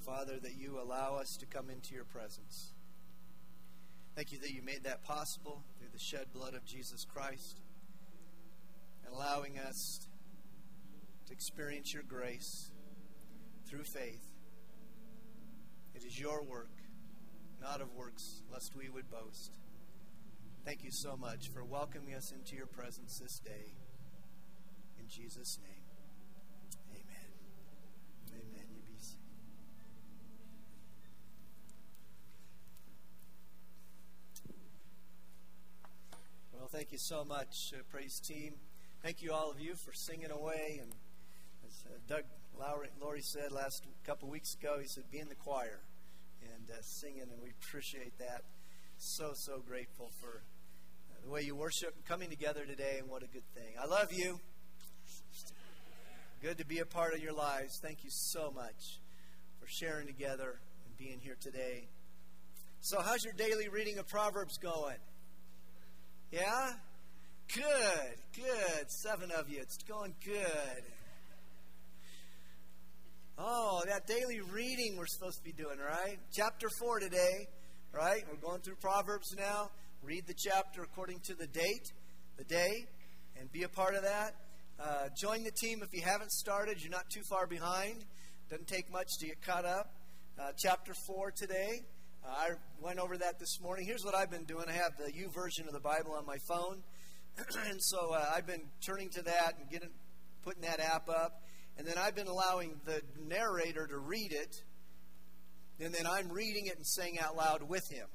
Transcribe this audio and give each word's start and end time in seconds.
you, 0.00 0.12
Father, 0.12 0.38
that 0.40 0.56
you 0.56 0.80
allow 0.80 1.16
us 1.16 1.36
to 1.38 1.46
come 1.46 1.70
into 1.70 1.94
your 1.94 2.04
presence. 2.04 2.72
Thank 4.14 4.32
you 4.32 4.38
that 4.38 4.52
you 4.52 4.62
made 4.62 4.84
that 4.84 5.04
possible 5.04 5.62
through 5.78 5.88
the 5.92 5.98
shed 5.98 6.26
blood 6.32 6.54
of 6.54 6.64
Jesus 6.64 7.04
Christ 7.04 7.60
and 9.04 9.14
allowing 9.14 9.58
us 9.58 10.06
to 11.26 11.32
experience 11.32 11.92
your 11.94 12.02
grace 12.02 12.70
through 13.66 13.84
faith. 13.84 14.26
It 15.94 16.04
is 16.04 16.18
your 16.18 16.42
work, 16.42 16.70
not 17.60 17.80
of 17.80 17.94
works, 17.94 18.42
lest 18.52 18.74
we 18.76 18.88
would 18.88 19.10
boast. 19.10 19.58
Thank 20.64 20.84
you 20.84 20.90
so 20.90 21.16
much 21.16 21.48
for 21.48 21.64
welcoming 21.64 22.14
us 22.14 22.32
into 22.32 22.56
your 22.56 22.66
presence 22.66 23.18
this 23.18 23.38
day. 23.38 23.74
In 24.98 25.08
Jesus' 25.08 25.58
name, 25.62 25.84
amen. 26.92 27.30
Amen. 28.28 28.66
You 28.70 28.82
be 28.86 28.98
seated. 29.00 29.18
Well, 36.52 36.68
thank 36.90 36.98
you 36.98 37.16
so 37.16 37.24
much, 37.24 37.54
uh, 37.72 37.82
praise 37.88 38.18
team. 38.18 38.54
Thank 39.00 39.22
you, 39.22 39.32
all 39.32 39.48
of 39.48 39.60
you, 39.60 39.76
for 39.76 39.92
singing 39.92 40.32
away. 40.32 40.80
And 40.82 40.90
as 41.64 41.84
uh, 41.86 41.98
Doug 42.08 42.24
Lowry, 42.58 42.88
Laurie 43.00 43.22
said 43.22 43.52
last 43.52 43.86
couple 44.04 44.28
weeks 44.28 44.54
ago, 44.54 44.78
he 44.80 44.88
said, 44.88 45.04
be 45.08 45.20
in 45.20 45.28
the 45.28 45.36
choir 45.36 45.82
and 46.42 46.68
uh, 46.68 46.82
singing, 46.82 47.22
and 47.22 47.40
we 47.40 47.50
appreciate 47.62 48.18
that. 48.18 48.42
So, 48.98 49.30
so 49.34 49.60
grateful 49.60 50.10
for 50.20 50.42
uh, 51.12 51.24
the 51.24 51.30
way 51.30 51.42
you 51.42 51.54
worship 51.54 51.94
coming 52.08 52.28
together 52.28 52.64
today, 52.66 52.96
and 52.98 53.08
what 53.08 53.22
a 53.22 53.28
good 53.28 53.46
thing. 53.54 53.74
I 53.80 53.86
love 53.86 54.12
you. 54.12 54.40
Good 56.42 56.58
to 56.58 56.66
be 56.66 56.80
a 56.80 56.86
part 56.86 57.14
of 57.14 57.22
your 57.22 57.34
lives. 57.34 57.78
Thank 57.80 58.02
you 58.02 58.10
so 58.10 58.50
much 58.50 58.98
for 59.60 59.68
sharing 59.68 60.08
together 60.08 60.58
and 60.86 60.98
being 60.98 61.20
here 61.20 61.36
today. 61.40 61.86
So, 62.80 63.00
how's 63.00 63.22
your 63.22 63.34
daily 63.34 63.68
reading 63.68 63.98
of 63.98 64.08
Proverbs 64.08 64.58
going? 64.58 64.96
Yeah? 66.30 66.70
Good, 67.52 68.14
good. 68.36 68.88
Seven 68.88 69.32
of 69.32 69.50
you. 69.50 69.58
It's 69.60 69.78
going 69.82 70.14
good. 70.24 70.84
Oh, 73.36 73.82
that 73.86 74.06
daily 74.06 74.40
reading 74.52 74.96
we're 74.96 75.06
supposed 75.06 75.38
to 75.38 75.44
be 75.44 75.52
doing, 75.52 75.78
right? 75.78 76.18
Chapter 76.32 76.68
4 76.78 77.00
today, 77.00 77.48
right? 77.92 78.22
We're 78.30 78.48
going 78.48 78.60
through 78.60 78.76
Proverbs 78.76 79.34
now. 79.36 79.70
Read 80.04 80.24
the 80.28 80.34
chapter 80.34 80.82
according 80.84 81.18
to 81.24 81.34
the 81.34 81.48
date, 81.48 81.92
the 82.36 82.44
day, 82.44 82.86
and 83.36 83.50
be 83.50 83.64
a 83.64 83.68
part 83.68 83.96
of 83.96 84.02
that. 84.02 84.36
Uh, 84.78 85.08
join 85.20 85.42
the 85.42 85.50
team 85.50 85.80
if 85.82 85.92
you 85.92 86.02
haven't 86.02 86.30
started. 86.30 86.80
You're 86.80 86.92
not 86.92 87.10
too 87.12 87.22
far 87.28 87.48
behind. 87.48 88.04
Doesn't 88.50 88.68
take 88.68 88.92
much 88.92 89.08
to 89.18 89.26
get 89.26 89.42
caught 89.42 89.64
up. 89.64 89.94
Uh, 90.40 90.52
chapter 90.56 90.92
4 91.08 91.32
today. 91.32 91.80
I 92.26 92.50
went 92.80 92.98
over 92.98 93.16
that 93.18 93.38
this 93.38 93.60
morning. 93.60 93.86
Here's 93.86 94.04
what 94.04 94.14
I've 94.14 94.30
been 94.30 94.44
doing 94.44 94.66
I 94.68 94.72
have 94.72 94.92
the 94.96 95.12
YouVersion 95.12 95.66
of 95.66 95.72
the 95.72 95.80
Bible 95.80 96.12
on 96.12 96.26
my 96.26 96.38
phone. 96.48 96.82
and 97.68 97.82
so 97.82 98.12
uh, 98.12 98.32
I've 98.34 98.46
been 98.46 98.62
turning 98.84 99.10
to 99.10 99.22
that 99.22 99.54
and 99.58 99.70
getting, 99.70 99.90
putting 100.42 100.62
that 100.62 100.80
app 100.80 101.08
up. 101.08 101.42
And 101.78 101.86
then 101.86 101.96
I've 101.96 102.14
been 102.14 102.26
allowing 102.26 102.80
the 102.84 103.00
narrator 103.26 103.86
to 103.86 103.98
read 103.98 104.32
it. 104.32 104.54
And 105.80 105.94
then 105.94 106.06
I'm 106.06 106.28
reading 106.30 106.66
it 106.66 106.76
and 106.76 106.86
saying 106.86 107.18
out 107.18 107.36
loud 107.36 107.62
with 107.62 107.84
him. 107.90 108.06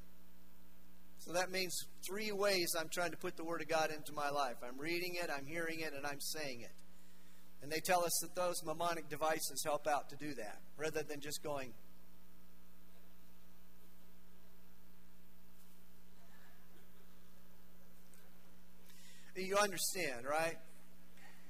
So 1.20 1.33
that 1.33 1.50
means 1.50 1.76
three 2.08 2.31
ways 2.31 2.76
I'm 2.80 2.89
trying 2.94 3.11
to 3.11 3.17
put 3.17 3.36
the 3.36 3.44
Word 3.44 3.61
of 3.61 3.67
God 3.67 3.89
into 3.89 4.14
my 4.14 4.30
life 4.30 4.58
I'm 4.64 4.80
reading 4.80 5.16
it, 5.16 5.31
I'm 5.36 5.48
hearing 5.48 5.80
it, 5.80 5.94
and 5.95 6.06
I'm 6.06 6.20
saying 6.20 6.61
it. 6.61 6.76
And 7.64 7.72
they 7.72 7.80
tell 7.80 8.06
us 8.06 8.11
that 8.22 8.36
those 8.36 8.61
mnemonic 8.64 9.09
devices 9.09 9.64
help 9.66 9.88
out 9.88 10.09
to 10.09 10.16
do 10.17 10.36
that, 10.36 10.61
rather 10.78 11.02
than 11.02 11.22
just 11.22 11.42
going, 11.42 11.73
You 19.36 19.58
understand, 19.58 20.26
right? 20.30 20.56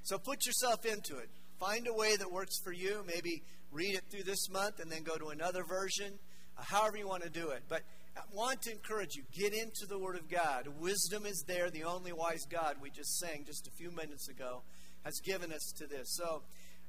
So 0.02 0.18
put 0.18 0.44
yourself 0.44 0.84
into 0.84 1.18
it. 1.18 1.28
Find 1.60 1.86
a 1.86 1.94
way 1.94 2.16
that 2.16 2.30
works 2.30 2.58
for 2.62 2.72
you. 2.72 3.04
Maybe 3.06 3.42
read 3.70 3.94
it 3.94 4.02
through 4.10 4.24
this 4.24 4.50
month 4.50 4.80
and 4.80 4.90
then 4.90 5.04
go 5.04 5.16
to 5.16 5.28
another 5.28 5.62
version, 5.62 6.18
uh, 6.58 6.62
however 6.64 6.96
you 6.96 7.06
want 7.06 7.22
to 7.22 7.30
do 7.30 7.50
it. 7.50 7.62
But 7.68 7.82
I 8.16 8.22
want 8.32 8.62
to 8.62 8.72
encourage 8.72 9.14
you 9.14 9.22
get 9.32 9.52
into 9.52 9.86
the 9.88 9.98
Word 9.98 10.16
of 10.16 10.28
God. 10.28 10.66
Wisdom 10.80 11.26
is 11.26 11.44
there. 11.46 11.70
The 11.70 11.84
only 11.84 12.12
wise 12.12 12.44
God, 12.50 12.76
we 12.82 12.90
just 12.90 13.18
sang 13.18 13.44
just 13.46 13.68
a 13.68 13.70
few 13.72 13.90
minutes 13.92 14.28
ago, 14.28 14.62
has 15.04 15.20
given 15.24 15.52
us 15.52 15.72
to 15.78 15.86
this. 15.86 16.16
So 16.16 16.42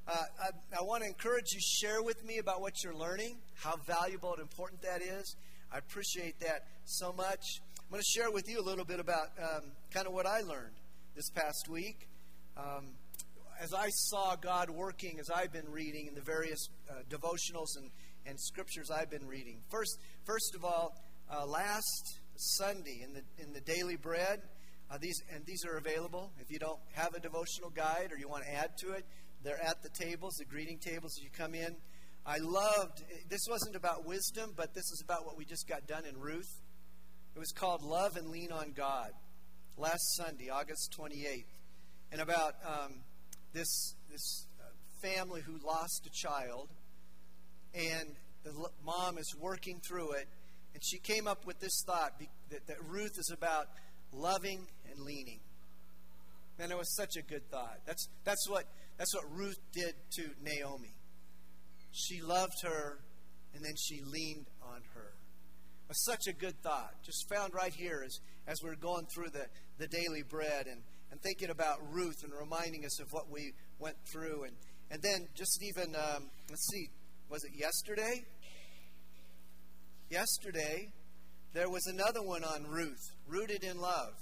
uh, 0.08 0.14
I, 0.14 0.79
I 0.79 0.81
want 0.81 1.03
to 1.03 1.09
encourage 1.09 1.53
you, 1.53 1.59
share 1.59 2.02
with 2.02 2.24
me 2.25 2.40
about 2.40 2.62
what 2.62 2.84
you're 2.84 2.96
learning, 2.96 3.38
how 3.56 3.75
valuable 3.85 4.34
and 4.34 4.41
important 4.41 4.81
that 4.81 5.02
is. 5.02 5.35
I 5.72 5.78
appreciate 5.78 6.40
that 6.40 6.66
so 6.85 7.14
much. 7.14 7.44
I'm 7.79 7.91
going 7.91 8.02
to 8.02 8.19
share 8.19 8.31
with 8.31 8.50
you 8.50 8.59
a 8.59 8.66
little 8.66 8.85
bit 8.85 9.00
about 9.00 9.28
um, 9.41 9.72
kind 9.94 10.08
of 10.08 10.14
what 10.14 10.25
I 10.25 10.41
learned 10.41 10.75
this 11.17 11.31
past 11.31 11.67
week. 11.67 12.07
Um, 12.55 12.89
as 13.59 13.73
I 13.73 13.89
saw 13.89 14.35
God 14.35 14.69
working, 14.69 15.17
as 15.19 15.31
I've 15.31 15.51
been 15.51 15.67
reading 15.72 16.05
in 16.05 16.13
the 16.13 16.22
various 16.22 16.69
uh, 16.88 17.01
devotionals 17.09 17.75
and, 17.75 17.89
and 18.28 18.39
scriptures 18.39 18.91
I've 18.91 19.09
been 19.09 19.25
reading. 19.25 19.57
First, 19.72 19.97
first 20.25 20.53
of 20.53 20.63
all, 20.63 20.94
uh, 21.28 21.44
last 21.47 22.19
Sunday 22.35 23.01
in 23.03 23.13
the 23.13 23.22
in 23.44 23.51
the 23.51 23.61
daily 23.61 23.95
bread, 23.95 24.41
uh, 24.91 25.00
these 25.01 25.19
and 25.33 25.44
these 25.47 25.66
are 25.66 25.78
available. 25.78 26.31
If 26.39 26.51
you 26.51 26.59
don't 26.59 26.79
have 26.94 27.16
a 27.16 27.19
devotional 27.19 27.72
guide 27.72 28.11
or 28.11 28.19
you 28.19 28.29
want 28.29 28.44
to 28.44 28.53
add 28.53 28.78
to 28.81 28.91
it, 28.91 29.03
they're 29.44 29.59
at 29.59 29.81
the 29.81 29.89
tables, 29.89 30.35
the 30.38 30.45
greeting 30.45 30.78
tables 30.78 31.17
as 31.17 31.23
you 31.23 31.31
come 31.35 31.55
in. 31.55 31.75
I 32.28 32.38
loved. 32.38 33.03
This 33.28 33.41
wasn't 33.49 33.75
about 33.75 34.05
wisdom, 34.05 34.53
but 34.55 34.75
this 34.75 34.85
is 34.91 35.01
about 35.03 35.25
what 35.25 35.35
we 35.35 35.45
just 35.45 35.67
got 35.67 35.88
done 35.88 36.05
in 36.05 36.19
Ruth. 36.19 36.61
It 37.35 37.39
was 37.39 37.51
called 37.53 37.81
"Love 37.81 38.17
and 38.17 38.29
Lean 38.29 38.51
on 38.51 38.73
God." 38.75 39.13
Last 39.77 40.15
Sunday, 40.15 40.49
August 40.49 40.95
28th, 40.99 41.45
and 42.11 42.21
about 42.21 42.55
um, 42.65 43.01
this 43.53 43.95
this 44.09 44.47
uh, 44.59 44.63
family 45.01 45.41
who 45.41 45.57
lost 45.65 46.07
a 46.07 46.09
child, 46.09 46.69
and 47.73 48.16
the 48.43 48.51
mom 48.83 49.17
is 49.17 49.35
working 49.39 49.79
through 49.87 50.11
it, 50.13 50.27
and 50.73 50.83
she 50.83 50.97
came 50.99 51.27
up 51.27 51.45
with 51.45 51.59
this 51.59 51.83
thought 51.85 52.19
that, 52.49 52.67
that 52.67 52.77
Ruth 52.87 53.17
is 53.17 53.31
about 53.31 53.67
loving 54.11 54.67
and 54.89 54.99
leaning. 55.01 55.39
And 56.59 56.71
it 56.71 56.77
was 56.77 56.95
such 56.95 57.16
a 57.17 57.21
good 57.21 57.47
thought. 57.51 57.79
That's 57.85 58.07
that's 58.23 58.49
what 58.49 58.66
that's 58.97 59.13
what 59.13 59.25
Ruth 59.31 59.59
did 59.73 59.93
to 60.16 60.29
Naomi. 60.41 60.95
She 61.91 62.21
loved 62.21 62.63
her, 62.63 62.99
and 63.53 63.63
then 63.63 63.75
she 63.77 64.01
leaned 64.01 64.47
on 64.63 64.81
her. 64.95 65.13
It 65.85 65.89
was 65.89 66.03
such 66.03 66.27
a 66.27 66.33
good 66.33 66.59
thought. 66.63 66.95
Just 67.05 67.29
found 67.29 67.53
right 67.53 67.73
here 67.73 68.01
as 68.03 68.19
as 68.47 68.57
we're 68.63 68.75
going 68.75 69.05
through 69.13 69.29
the 69.29 69.45
the 69.77 69.88
daily 69.88 70.23
bread 70.23 70.67
and, 70.67 70.81
and 71.11 71.21
thinking 71.21 71.49
about 71.49 71.77
Ruth 71.91 72.23
and 72.23 72.33
reminding 72.33 72.85
us 72.85 72.99
of 72.99 73.11
what 73.11 73.29
we 73.29 73.53
went 73.79 73.97
through. 74.11 74.43
And, 74.43 74.53
and 74.91 75.01
then 75.01 75.27
just 75.35 75.63
even, 75.63 75.95
um, 75.95 76.29
let's 76.49 76.67
see, 76.71 76.89
was 77.29 77.43
it 77.43 77.51
yesterday? 77.55 78.25
Yesterday, 80.09 80.91
there 81.53 81.69
was 81.69 81.85
another 81.87 82.21
one 82.21 82.43
on 82.43 82.66
Ruth, 82.67 83.11
rooted 83.27 83.63
in 83.63 83.79
love. 83.79 84.13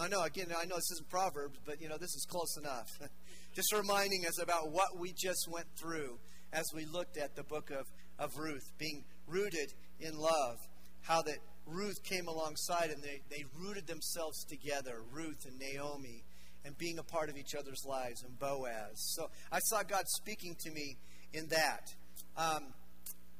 I 0.00 0.08
know, 0.08 0.22
again, 0.22 0.46
I 0.56 0.64
know 0.64 0.76
this 0.76 0.90
isn't 0.92 1.10
Proverbs, 1.10 1.58
but, 1.66 1.80
you 1.80 1.88
know, 1.88 1.96
this 1.98 2.14
is 2.14 2.26
close 2.28 2.56
enough. 2.56 2.86
just 3.54 3.72
reminding 3.72 4.26
us 4.26 4.40
about 4.40 4.70
what 4.70 4.96
we 4.98 5.12
just 5.12 5.48
went 5.50 5.66
through 5.80 6.18
as 6.52 6.64
we 6.74 6.84
looked 6.84 7.16
at 7.16 7.34
the 7.34 7.42
book 7.42 7.70
of, 7.70 7.86
of 8.18 8.30
Ruth, 8.36 8.62
being 8.78 9.04
rooted 9.26 9.72
in 10.00 10.16
love. 10.16 10.56
How 11.02 11.22
that 11.22 11.38
Ruth 11.68 12.02
came 12.02 12.28
alongside 12.28 12.90
and 12.90 13.02
they, 13.02 13.20
they 13.30 13.44
rooted 13.58 13.86
themselves 13.86 14.44
together, 14.44 15.02
Ruth 15.12 15.44
and 15.46 15.58
Naomi, 15.58 16.24
and 16.64 16.76
being 16.78 16.98
a 16.98 17.02
part 17.02 17.28
of 17.28 17.36
each 17.36 17.54
other's 17.54 17.84
lives, 17.86 18.22
and 18.22 18.38
Boaz. 18.38 18.94
So 18.94 19.30
I 19.52 19.58
saw 19.60 19.82
God 19.82 20.04
speaking 20.06 20.56
to 20.60 20.70
me 20.70 20.96
in 21.32 21.48
that. 21.48 21.94
Um, 22.36 22.74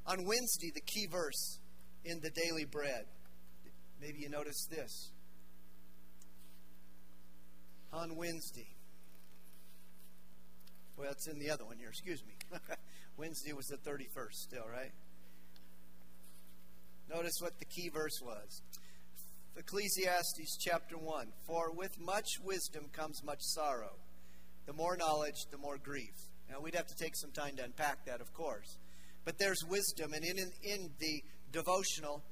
on 0.05 0.25
Wednesday, 0.25 0.71
the 0.73 0.81
key 0.81 1.07
verse 1.11 1.59
in 2.05 2.19
the 2.21 2.29
daily 2.29 2.65
bread. 2.65 3.05
Maybe 4.01 4.19
you 4.19 4.29
noticed 4.29 4.69
this. 4.69 5.11
On 7.91 8.15
Wednesday. 8.15 8.67
Well, 10.97 11.11
it's 11.11 11.27
in 11.27 11.39
the 11.39 11.49
other 11.49 11.65
one 11.65 11.77
here, 11.77 11.89
excuse 11.89 12.23
me. 12.25 12.33
Wednesday 13.17 13.53
was 13.53 13.67
the 13.67 13.77
31st, 13.77 14.33
still, 14.33 14.65
right? 14.71 14.91
Notice 17.09 17.39
what 17.39 17.57
the 17.57 17.65
key 17.65 17.89
verse 17.89 18.21
was. 18.21 18.61
Ecclesiastes 19.57 20.57
chapter 20.59 20.95
1 20.95 21.27
For 21.47 21.71
with 21.71 21.99
much 21.99 22.27
wisdom 22.43 22.85
comes 22.93 23.23
much 23.23 23.41
sorrow. 23.41 23.95
The 24.67 24.73
more 24.73 24.95
knowledge, 24.95 25.47
the 25.51 25.57
more 25.57 25.77
grief. 25.77 26.13
Now, 26.49 26.59
we'd 26.61 26.75
have 26.75 26.87
to 26.87 26.95
take 26.95 27.15
some 27.15 27.31
time 27.31 27.55
to 27.57 27.63
unpack 27.63 28.05
that, 28.05 28.21
of 28.21 28.31
course. 28.33 28.77
But 29.25 29.39
there's 29.39 29.63
wisdom. 29.67 30.13
And 30.13 30.23
in, 30.23 30.37
in, 30.63 30.89
the 30.99 31.23
devotional, 31.51 32.23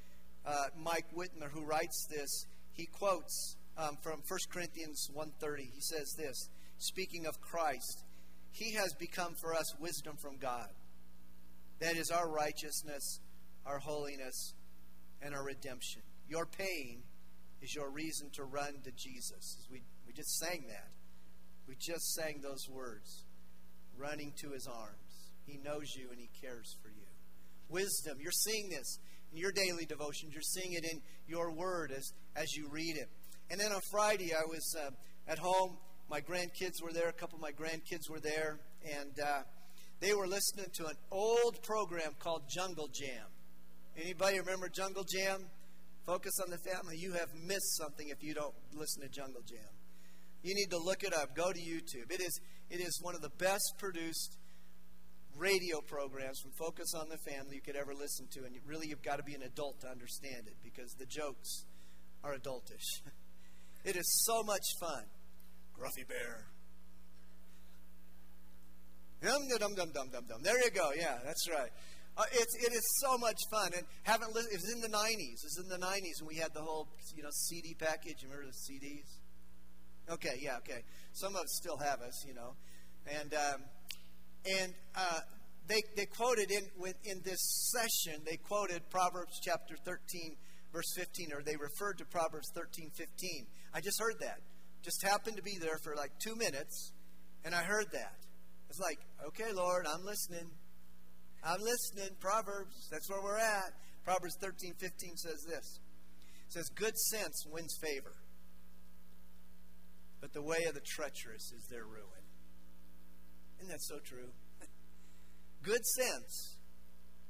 uh, 0.45 0.65
Mike 0.77 1.07
Wittmer, 1.15 1.50
who 1.51 1.63
writes 1.63 2.07
this, 2.09 2.45
he 2.73 2.85
quotes 2.85 3.56
um, 3.77 3.97
from 4.03 4.21
1 4.27 4.39
Corinthians 4.51 5.09
1.30. 5.15 5.59
He 5.73 5.81
says 5.81 6.13
this, 6.18 6.50
speaking 6.77 7.25
of 7.25 7.41
Christ, 7.41 8.03
He 8.51 8.73
has 8.73 8.94
become 9.00 9.33
for 9.41 9.56
us 9.56 9.75
wisdom 9.80 10.15
from 10.21 10.38
God, 10.38 10.69
That 11.80 11.95
is 11.95 12.12
our 12.12 12.30
righteousness, 12.30 13.19
our 13.65 13.80
holiness, 13.80 14.53
and 15.21 15.33
our 15.33 15.43
redemption. 15.43 16.01
Your 16.27 16.45
pain 16.45 17.03
is 17.61 17.73
your 17.73 17.89
reason 17.89 18.29
to 18.33 18.43
run 18.43 18.81
to 18.83 18.91
Jesus. 18.91 19.67
We, 19.71 19.81
we 20.05 20.13
just 20.13 20.37
sang 20.39 20.65
that. 20.69 20.89
We 21.67 21.75
just 21.79 22.13
sang 22.13 22.41
those 22.41 22.67
words 22.69 23.25
running 23.97 24.33
to 24.41 24.51
his 24.51 24.67
arms. 24.67 25.31
He 25.45 25.57
knows 25.57 25.95
you 25.95 26.09
and 26.11 26.19
he 26.19 26.29
cares 26.41 26.75
for 26.81 26.89
you. 26.89 27.05
Wisdom, 27.69 28.17
you're 28.19 28.31
seeing 28.31 28.69
this 28.69 28.99
in 29.31 29.37
your 29.37 29.51
daily 29.51 29.85
devotions. 29.85 30.33
You're 30.33 30.41
seeing 30.41 30.73
it 30.73 30.85
in 30.85 31.01
your 31.27 31.51
word 31.51 31.91
as, 31.91 32.13
as 32.35 32.53
you 32.53 32.69
read 32.69 32.95
it. 32.95 33.09
And 33.49 33.59
then 33.59 33.71
on 33.71 33.81
Friday, 33.91 34.33
I 34.33 34.45
was 34.47 34.75
uh, 34.79 34.91
at 35.27 35.39
home. 35.39 35.77
My 36.09 36.21
grandkids 36.21 36.81
were 36.81 36.93
there. 36.93 37.09
A 37.09 37.13
couple 37.13 37.37
of 37.37 37.41
my 37.41 37.51
grandkids 37.51 38.09
were 38.09 38.19
there. 38.19 38.59
And 38.85 39.19
uh, 39.19 39.41
they 39.99 40.13
were 40.13 40.27
listening 40.27 40.67
to 40.75 40.87
an 40.87 40.95
old 41.11 41.61
program 41.63 42.11
called 42.19 42.43
Jungle 42.49 42.87
Jam. 42.93 43.25
Anybody 43.99 44.39
remember 44.39 44.69
Jungle 44.69 45.03
Jam? 45.03 45.41
Focus 46.05 46.39
on 46.39 46.51
the 46.51 46.57
family. 46.59 46.97
You 46.97 47.13
have 47.13 47.29
missed 47.44 47.77
something 47.77 48.09
if 48.09 48.23
you 48.23 48.33
don't 48.33 48.53
listen 48.73 49.01
to 49.01 49.09
Jungle 49.09 49.41
Jam. 49.41 49.67
You 50.44 50.53
need 50.53 50.69
to 50.69 50.77
look 50.77 51.03
it 51.03 51.13
up. 51.13 51.35
Go 51.35 51.51
to 51.51 51.59
YouTube. 51.59 52.11
It 52.11 52.21
is, 52.21 52.39
it 52.69 52.79
is 52.79 52.99
one 53.01 53.15
of 53.15 53.21
the 53.21 53.31
best 53.38 53.73
produced 53.79 54.38
radio 55.35 55.81
programs 55.81 56.39
from 56.39 56.51
Focus 56.51 56.94
on 56.95 57.09
the 57.09 57.17
Family 57.29 57.55
you 57.55 57.61
could 57.61 57.75
ever 57.75 57.94
listen 57.94 58.27
to. 58.33 58.45
And 58.45 58.55
really, 58.65 58.88
you've 58.88 59.01
got 59.01 59.17
to 59.17 59.23
be 59.23 59.33
an 59.33 59.41
adult 59.41 59.81
to 59.81 59.88
understand 59.88 60.47
it 60.47 60.55
because 60.63 60.94
the 60.94 61.05
jokes 61.05 61.65
are 62.23 62.35
adultish. 62.35 63.01
it 63.83 63.95
is 63.95 64.23
so 64.25 64.44
much 64.44 64.65
fun. 64.79 65.03
Gruffy 65.75 66.07
Bear. 66.07 66.45
Dum 69.21 69.41
dum 69.49 69.73
dum 69.75 69.91
dum 69.91 70.09
dum 70.11 70.23
dum. 70.29 70.44
There 70.44 70.63
you 70.63 70.69
go. 70.69 70.91
Yeah, 70.95 71.17
that's 71.25 71.49
right. 71.49 71.71
Uh, 72.17 72.23
it's 72.33 72.55
it 72.55 72.73
is 72.73 72.83
so 72.99 73.17
much 73.17 73.37
fun, 73.51 73.71
and 73.77 73.85
haven't 74.03 74.33
li- 74.33 74.49
it 74.51 74.57
was 74.57 74.73
in 74.73 74.81
the 74.81 74.89
'90s. 74.89 75.37
It 75.37 75.49
was 75.53 75.61
in 75.63 75.69
the 75.69 75.85
'90s 75.85 76.21
when 76.21 76.29
we 76.29 76.35
had 76.37 76.53
the 76.53 76.61
whole 76.61 76.87
you 77.15 77.23
know 77.23 77.29
CD 77.31 77.75
package. 77.77 78.23
Remember 78.23 78.45
the 78.45 78.73
CDs? 78.73 79.05
Okay, 80.09 80.39
yeah, 80.41 80.57
okay. 80.57 80.81
Some 81.13 81.35
of 81.35 81.41
us 81.41 81.59
still 81.61 81.77
have 81.77 82.01
us, 82.01 82.25
you 82.25 82.33
know, 82.33 82.55
and 83.05 83.33
um, 83.33 83.61
and 84.59 84.73
uh, 84.95 85.19
they 85.67 85.81
they 85.95 86.05
quoted 86.05 86.49
in 86.49 86.63
in 87.05 87.21
this 87.23 87.71
session 87.71 88.23
they 88.25 88.37
quoted 88.37 88.89
Proverbs 88.89 89.39
chapter 89.43 89.75
13 89.85 90.37
verse 90.73 90.93
15, 90.95 91.33
or 91.33 91.41
they 91.41 91.55
referred 91.55 91.97
to 91.97 92.05
Proverbs 92.05 92.51
13 92.53 92.91
15. 92.95 93.47
I 93.73 93.81
just 93.81 93.99
heard 93.99 94.19
that. 94.21 94.39
Just 94.83 95.03
happened 95.03 95.37
to 95.37 95.43
be 95.43 95.57
there 95.59 95.77
for 95.83 95.95
like 95.95 96.11
two 96.19 96.35
minutes, 96.35 96.93
and 97.43 97.55
I 97.55 97.63
heard 97.63 97.87
that. 97.93 98.15
It's 98.69 98.79
like, 98.79 98.99
okay, 99.27 99.51
Lord, 99.53 99.87
I'm 99.87 100.05
listening. 100.05 100.51
I'm 101.47 101.61
listening. 101.61 102.15
Proverbs, 102.19 102.89
that's 102.91 103.09
where 103.09 103.21
we're 103.21 103.38
at. 103.38 103.71
Proverbs 104.03 104.35
13 104.41 104.73
15 104.77 105.15
says 105.15 105.45
this. 105.47 105.79
It 106.47 106.53
says, 106.53 106.69
Good 106.75 106.97
sense 106.97 107.45
wins 107.49 107.77
favor, 107.81 108.15
but 110.19 110.33
the 110.33 110.41
way 110.41 110.65
of 110.67 110.73
the 110.73 110.81
treacherous 110.81 111.53
is 111.53 111.65
their 111.71 111.85
ruin. 111.85 112.23
Isn't 113.59 113.69
that 113.69 113.81
so 113.81 113.99
true? 114.03 114.31
Good 115.63 115.85
sense 115.85 116.57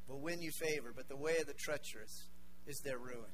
will 0.08 0.22
win 0.22 0.42
you 0.42 0.52
favor, 0.52 0.94
but 0.96 1.08
the 1.10 1.18
way 1.18 1.38
of 1.40 1.46
the 1.46 1.54
treacherous 1.54 2.28
is 2.66 2.82
their 2.84 2.98
ruin. 2.98 3.32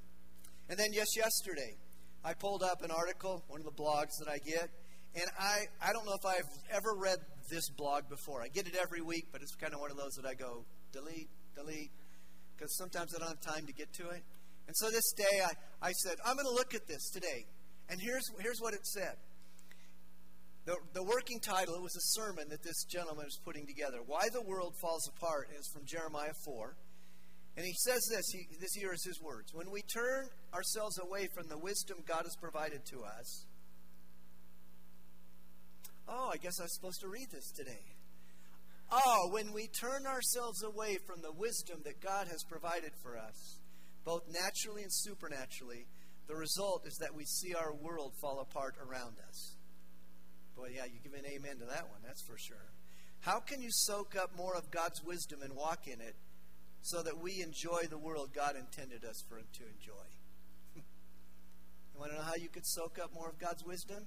And 0.70 0.78
then 0.78 0.92
just 0.94 1.16
yesterday, 1.16 1.78
I 2.26 2.34
pulled 2.34 2.64
up 2.64 2.82
an 2.84 2.92
article, 2.92 3.44
one 3.48 3.62
of 3.62 3.66
the 3.66 3.84
blogs 3.84 4.18
that 4.20 4.30
I 4.30 4.38
get, 4.38 4.70
and 5.16 5.30
I, 5.40 5.66
I 5.82 5.94
don't 5.94 6.06
know 6.06 6.16
if 6.18 6.26
I've 6.26 6.50
ever 6.72 6.96
read 6.98 7.20
this 7.50 7.70
blog 7.78 8.10
before. 8.10 8.42
I 8.42 8.48
get 8.48 8.68
it 8.68 8.76
every 8.82 9.02
week, 9.02 9.28
but 9.32 9.42
it's 9.42 9.54
kind 9.56 9.74
of 9.74 9.80
one 9.80 9.92
of 9.92 9.98
those 9.98 10.14
that 10.14 10.26
I 10.26 10.34
go, 10.34 10.66
delete, 10.94 11.30
delete, 11.56 11.92
because 12.56 12.78
sometimes 12.78 13.14
I 13.16 13.20
don't 13.20 13.30
have 13.30 13.42
time 13.42 13.66
to 13.66 13.74
get 13.74 13.92
to 13.94 14.10
it. 14.10 14.24
And 14.68 14.76
so 14.78 14.90
this 14.90 15.12
day 15.14 15.42
I, 15.44 15.90
I 15.90 15.92
said, 15.92 16.16
I'm 16.26 16.36
going 16.36 16.48
to 16.48 16.54
look 16.54 16.74
at 16.74 16.88
this 16.88 17.10
today. 17.10 17.46
And 17.90 18.00
here's, 18.02 18.24
here's 18.40 18.60
what 18.60 18.74
it 18.74 18.86
said. 18.86 19.18
The, 20.66 20.78
the 20.94 21.04
working 21.04 21.42
title, 21.42 21.76
it 21.76 21.82
was 21.82 21.96
a 21.98 22.22
sermon 22.22 22.48
that 22.50 22.64
this 22.64 22.86
gentleman 22.86 23.26
was 23.26 23.38
putting 23.44 23.68
together. 23.68 23.98
Why 24.06 24.30
the 24.32 24.42
World 24.42 24.74
Falls 24.80 25.10
Apart 25.10 25.50
is 25.60 25.68
from 25.74 25.84
Jeremiah 25.86 26.32
4. 26.46 26.76
And 27.58 27.66
he 27.66 27.74
says 27.74 28.02
this, 28.10 28.26
he, 28.32 28.48
this 28.60 28.74
here 28.74 28.94
is 28.94 29.04
his 29.04 29.22
words. 29.22 29.54
When 29.54 29.70
we 29.70 29.82
turn 29.82 30.30
ourselves 30.54 30.98
away 31.00 31.28
from 31.36 31.50
the 31.50 31.58
wisdom 31.58 31.98
God 32.08 32.24
has 32.24 32.36
provided 32.40 32.86
to 32.92 33.04
us, 33.04 33.46
oh, 36.08 36.32
I 36.34 36.38
guess 36.38 36.60
I 36.60 36.64
was 36.64 36.76
supposed 36.76 37.02
to 37.02 37.10
read 37.10 37.28
this 37.32 37.52
today. 37.52 37.93
Oh, 38.96 39.30
when 39.32 39.54
we 39.54 39.68
turn 39.68 40.06
ourselves 40.06 40.62
away 40.62 41.00
from 41.08 41.24
the 41.24 41.32
wisdom 41.32 41.80
that 41.84 42.00
God 42.00 42.28
has 42.28 42.44
provided 42.44 42.92
for 43.02 43.18
us, 43.18 43.58
both 44.06 44.22
naturally 44.30 44.84
and 44.84 44.94
supernaturally, 44.94 45.88
the 46.28 46.36
result 46.36 46.86
is 46.86 46.98
that 46.98 47.16
we 47.16 47.26
see 47.26 47.56
our 47.56 47.74
world 47.74 48.14
fall 48.22 48.40
apart 48.40 48.76
around 48.78 49.16
us. 49.28 49.56
Boy, 50.56 50.74
yeah, 50.76 50.86
you 50.86 51.00
give 51.04 51.14
an 51.14 51.26
amen 51.26 51.58
to 51.58 51.66
that 51.66 51.90
one, 51.90 52.02
that's 52.06 52.22
for 52.22 52.38
sure. 52.38 52.70
How 53.22 53.40
can 53.40 53.64
you 53.64 53.70
soak 53.72 54.16
up 54.16 54.38
more 54.38 54.56
of 54.56 54.70
God's 54.70 55.02
wisdom 55.04 55.42
and 55.42 55.56
walk 55.56 55.88
in 55.88 56.00
it 56.00 56.16
so 56.82 57.02
that 57.02 57.18
we 57.18 57.42
enjoy 57.42 57.88
the 57.90 57.98
world 57.98 58.30
God 58.36 58.56
intended 58.56 59.06
us 59.06 59.24
for 59.28 59.38
to 59.38 59.64
enjoy. 59.64 60.06
you 60.76 60.84
want 61.98 62.12
to 62.12 62.18
know 62.18 62.24
how 62.24 62.36
you 62.36 62.50
could 62.50 62.68
soak 62.68 63.00
up 63.02 63.14
more 63.14 63.30
of 63.30 63.40
God's 63.40 63.64
wisdom? 63.64 64.04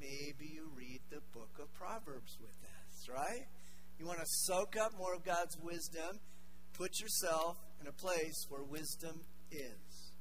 Maybe 0.00 0.50
you 0.52 0.68
read 0.76 1.00
the 1.08 1.22
book 1.32 1.56
of 1.62 1.72
Proverbs 1.74 2.36
with 2.40 2.65
right? 3.08 3.46
You 3.98 4.06
want 4.06 4.18
to 4.18 4.26
soak 4.26 4.76
up 4.76 4.92
more 4.98 5.14
of 5.14 5.24
God's 5.24 5.56
wisdom, 5.62 6.20
put 6.74 7.00
yourself 7.00 7.56
in 7.80 7.86
a 7.86 7.92
place 7.92 8.46
where 8.48 8.62
wisdom 8.62 9.20
is. 9.50 10.12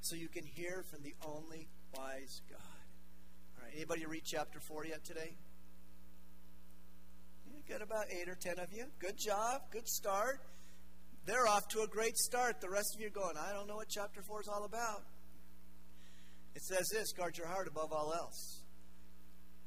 So 0.00 0.16
you 0.16 0.28
can 0.28 0.44
hear 0.44 0.84
from 0.90 1.02
the 1.02 1.14
only 1.26 1.68
wise 1.96 2.42
God. 2.50 2.60
All 3.56 3.64
right, 3.64 3.72
anybody 3.74 4.04
read 4.06 4.22
chapter 4.24 4.58
4 4.60 4.86
yet 4.86 5.04
today? 5.04 5.36
You 7.46 7.62
got 7.68 7.82
about 7.82 8.06
eight 8.10 8.28
or 8.28 8.34
ten 8.34 8.58
of 8.58 8.72
you. 8.72 8.86
Good 8.98 9.16
job. 9.16 9.62
Good 9.70 9.88
start. 9.88 10.40
They're 11.24 11.46
off 11.46 11.68
to 11.68 11.80
a 11.80 11.86
great 11.86 12.18
start. 12.18 12.60
The 12.60 12.68
rest 12.68 12.94
of 12.94 13.00
you 13.00 13.06
are 13.06 13.10
going, 13.10 13.36
I 13.38 13.52
don't 13.52 13.66
know 13.66 13.76
what 13.76 13.88
chapter 13.88 14.22
4 14.22 14.42
is 14.42 14.48
all 14.48 14.64
about. 14.64 15.02
It 16.54 16.62
says 16.62 16.88
this 16.92 17.12
guard 17.12 17.38
your 17.38 17.46
heart 17.46 17.66
above 17.68 17.92
all 17.92 18.12
else. 18.12 18.62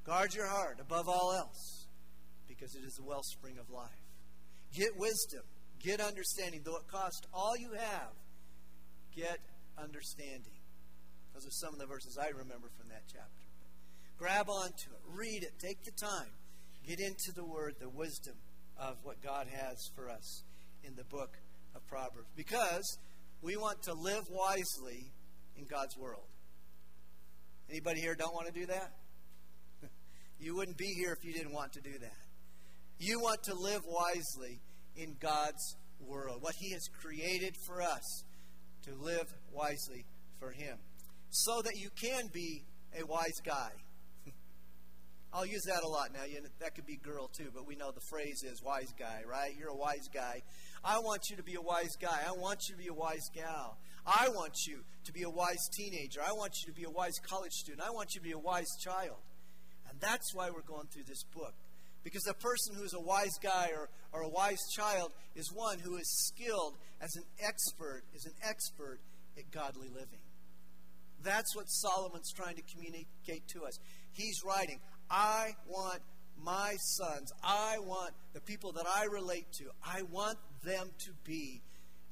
Guard 0.06 0.34
your 0.36 0.48
heart 0.48 0.80
above 0.80 1.10
all 1.10 1.34
else 1.34 1.77
because 2.48 2.76
it 2.76 2.84
is 2.86 2.94
the 2.96 3.04
wellspring 3.04 3.58
of 3.58 3.70
life. 3.70 4.08
Get 4.74 4.98
wisdom. 4.98 5.44
Get 5.80 6.02
understanding. 6.02 6.62
Though 6.64 6.78
it 6.78 6.88
cost 6.88 7.28
all 7.34 7.56
you 7.58 7.72
have, 7.74 8.14
get 9.16 9.40
understanding. 9.78 10.58
Those 11.34 11.46
are 11.46 11.52
some 11.52 11.74
of 11.74 11.80
the 11.80 11.86
verses 11.86 12.18
I 12.18 12.30
remember 12.30 12.70
from 12.78 12.90
that 12.90 13.04
chapter. 13.12 13.46
Grab 14.18 14.50
onto 14.50 14.90
it. 14.90 15.02
Read 15.06 15.44
it. 15.44 15.54
Take 15.60 15.84
the 15.84 15.92
time. 15.92 16.32
Get 16.86 17.00
into 17.00 17.32
the 17.36 17.46
Word, 17.46 17.76
the 17.80 17.90
wisdom 17.90 18.36
of 18.80 18.98
what 19.04 19.22
God 19.22 19.48
has 19.48 19.90
for 19.96 20.10
us 20.10 20.44
in 20.84 20.96
the 20.96 21.04
book 21.04 21.38
of 21.76 21.86
Proverbs. 21.88 22.30
Because 22.36 22.98
we 23.42 23.58
want 23.58 23.84
to 23.84 23.94
live 23.94 24.24
wisely 24.32 25.12
in 25.56 25.66
God's 25.66 25.96
world. 25.98 26.26
Anybody 27.70 28.00
here 28.02 28.16
don't 28.16 28.34
want 28.34 28.48
to 28.48 28.54
do 28.54 28.66
that? 28.68 28.94
you 30.40 30.56
wouldn't 30.56 30.78
be 30.78 30.94
here 30.98 31.12
if 31.12 31.24
you 31.26 31.34
didn't 31.34 31.54
want 31.54 31.74
to 31.74 31.82
do 31.82 32.00
that. 32.00 32.27
You 33.00 33.20
want 33.20 33.44
to 33.44 33.54
live 33.54 33.82
wisely 33.86 34.60
in 34.96 35.16
God's 35.20 35.76
world, 36.00 36.42
what 36.42 36.56
He 36.60 36.72
has 36.72 36.88
created 37.02 37.56
for 37.66 37.82
us 37.82 38.24
to 38.86 38.96
live 38.96 39.32
wisely 39.52 40.06
for 40.40 40.52
Him, 40.52 40.78
so 41.30 41.62
that 41.62 41.76
you 41.76 41.90
can 42.02 42.30
be 42.34 42.64
a 43.00 43.06
wise 43.06 43.40
guy. 43.46 43.70
I'll 45.34 45.46
use 45.46 45.64
that 45.68 45.84
a 45.84 45.88
lot 45.88 46.10
now. 46.12 46.24
You 46.24 46.42
that 46.60 46.74
could 46.74 46.88
be 46.88 46.98
girl 46.98 47.28
too, 47.28 47.50
but 47.54 47.68
we 47.68 47.76
know 47.76 47.92
the 47.92 48.02
phrase 48.10 48.44
is 48.44 48.64
wise 48.64 48.92
guy, 48.98 49.22
right? 49.30 49.52
You're 49.58 49.70
a 49.70 49.76
wise 49.76 50.08
guy. 50.12 50.42
I 50.84 50.98
want 50.98 51.30
you 51.30 51.36
to 51.38 51.44
be 51.44 51.56
a 51.56 51.62
wise 51.62 51.96
guy. 52.02 52.20
I 52.28 52.32
want 52.32 52.62
you 52.68 52.76
to 52.76 52.82
be 52.82 52.88
a 52.88 52.94
wise 52.94 53.30
gal. 53.34 53.78
I 54.08 54.30
want 54.30 54.54
you 54.68 54.80
to 55.06 55.14
be 55.14 55.24
a 55.24 55.30
wise 55.30 55.70
teenager. 55.76 56.22
I 56.26 56.32
want 56.32 56.54
you 56.62 56.74
to 56.74 56.76
be 56.76 56.86
a 56.86 56.90
wise 56.90 57.20
college 57.30 57.52
student. 57.52 57.88
I 57.88 57.92
want 57.92 58.16
you 58.16 58.22
to 58.22 58.26
be 58.26 58.32
a 58.32 58.40
wise 58.40 58.72
child. 58.82 59.20
And 59.90 60.00
that's 60.00 60.34
why 60.34 60.50
we're 60.50 60.62
going 60.62 60.88
through 60.88 61.04
this 61.04 61.24
book. 61.36 61.54
Because 62.08 62.26
a 62.26 62.34
person 62.36 62.74
who 62.74 62.86
is 62.86 62.94
a 62.94 63.02
wise 63.02 63.38
guy 63.44 63.72
or, 63.76 63.90
or 64.14 64.22
a 64.22 64.30
wise 64.30 64.62
child 64.74 65.12
is 65.36 65.52
one 65.52 65.78
who 65.78 65.98
is 65.98 66.10
skilled 66.10 66.78
as 67.02 67.14
an 67.18 67.24
expert, 67.46 68.04
is 68.16 68.26
an 68.26 68.32
expert 68.48 69.02
at 69.38 69.52
godly 69.52 69.90
living. 69.90 70.22
That's 71.22 71.54
what 71.54 71.66
Solomon's 71.68 72.32
trying 72.32 72.56
to 72.56 72.62
communicate 72.74 73.46
to 73.50 73.66
us. 73.66 73.78
He's 74.14 74.40
writing, 74.46 74.80
I 75.12 75.50
want 75.68 76.00
my 76.42 76.76
sons, 76.80 77.34
I 77.44 77.76
want 77.80 78.14
the 78.32 78.40
people 78.40 78.72
that 78.72 78.86
I 78.88 79.04
relate 79.12 79.52
to, 79.58 79.66
I 79.86 80.04
want 80.04 80.38
them 80.64 80.88
to 81.00 81.12
be 81.26 81.62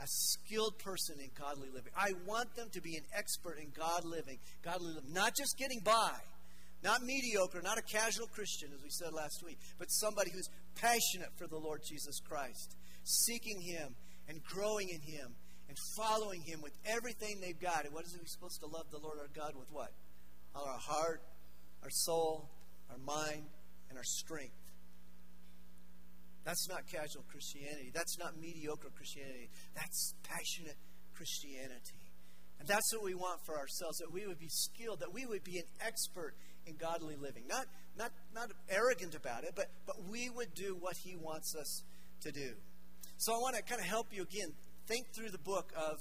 a 0.01 0.07
skilled 0.07 0.77
person 0.79 1.21
in 1.21 1.29
godly 1.39 1.69
living. 1.69 1.93
I 1.95 2.11
want 2.27 2.53
them 2.57 2.67
to 2.73 2.81
be 2.81 2.97
an 2.97 3.05
expert 3.17 3.59
in 3.59 3.71
God 3.73 4.03
living, 4.03 4.39
godly 4.61 4.91
living, 4.91 5.13
not 5.13 5.37
just 5.37 5.57
getting 5.57 5.79
by, 5.85 6.19
not 6.85 7.01
mediocre, 7.01 7.61
not 7.63 7.79
a 7.79 7.81
casual 7.81 8.27
Christian, 8.27 8.69
as 8.73 8.83
we 8.83 8.89
said 8.89 9.11
last 9.11 9.43
week, 9.43 9.57
but 9.79 9.89
somebody 9.89 10.29
who's 10.31 10.47
passionate 10.75 11.33
for 11.35 11.47
the 11.47 11.57
Lord 11.57 11.81
Jesus 11.83 12.19
Christ, 12.19 12.77
seeking 13.03 13.59
Him 13.59 13.95
and 14.29 14.41
growing 14.43 14.89
in 14.89 15.01
Him 15.01 15.33
and 15.67 15.77
following 15.97 16.41
Him 16.41 16.61
with 16.61 16.73
everything 16.85 17.41
they've 17.41 17.59
got. 17.59 17.85
And 17.85 17.93
what 17.93 18.05
is 18.05 18.13
it 18.13 18.21
we're 18.21 18.27
supposed 18.27 18.61
to 18.61 18.67
love 18.67 18.85
the 18.91 18.99
Lord 18.99 19.17
our 19.17 19.33
God 19.33 19.57
with 19.57 19.67
what? 19.71 19.89
All 20.55 20.65
our 20.65 20.77
heart, 20.77 21.21
our 21.81 21.89
soul, 21.89 22.51
our 22.91 22.99
mind, 22.99 23.49
and 23.89 23.97
our 23.97 24.05
strength. 24.05 24.53
That's 26.45 26.69
not 26.69 26.85
casual 26.85 27.23
Christianity. 27.31 27.89
That's 27.91 28.19
not 28.19 28.37
mediocre 28.39 28.91
Christianity. 28.95 29.49
That's 29.73 30.13
passionate 30.21 30.77
Christianity. 31.15 32.05
And 32.59 32.67
that's 32.67 32.93
what 32.93 33.03
we 33.03 33.15
want 33.15 33.41
for 33.45 33.57
ourselves 33.57 33.97
that 33.97 34.13
we 34.13 34.27
would 34.27 34.39
be 34.39 34.49
skilled, 34.49 34.99
that 34.99 35.11
we 35.11 35.25
would 35.25 35.43
be 35.43 35.57
an 35.57 35.65
expert 35.81 36.35
in 36.65 36.75
godly 36.75 37.15
living. 37.15 37.43
Not, 37.47 37.65
not, 37.97 38.11
not 38.33 38.51
arrogant 38.69 39.15
about 39.15 39.43
it, 39.43 39.53
but, 39.55 39.67
but 39.85 39.95
we 40.09 40.29
would 40.29 40.53
do 40.53 40.77
what 40.79 40.97
He 40.97 41.15
wants 41.15 41.55
us 41.55 41.83
to 42.21 42.31
do. 42.31 42.53
So 43.17 43.33
I 43.33 43.37
want 43.37 43.55
to 43.55 43.63
kind 43.63 43.79
of 43.79 43.87
help 43.87 44.07
you 44.11 44.23
again 44.23 44.51
think 44.87 45.07
through 45.15 45.29
the 45.29 45.39
book 45.39 45.71
of 45.75 45.97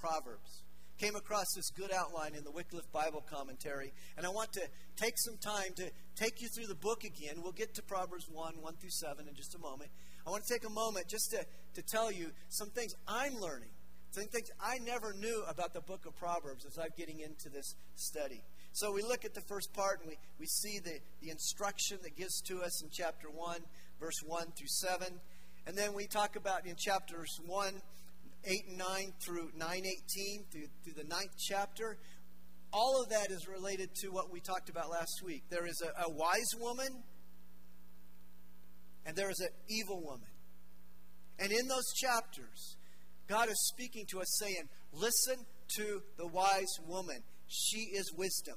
Proverbs. 0.00 0.62
Came 0.98 1.14
across 1.14 1.46
this 1.54 1.70
good 1.70 1.92
outline 1.92 2.34
in 2.34 2.42
the 2.42 2.50
Wycliffe 2.50 2.90
Bible 2.92 3.24
commentary, 3.30 3.92
and 4.16 4.26
I 4.26 4.30
want 4.30 4.52
to 4.54 4.62
take 4.96 5.14
some 5.16 5.36
time 5.38 5.72
to 5.76 5.90
take 6.16 6.42
you 6.42 6.48
through 6.48 6.66
the 6.66 6.74
book 6.74 7.04
again. 7.04 7.36
We'll 7.40 7.52
get 7.52 7.74
to 7.74 7.82
Proverbs 7.82 8.26
1, 8.28 8.54
1 8.60 8.74
through 8.80 8.90
7 8.90 9.28
in 9.28 9.34
just 9.34 9.54
a 9.54 9.58
moment. 9.58 9.90
I 10.26 10.30
want 10.30 10.42
to 10.44 10.52
take 10.52 10.66
a 10.66 10.72
moment 10.72 11.06
just 11.08 11.30
to, 11.30 11.46
to 11.74 11.82
tell 11.82 12.10
you 12.10 12.30
some 12.48 12.70
things 12.70 12.92
I'm 13.06 13.38
learning, 13.38 13.70
some 14.10 14.24
things 14.24 14.50
I 14.60 14.78
never 14.78 15.14
knew 15.14 15.44
about 15.48 15.72
the 15.72 15.80
book 15.80 16.04
of 16.04 16.16
Proverbs 16.16 16.66
as 16.66 16.78
I'm 16.78 16.90
getting 16.96 17.20
into 17.20 17.48
this 17.48 17.76
study. 17.94 18.42
So 18.78 18.92
we 18.92 19.02
look 19.02 19.24
at 19.24 19.34
the 19.34 19.40
first 19.40 19.72
part 19.74 19.98
and 20.02 20.08
we, 20.08 20.16
we 20.38 20.46
see 20.46 20.78
the, 20.78 21.00
the 21.20 21.30
instruction 21.30 21.98
that 22.04 22.16
gives 22.16 22.40
to 22.42 22.62
us 22.62 22.80
in 22.80 22.90
chapter 22.92 23.26
1, 23.28 23.58
verse 23.98 24.22
1 24.24 24.52
through 24.56 24.68
7. 24.68 25.08
And 25.66 25.76
then 25.76 25.94
we 25.94 26.06
talk 26.06 26.36
about 26.36 26.64
in 26.64 26.76
chapters 26.78 27.40
1, 27.44 27.72
8 28.44 28.52
and 28.68 28.78
9 28.78 28.86
through 29.26 29.50
918 29.56 30.44
through, 30.52 30.68
through 30.84 30.92
the 30.92 31.08
ninth 31.08 31.32
chapter. 31.36 31.98
All 32.72 33.02
of 33.02 33.10
that 33.10 33.32
is 33.32 33.48
related 33.48 33.96
to 33.96 34.10
what 34.10 34.32
we 34.32 34.38
talked 34.38 34.68
about 34.68 34.90
last 34.90 35.22
week. 35.24 35.42
There 35.50 35.66
is 35.66 35.82
a, 35.82 36.04
a 36.04 36.12
wise 36.12 36.54
woman 36.60 37.02
and 39.04 39.16
there 39.16 39.30
is 39.30 39.40
an 39.40 39.50
evil 39.68 40.00
woman. 40.04 40.30
And 41.40 41.50
in 41.50 41.66
those 41.66 41.92
chapters, 41.96 42.76
God 43.26 43.48
is 43.48 43.58
speaking 43.74 44.06
to 44.10 44.20
us 44.20 44.38
saying, 44.38 44.68
Listen 44.92 45.46
to 45.78 46.00
the 46.16 46.28
wise 46.28 46.78
woman. 46.86 47.18
She 47.48 47.78
is 47.78 48.12
wisdom. 48.16 48.54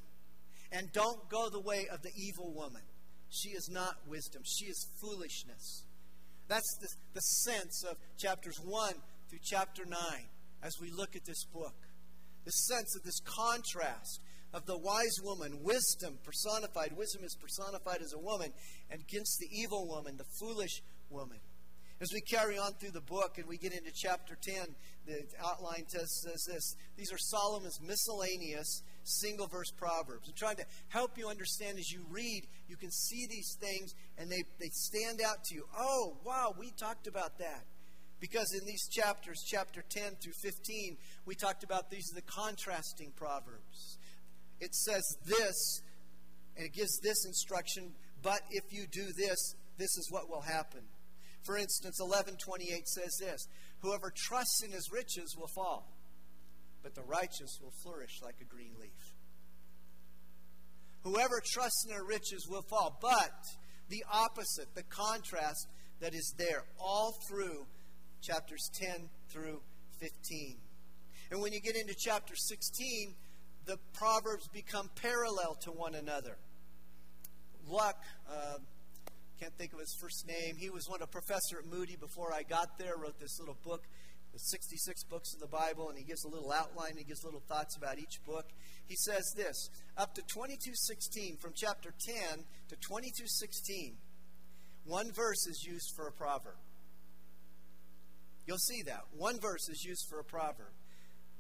And 0.72 0.92
don't 0.94 1.30
go 1.30 1.50
the 1.50 1.60
way 1.60 1.88
of 1.92 2.02
the 2.02 2.12
evil 2.16 2.54
woman. 2.54 2.82
She 3.30 3.50
is 3.50 3.70
not 3.72 3.96
wisdom, 4.08 4.44
she 4.46 4.66
is 4.66 4.88
foolishness. 5.02 5.84
That's 6.48 6.78
the, 6.82 6.88
the 7.14 7.22
sense 7.22 7.84
of 7.90 7.98
chapters 8.18 8.60
1 8.64 8.94
through 9.30 9.40
chapter 9.42 9.86
9 9.86 9.98
as 10.64 10.74
we 10.82 10.92
look 10.92 11.16
at 11.16 11.26
this 11.26 11.46
book. 11.46 11.76
The 12.44 12.52
sense 12.52 12.96
of 12.96 13.04
this 13.04 13.20
contrast 13.24 14.20
of 14.54 14.66
the 14.66 14.78
wise 14.78 15.16
woman, 15.24 15.64
wisdom 15.64 16.18
personified. 16.24 16.92
Wisdom 16.98 17.24
is 17.24 17.38
personified 17.40 18.02
as 18.02 18.14
a 18.14 18.20
woman, 18.20 18.52
and 18.90 19.02
against 19.02 19.40
the 19.40 19.48
evil 19.52 19.88
woman, 19.88 20.18
the 20.18 20.26
foolish 20.40 20.82
woman. 21.10 21.40
As 22.02 22.10
we 22.14 22.22
carry 22.22 22.58
on 22.58 22.74
through 22.74 22.92
the 22.92 23.02
book 23.02 23.38
and 23.38 23.48
we 23.48 23.58
get 23.58 23.74
into 23.74 23.92
chapter 23.96 24.36
10, 24.42 24.76
the 25.06 25.22
outline 25.40 25.88
says, 25.88 26.10
says 26.24 26.44
this 26.52 26.76
These 26.98 27.14
are 27.14 27.18
Solomon's 27.18 27.80
miscellaneous 27.80 28.82
single 29.04 29.48
verse 29.48 29.72
proverbs. 29.72 30.28
I'm 30.28 30.36
trying 30.36 30.58
to 30.58 30.66
help 30.90 31.18
you 31.18 31.28
understand 31.28 31.80
as 31.80 31.92
you 31.92 32.02
read, 32.10 32.48
you 32.68 32.78
can 32.78 32.92
see 32.92 33.28
these 33.28 33.58
things 33.60 33.94
and 34.18 34.30
they, 34.30 34.44
they 34.60 34.70
stand 34.72 35.22
out 35.22 35.44
to 35.46 35.56
you. 35.56 35.66
Oh, 35.78 36.18
wow, 36.24 36.54
we 36.58 36.72
talked 36.72 37.08
about 37.08 37.38
that. 37.40 37.66
Because 38.20 38.54
in 38.54 38.66
these 38.68 38.88
chapters, 38.88 39.44
chapter 39.46 39.84
10 39.90 40.16
through 40.22 40.34
15, 40.44 40.98
we 41.26 41.34
talked 41.34 41.64
about 41.64 41.90
these 41.90 42.12
are 42.12 42.16
the 42.16 42.22
contrasting 42.22 43.12
proverbs. 43.16 43.98
It 44.60 44.76
says 44.76 45.04
this, 45.26 45.82
and 46.56 46.68
it 46.68 46.74
gives 46.74 47.00
this 47.00 47.26
instruction, 47.26 47.94
but 48.22 48.42
if 48.52 48.72
you 48.72 48.86
do 48.92 49.06
this, 49.18 49.56
this 49.78 49.98
is 49.98 50.08
what 50.12 50.30
will 50.30 50.42
happen. 50.42 50.82
For 51.44 51.58
instance, 51.58 52.00
1128 52.00 52.88
says 52.88 53.18
this 53.20 53.48
Whoever 53.80 54.14
trusts 54.16 54.62
in 54.64 54.72
his 54.72 54.92
riches 54.92 55.36
will 55.36 55.50
fall, 55.56 55.92
but 56.84 56.96
the 56.96 57.04
righteous 57.04 57.60
will 57.62 57.74
flourish 57.84 58.22
like 58.24 58.36
a 58.42 58.46
green 58.46 58.74
leaf. 58.80 59.14
Whoever 61.04 61.42
trusts 61.44 61.86
in 61.86 61.92
their 61.92 62.04
riches 62.04 62.48
will 62.50 62.62
fall, 62.62 62.98
but 63.02 63.32
the 63.90 64.04
opposite, 64.12 64.74
the 64.76 64.84
contrast 64.84 65.68
that 66.00 66.14
is 66.14 66.34
there 66.38 66.64
all 66.80 67.14
through 67.28 67.66
chapters 68.22 68.70
10 68.80 69.10
through 69.30 69.62
15. 70.00 70.58
And 71.32 71.42
when 71.42 71.54
you 71.54 71.62
get 71.62 71.76
into 71.76 71.96
chapter 71.98 72.36
16, 72.36 73.16
the 73.66 73.78
Proverbs 73.94 74.48
become 74.54 74.90
parallel 75.02 75.56
to 75.62 75.72
one 75.72 75.96
another. 75.96 76.38
Luck, 77.68 78.04
uh, 78.30 78.58
can't 79.40 79.58
think 79.58 79.74
of 79.74 79.80
his 79.80 79.96
first 80.00 80.28
name. 80.28 80.56
He 80.56 80.70
was 80.70 80.88
one 80.88 81.02
of 81.02 81.10
professor 81.10 81.58
at 81.58 81.66
Moody 81.66 81.96
before 81.96 82.32
I 82.32 82.44
got 82.44 82.78
there. 82.78 82.94
Wrote 82.96 83.20
this 83.20 83.40
little 83.40 83.58
book, 83.64 83.82
the 84.34 84.40
66 84.40 85.04
books 85.06 85.34
of 85.34 85.40
the 85.40 85.48
Bible, 85.48 85.90
and 85.90 85.98
he 85.98 86.04
gives 86.04 86.24
a 86.24 86.30
little 86.30 86.52
outline. 86.52 86.98
He 86.98 87.04
gives 87.04 87.24
little 87.24 87.44
thoughts 87.48 87.76
about 87.76 88.00
each 88.00 88.24
book. 88.26 88.46
He 88.86 88.96
says 88.96 89.34
this: 89.36 89.70
up 89.98 90.16
to 90.16 90.22
22:16, 90.22 91.40
from 91.40 91.54
chapter 91.56 91.94
10 92.00 92.46
to 92.70 92.76
22:16, 92.78 93.98
one 94.86 95.12
verse 95.12 95.46
is 95.48 95.64
used 95.64 95.94
for 95.96 96.08
a 96.08 96.12
proverb. 96.12 96.58
You'll 98.48 98.58
see 98.58 98.82
that. 98.84 99.06
One 99.16 99.40
verse 99.40 99.70
is 99.70 99.84
used 99.84 100.08
for 100.10 100.20
a 100.20 100.24
proverb. 100.24 100.74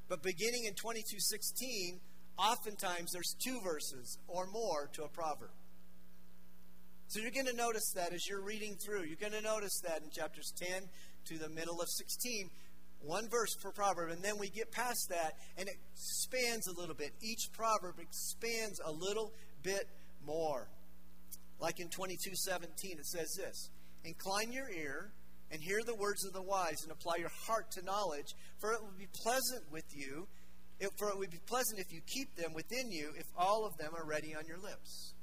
But 0.07 0.21
beginning 0.21 0.65
in 0.65 0.74
22:16, 0.75 2.01
oftentimes 2.38 3.12
there's 3.12 3.36
two 3.39 3.60
verses 3.62 4.17
or 4.27 4.45
more 4.48 4.89
to 4.93 5.03
a 5.03 5.10
proverb. 5.10 5.51
So 7.07 7.19
you're 7.19 7.31
going 7.31 7.48
to 7.48 7.53
notice 7.53 7.91
that 7.95 8.13
as 8.13 8.25
you're 8.27 8.41
reading 8.41 8.77
through. 8.77 9.03
You're 9.03 9.19
going 9.19 9.33
to 9.33 9.41
notice 9.41 9.81
that 9.83 10.01
in 10.01 10.10
chapters 10.12 10.53
10 10.55 10.89
to 11.25 11.38
the 11.38 11.50
middle 11.50 11.81
of 11.81 11.89
16, 11.89 12.50
one 13.03 13.29
verse 13.29 13.55
per 13.62 13.72
proverb. 13.72 14.12
And 14.12 14.24
then 14.24 14.38
we 14.39 14.50
get 14.50 14.72
past 14.72 15.10
that 15.10 15.34
and 15.58 15.67
it 15.67 15.75
expands 15.93 16.67
a 16.67 16.79
little 16.79 16.96
bit. 16.96 17.12
Each 17.22 17.51
proverb 17.53 18.00
expands 18.00 18.79
a 18.86 18.91
little 18.91 19.34
bit 19.63 19.88
more. 20.25 20.70
Like 21.60 21.79
in 21.79 21.89
22:17 21.89 23.00
it 23.00 23.05
says 23.05 23.34
this, 23.38 23.70
"Incline 24.03 24.51
your 24.51 24.70
ear 24.70 25.13
and 25.51 25.62
hear 25.62 25.84
the 25.86 25.96
words 25.96 26.25
of 26.25 26.34
the 26.34 26.41
wise, 26.41 26.81
and 26.84 26.91
apply 26.91 27.17
your 27.17 27.31
heart 27.46 27.70
to 27.72 27.81
knowledge, 27.84 28.34
for 28.60 28.74
it 28.74 28.81
will 28.81 28.98
be 28.98 29.08
pleasant 29.22 29.70
with 29.70 29.86
you, 29.91 30.27
if, 30.79 30.89
for 30.98 31.10
it 31.10 31.17
would 31.17 31.29
be 31.29 31.41
pleasant 31.46 31.77
if 31.77 31.91
you 31.91 32.01
keep 32.08 32.36
them 32.36 32.53
within 32.53 32.89
you, 32.89 33.12
if 33.17 33.27
all 33.38 33.65
of 33.65 33.77
them 33.77 33.93
are 33.93 34.05
ready 34.05 34.34
on 34.34 34.48
your 34.48 34.58
lips. 34.58 35.13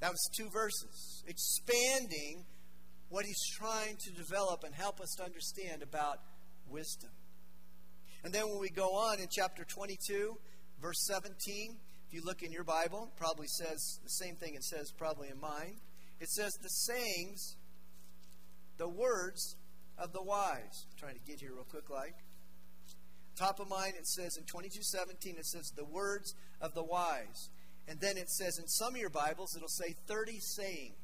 That 0.00 0.10
was 0.10 0.30
two 0.36 0.50
verses, 0.52 1.22
expanding 1.28 2.44
what 3.08 3.24
he's 3.24 3.40
trying 3.56 3.96
to 4.04 4.10
develop 4.10 4.64
and 4.64 4.74
help 4.74 5.00
us 5.00 5.14
to 5.18 5.22
understand 5.24 5.82
about 5.82 6.18
wisdom. 6.68 7.10
And 8.24 8.32
then 8.32 8.48
when 8.48 8.58
we 8.58 8.70
go 8.70 8.94
on 8.94 9.20
in 9.20 9.26
chapter 9.30 9.64
22, 9.64 10.36
verse 10.80 11.04
17, 11.06 11.76
if 12.06 12.14
you 12.14 12.22
look 12.24 12.42
in 12.42 12.52
your 12.52 12.64
Bible, 12.64 13.10
probably 13.16 13.48
says 13.48 13.98
the 14.02 14.10
same 14.10 14.36
thing 14.36 14.54
it 14.54 14.64
says 14.64 14.92
probably 14.96 15.28
in 15.28 15.40
mine. 15.40 15.76
It 16.20 16.28
says 16.28 16.52
the 16.62 16.68
sayings 16.68 17.56
the 18.78 18.88
words 18.88 19.56
of 19.98 20.12
the 20.12 20.22
wise. 20.22 20.86
I'm 20.90 20.98
trying 20.98 21.14
to 21.14 21.24
get 21.24 21.40
here 21.40 21.52
real 21.54 21.64
quick, 21.64 21.90
like. 21.90 22.14
Top 23.36 23.60
of 23.60 23.68
mind, 23.68 23.94
it 23.98 24.06
says 24.06 24.36
in 24.36 24.44
2217, 24.44 25.36
it 25.38 25.46
says 25.46 25.72
the 25.76 25.84
words 25.84 26.34
of 26.60 26.74
the 26.74 26.84
wise. 26.84 27.50
And 27.88 27.98
then 28.00 28.16
it 28.16 28.28
says 28.28 28.58
in 28.58 28.68
some 28.68 28.94
of 28.94 29.00
your 29.00 29.10
Bibles, 29.10 29.56
it'll 29.56 29.68
say 29.68 29.94
30 30.06 30.38
sayings. 30.40 30.96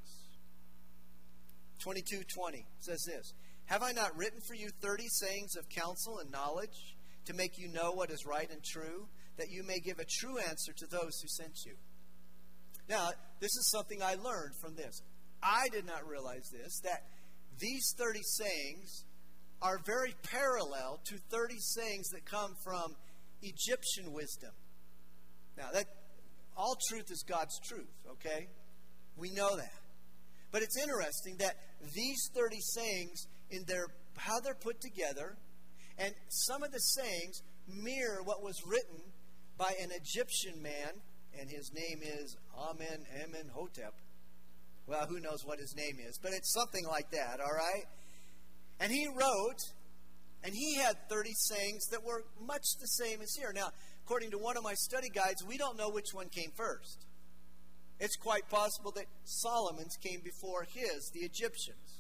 2220 1.79 2.67
says 2.81 3.05
this 3.07 3.33
Have 3.69 3.83
I 3.83 3.93
not 3.93 4.17
written 4.17 4.41
for 4.41 4.55
you 4.55 4.71
30 4.81 5.05
sayings 5.09 5.55
of 5.57 5.69
counsel 5.69 6.19
and 6.19 6.31
knowledge 6.31 6.97
to 7.27 7.35
make 7.35 7.59
you 7.59 7.69
know 7.69 7.93
what 7.93 8.11
is 8.11 8.25
right 8.25 8.51
and 8.51 8.65
true, 8.65 9.07
that 9.37 9.51
you 9.51 9.63
may 9.63 9.79
give 9.79 9.99
a 9.99 10.07
true 10.21 10.39
answer 10.39 10.73
to 10.73 10.87
those 10.87 11.21
who 11.21 11.29
sent 11.29 11.53
you? 11.67 11.75
Now, 12.89 13.11
this 13.41 13.51
is 13.51 13.71
something 13.71 14.03
I 14.03 14.15
learned 14.15 14.55
from 14.63 14.75
this. 14.75 15.03
I 15.43 15.69
did 15.71 15.85
not 15.85 16.09
realize 16.09 16.49
this, 16.51 16.81
that 16.85 17.03
these 17.61 17.95
30 17.99 18.21
sayings 18.23 19.05
are 19.61 19.79
very 19.85 20.15
parallel 20.31 21.01
to 21.05 21.19
30 21.31 21.57
sayings 21.59 22.09
that 22.11 22.25
come 22.25 22.55
from 22.65 22.97
Egyptian 23.43 24.15
wisdom. 24.15 24.53
Now, 25.59 25.69
that 25.75 25.87
all 26.57 26.77
truth 26.89 27.11
is 27.11 27.23
God's 27.29 27.61
truth, 27.69 27.93
okay? 28.13 28.49
We 29.19 29.31
know 29.31 29.57
that. 29.57 29.79
But 30.53 30.63
it's 30.63 30.81
interesting 30.81 31.37
that 31.41 31.57
these 31.95 32.31
30 32.35 32.57
sayings 32.61 33.27
in 33.51 33.65
their 33.67 33.87
how 34.17 34.41
they're 34.41 34.55
put 34.55 34.81
together 34.81 35.37
and 35.99 36.13
some 36.29 36.63
of 36.63 36.73
the 36.73 36.81
sayings 36.81 37.43
mirror 37.69 38.23
what 38.25 38.43
was 38.43 38.63
written 38.67 39.01
by 39.57 39.73
an 39.81 39.91
Egyptian 39.93 40.63
man 40.63 41.01
and 41.39 41.49
his 41.51 41.73
name 41.73 42.01
is 42.03 42.37
Amen 42.57 43.05
Amen 43.23 43.51
Hotep 43.55 43.95
Well, 44.87 45.07
who 45.07 45.21
knows 45.21 45.45
what 45.45 45.59
his 45.59 45.75
name 45.77 45.99
is, 46.07 46.19
but 46.23 46.33
it's 46.33 46.53
something 46.53 46.85
like 46.87 47.11
that, 47.11 47.41
all 47.41 47.55
right? 47.55 47.85
And 48.81 48.93
he 48.93 49.07
wrote, 49.09 49.61
and 50.43 50.55
he 50.55 50.77
had 50.77 50.97
30 51.09 51.31
sayings 51.35 51.87
that 51.89 52.05
were 52.05 52.25
much 52.41 52.65
the 52.81 52.87
same 52.87 53.21
as 53.21 53.35
here. 53.35 53.53
Now, 53.55 53.71
according 54.05 54.31
to 54.31 54.39
one 54.39 54.57
of 54.57 54.63
my 54.63 54.75
study 54.75 55.09
guides, 55.09 55.45
we 55.47 55.59
don't 55.59 55.77
know 55.77 55.91
which 55.91 56.13
one 56.13 56.29
came 56.29 56.51
first. 56.57 57.07
It's 58.01 58.17
quite 58.17 58.49
possible 58.49 58.93
that 58.93 59.07
Solomon's 59.25 59.97
came 59.97 60.21
before 60.23 60.65
his, 60.73 61.11
the 61.13 61.21
Egyptians. 61.21 61.98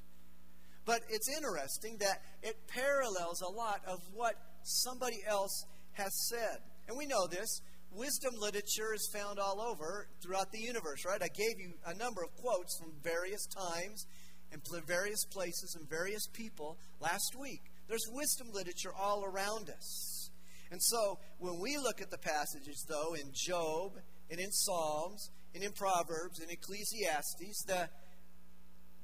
But 0.88 1.02
it's 1.11 1.28
interesting 1.28 1.99
that 2.00 2.23
it 2.42 2.57
parallels 2.66 3.42
a 3.42 3.52
lot 3.52 3.83
of 3.87 3.99
what 4.14 4.33
somebody 4.62 5.18
else 5.28 5.66
has 5.92 6.11
said. 6.30 6.64
And 6.88 6.97
we 6.97 7.04
know 7.04 7.26
this. 7.26 7.61
Wisdom 7.92 8.33
literature 8.40 8.95
is 8.95 9.07
found 9.12 9.38
all 9.38 9.61
over 9.61 10.09
throughout 10.23 10.50
the 10.50 10.59
universe, 10.59 11.04
right? 11.04 11.23
I 11.23 11.28
gave 11.28 11.61
you 11.61 11.75
a 11.85 11.92
number 11.92 12.23
of 12.23 12.35
quotes 12.37 12.78
from 12.78 12.95
various 13.02 13.47
times 13.49 14.07
and 14.50 14.62
various 14.87 15.23
places 15.26 15.76
and 15.78 15.87
various 15.90 16.26
people 16.33 16.78
last 17.00 17.37
week. 17.38 17.61
There's 17.87 18.09
wisdom 18.11 18.49
literature 18.54 18.95
all 18.99 19.25
around 19.25 19.68
us. 19.68 20.30
And 20.71 20.83
so 20.83 21.18
when 21.38 21.61
we 21.61 21.76
look 21.76 22.00
at 22.00 22.11
the 22.11 22.16
passages, 22.16 22.87
though, 22.88 23.12
in 23.12 23.30
Job 23.35 23.92
and 24.30 24.40
in 24.40 24.50
Psalms 24.52 25.30
and 25.54 25.62
in 25.62 25.73
Proverbs 25.73 26.40
and 26.40 26.50
Ecclesiastes, 26.50 27.64
the, 27.66 27.90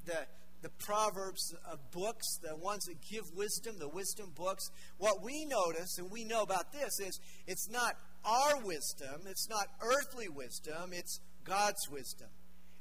the, 0.06 0.26
the 0.64 0.70
Proverbs 0.86 1.54
of 1.70 1.78
books, 1.92 2.38
the 2.42 2.56
ones 2.56 2.86
that 2.86 2.96
give 3.02 3.24
wisdom, 3.36 3.76
the 3.78 3.88
wisdom 3.88 4.32
books, 4.34 4.70
what 4.96 5.22
we 5.22 5.44
notice 5.44 5.98
and 5.98 6.10
we 6.10 6.24
know 6.24 6.40
about 6.40 6.72
this 6.72 6.98
is 7.00 7.20
it's 7.46 7.68
not 7.68 7.96
our 8.24 8.58
wisdom, 8.64 9.26
it's 9.26 9.46
not 9.50 9.66
earthly 9.82 10.30
wisdom, 10.30 10.92
it's 10.92 11.20
God's 11.44 11.86
wisdom. 11.90 12.28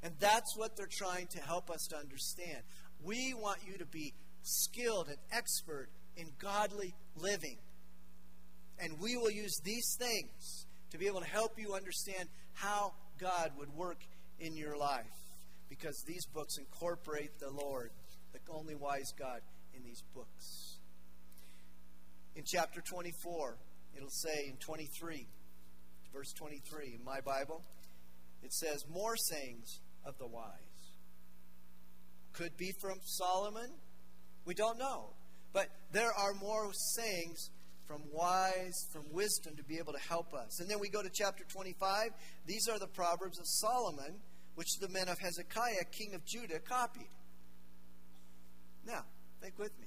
And 0.02 0.14
that's 0.18 0.56
what 0.56 0.78
they're 0.78 0.88
trying 0.90 1.26
to 1.32 1.42
help 1.42 1.70
us 1.70 1.86
to 1.90 1.96
understand. 1.98 2.62
We 3.02 3.34
want 3.34 3.58
you 3.66 3.76
to 3.76 3.86
be 3.86 4.14
skilled 4.40 5.08
and 5.08 5.18
expert 5.30 5.90
in 6.16 6.28
godly 6.38 6.94
living. 7.16 7.58
And 8.78 8.98
we 8.98 9.18
will 9.18 9.30
use 9.30 9.60
these 9.62 9.94
things 9.98 10.64
to 10.90 10.96
be 10.96 11.06
able 11.06 11.20
to 11.20 11.28
help 11.28 11.58
you 11.58 11.74
understand 11.74 12.30
how 12.54 12.94
God 13.20 13.50
would 13.58 13.74
work 13.74 14.00
in 14.40 14.56
your 14.56 14.78
life 14.78 15.23
because 15.78 16.04
these 16.06 16.24
books 16.26 16.56
incorporate 16.58 17.38
the 17.40 17.50
Lord, 17.50 17.90
the 18.32 18.38
only 18.52 18.74
wise 18.74 19.12
God, 19.18 19.40
in 19.74 19.82
these 19.82 20.02
books. 20.14 20.78
In 22.36 22.44
chapter 22.46 22.80
24, 22.80 23.56
it'll 23.96 24.08
say 24.08 24.46
in 24.48 24.56
23, 24.56 25.26
verse 26.12 26.32
23 26.32 26.94
in 26.98 27.04
my 27.04 27.20
Bible, 27.20 27.62
it 28.42 28.52
says, 28.52 28.84
More 28.88 29.16
sayings 29.16 29.80
of 30.04 30.16
the 30.18 30.26
wise. 30.26 30.52
Could 32.32 32.56
be 32.56 32.72
from 32.80 32.98
Solomon. 33.04 33.70
We 34.44 34.54
don't 34.54 34.78
know. 34.78 35.10
But 35.52 35.68
there 35.92 36.12
are 36.12 36.34
more 36.34 36.72
sayings 36.72 37.50
from 37.86 38.02
wise, 38.12 38.88
from 38.92 39.04
wisdom 39.12 39.56
to 39.56 39.64
be 39.64 39.78
able 39.78 39.92
to 39.92 40.08
help 40.08 40.34
us. 40.34 40.60
And 40.60 40.70
then 40.70 40.78
we 40.80 40.88
go 40.88 41.02
to 41.02 41.10
chapter 41.12 41.44
25. 41.44 42.10
These 42.46 42.68
are 42.68 42.78
the 42.78 42.88
Proverbs 42.88 43.38
of 43.38 43.46
Solomon, 43.46 44.20
which 44.54 44.78
the 44.80 44.88
men 44.88 45.08
of 45.08 45.18
Hezekiah, 45.18 45.84
king 45.90 46.14
of 46.14 46.24
Judah, 46.24 46.60
copied. 46.60 47.10
Now, 48.86 49.04
think 49.40 49.58
with 49.58 49.78
me. 49.78 49.86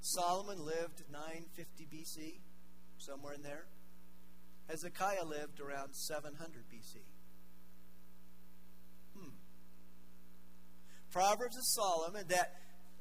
Solomon 0.00 0.58
lived 0.64 1.02
950 1.10 1.86
BC, 1.86 2.40
somewhere 2.98 3.34
in 3.34 3.42
there. 3.42 3.66
Hezekiah 4.68 5.24
lived 5.24 5.60
around 5.60 5.94
700 5.94 6.64
BC. 6.68 6.96
Hmm. 9.16 9.30
Proverbs 11.10 11.56
of 11.56 11.64
Solomon 11.64 12.20
and 12.22 12.30
that 12.30 12.54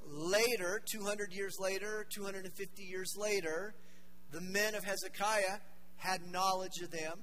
later, 0.06 0.82
200 0.92 1.34
years 1.34 1.58
later, 1.60 2.06
250 2.14 2.84
years 2.84 3.14
later, 3.18 3.74
the 4.32 4.42
men 4.42 4.76
of 4.76 4.84
Hezekiah 4.84 5.60
had 5.98 6.22
knowledge 6.32 6.82
of 6.84 6.92
them, 6.92 7.20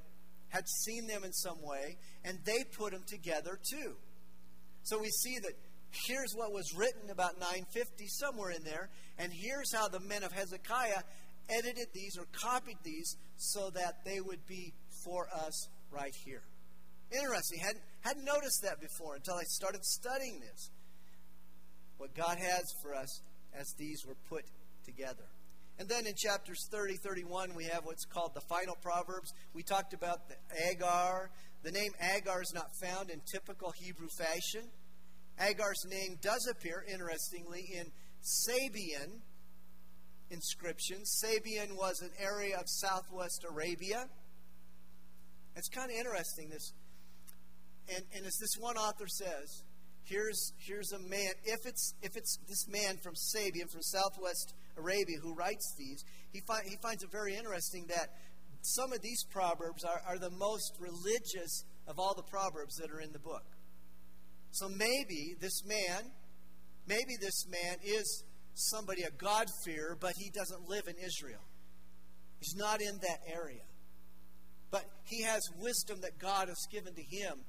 had 0.51 0.69
seen 0.69 1.07
them 1.07 1.25
in 1.25 1.33
some 1.33 1.63
way, 1.63 1.97
and 2.25 2.39
they 2.45 2.65
put 2.77 2.93
them 2.93 3.03
together 3.07 3.59
too. 3.71 3.95
So 4.83 4.99
we 5.01 5.09
see 5.09 5.39
that 5.39 5.53
here's 6.07 6.33
what 6.35 6.53
was 6.53 6.75
written 6.77 7.11
about 7.11 7.39
950, 7.39 8.07
somewhere 8.09 8.51
in 8.51 8.63
there, 8.63 8.91
and 9.19 9.33
here's 9.33 9.75
how 9.75 9.89
the 9.89 10.01
men 10.01 10.23
of 10.23 10.33
Hezekiah 10.33 11.03
edited 11.49 11.89
these 11.95 12.17
or 12.19 12.27
copied 12.33 12.79
these 12.85 13.17
so 13.37 13.71
that 13.71 14.05
they 14.05 14.21
would 14.21 14.47
be 14.47 14.73
for 15.05 15.27
us 15.33 15.69
right 15.91 16.15
here. 16.25 16.43
Interesting. 17.11 17.59
Hadn't, 17.61 17.83
hadn't 18.03 18.25
noticed 18.25 18.63
that 18.63 18.81
before 18.81 19.17
until 19.17 19.35
I 19.35 19.43
started 19.45 19.85
studying 19.85 20.41
this 20.41 20.71
what 21.99 22.15
God 22.15 22.39
has 22.39 22.65
for 22.83 22.95
us 22.95 23.21
as 23.53 23.75
these 23.79 24.05
were 24.07 24.17
put 24.29 24.45
together. 24.85 25.27
And 25.81 25.89
then 25.89 26.07
in 26.07 26.13
chapters 26.15 26.69
30, 26.71 26.97
31, 26.97 27.55
we 27.55 27.65
have 27.65 27.87
what's 27.87 28.05
called 28.05 28.33
the 28.35 28.43
final 28.43 28.77
Proverbs. 28.83 29.33
We 29.55 29.63
talked 29.63 29.95
about 29.95 30.29
the 30.29 30.37
Agar. 30.69 31.31
The 31.63 31.71
name 31.71 31.93
Agar 32.15 32.43
is 32.43 32.53
not 32.55 32.69
found 32.83 33.09
in 33.09 33.23
typical 33.33 33.73
Hebrew 33.81 34.09
fashion. 34.19 34.69
Agar's 35.41 35.83
name 35.89 36.19
does 36.21 36.47
appear, 36.51 36.85
interestingly, 36.87 37.65
in 37.75 37.87
Sabean 38.21 39.23
inscriptions. 40.29 41.19
Sabean 41.25 41.75
was 41.79 42.03
an 42.03 42.11
area 42.21 42.59
of 42.59 42.65
southwest 42.67 43.47
Arabia. 43.51 44.05
It's 45.57 45.71
kind 45.71 45.91
of 45.91 45.97
interesting, 45.97 46.51
this. 46.51 46.75
And, 47.89 48.05
and 48.15 48.27
as 48.27 48.37
this 48.39 48.53
one 48.59 48.77
author 48.77 49.07
says, 49.09 49.65
here's 50.05 50.53
here's 50.59 50.93
a 50.93 50.99
man 50.99 51.33
if 51.45 51.67
it's 51.67 51.95
if 52.03 52.17
it's 52.17 52.39
this 52.49 52.67
man 52.69 52.97
from 53.03 53.15
Sabean 53.15 53.71
from 53.71 53.83
southwest 53.83 54.55
Arabia 54.77 55.19
who 55.23 55.35
writes 55.35 55.75
these 55.79 56.05
he 56.33 56.41
find, 56.47 56.63
he 56.67 56.77
finds 56.83 57.03
it 57.03 57.11
very 57.11 57.35
interesting 57.35 57.87
that 57.89 58.09
some 58.63 58.93
of 58.93 59.01
these 59.01 59.25
proverbs 59.31 59.85
are, 59.85 60.03
are 60.07 60.19
the 60.19 60.31
most 60.31 60.77
religious 60.79 61.65
of 61.87 61.99
all 61.99 62.15
the 62.15 62.23
proverbs 62.23 62.77
that 62.77 62.91
are 62.91 63.01
in 63.01 63.13
the 63.13 63.19
book. 63.19 63.45
So 64.51 64.69
maybe 64.69 65.35
this 65.41 65.65
man 65.65 66.11
maybe 66.87 67.17
this 67.21 67.47
man 67.49 67.77
is 67.85 68.25
somebody 68.55 69.03
a 69.03 69.11
god-fearer 69.11 69.97
but 70.01 70.15
he 70.17 70.31
doesn't 70.31 70.69
live 70.69 70.89
in 70.89 70.97
Israel. 70.97 71.43
He's 72.41 72.57
not 72.57 72.81
in 72.81 72.99
that 73.03 73.21
area. 73.27 73.63
But 74.71 74.85
he 75.05 75.23
has 75.23 75.43
wisdom 75.59 76.01
that 76.03 76.19
God 76.19 76.49
has 76.49 76.67
given 76.71 76.95
to 76.95 77.03
him 77.03 77.41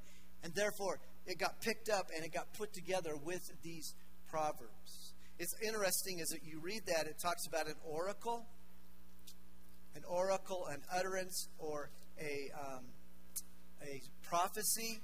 and 0.43 0.53
therefore 0.55 0.99
it 1.25 1.37
got 1.37 1.61
picked 1.61 1.89
up 1.89 2.07
and 2.15 2.25
it 2.25 2.33
got 2.33 2.53
put 2.53 2.73
together 2.73 3.15
with 3.23 3.41
these 3.63 3.93
proverbs. 4.29 5.13
It's 5.39 5.53
interesting 5.65 6.21
as 6.21 6.29
that 6.29 6.43
you 6.43 6.59
read 6.59 6.81
that, 6.87 7.07
it 7.07 7.17
talks 7.21 7.47
about 7.47 7.67
an 7.67 7.75
oracle, 7.83 8.45
an 9.95 10.03
oracle, 10.07 10.67
an 10.67 10.81
utterance, 10.95 11.49
or 11.57 11.89
a, 12.19 12.51
um, 12.59 12.85
a 13.81 14.01
prophecy. 14.23 15.01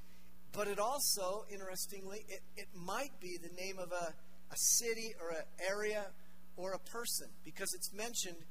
But 0.53 0.67
it 0.67 0.79
also, 0.79 1.45
interestingly, 1.51 2.25
it, 2.29 2.41
it 2.55 2.67
might 2.75 3.19
be 3.19 3.37
the 3.41 3.53
name 3.61 3.79
of 3.79 3.91
a, 3.91 4.13
a 4.51 4.55
city 4.55 5.13
or 5.21 5.29
an 5.29 5.43
area 5.59 6.05
or 6.55 6.73
a 6.73 6.79
person 6.79 7.27
because 7.43 7.73
it's 7.75 7.93
mentioned 7.93 8.43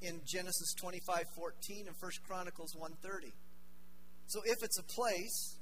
in 0.00 0.20
Genesis 0.26 0.74
25 0.80 1.24
14 1.34 1.86
and 1.86 1.96
1 1.98 2.10
Chronicles 2.26 2.74
130. 2.76 3.32
So 4.26 4.40
if 4.44 4.62
it's 4.62 4.78
a 4.78 4.82
place, 4.82 5.58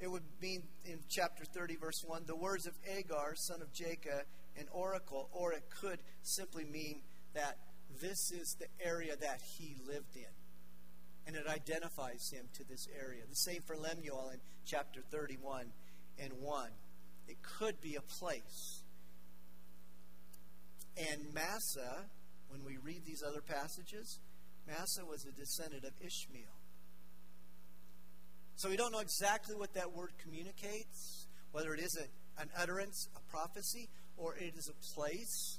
it 0.00 0.10
would 0.10 0.22
mean 0.40 0.62
in 0.84 0.98
chapter 1.08 1.44
30, 1.44 1.76
verse 1.76 2.02
1, 2.04 2.24
the 2.26 2.36
words 2.36 2.66
of 2.66 2.74
Agar, 2.86 3.34
son 3.34 3.62
of 3.62 3.72
Jacob, 3.72 4.24
an 4.56 4.66
oracle, 4.72 5.28
or 5.32 5.52
it 5.52 5.64
could 5.80 6.00
simply 6.22 6.64
mean 6.64 7.00
that 7.34 7.56
this 8.00 8.30
is 8.30 8.56
the 8.58 8.66
area 8.84 9.16
that 9.16 9.40
he 9.56 9.76
lived 9.86 10.16
in. 10.16 10.32
And 11.26 11.34
it 11.34 11.46
identifies 11.48 12.30
him 12.30 12.46
to 12.54 12.64
this 12.68 12.86
area. 12.96 13.22
The 13.28 13.36
same 13.36 13.62
for 13.66 13.76
Lemuel 13.76 14.30
in 14.32 14.38
chapter 14.64 15.00
31 15.10 15.72
and 16.18 16.32
1. 16.40 16.70
It 17.28 17.36
could 17.42 17.80
be 17.80 17.96
a 17.96 18.00
place. 18.00 18.82
And 20.96 21.34
Massa, 21.34 22.06
when 22.48 22.64
we 22.64 22.76
read 22.76 23.02
these 23.04 23.22
other 23.26 23.40
passages, 23.40 24.20
Massa 24.66 25.04
was 25.04 25.24
a 25.24 25.32
descendant 25.32 25.84
of 25.84 25.92
Ishmael. 26.00 26.55
So 28.56 28.70
we 28.70 28.76
don't 28.76 28.90
know 28.90 29.00
exactly 29.00 29.54
what 29.54 29.74
that 29.74 29.92
word 29.92 30.10
communicates, 30.22 31.26
whether 31.52 31.74
it 31.74 31.80
is 31.80 31.98
a, 32.00 32.40
an 32.40 32.48
utterance, 32.58 33.08
a 33.14 33.30
prophecy, 33.30 33.88
or 34.16 34.34
it 34.36 34.54
is 34.56 34.70
a 34.70 34.94
place. 34.94 35.58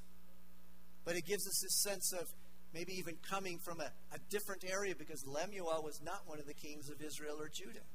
But 1.05 1.15
it 1.15 1.25
gives 1.25 1.47
us 1.47 1.59
this 1.61 1.83
sense 1.83 2.11
of 2.13 2.27
maybe 2.73 2.93
even 2.93 3.15
coming 3.29 3.59
from 3.63 3.79
a, 3.79 3.91
a 4.13 4.19
different 4.29 4.63
area 4.67 4.95
because 4.97 5.23
Lemuel 5.27 5.81
was 5.83 6.01
not 6.03 6.21
one 6.25 6.39
of 6.39 6.47
the 6.47 6.55
kings 6.55 6.89
of 6.89 7.01
Israel 7.01 7.37
or 7.39 7.49
Judah. 7.53 7.85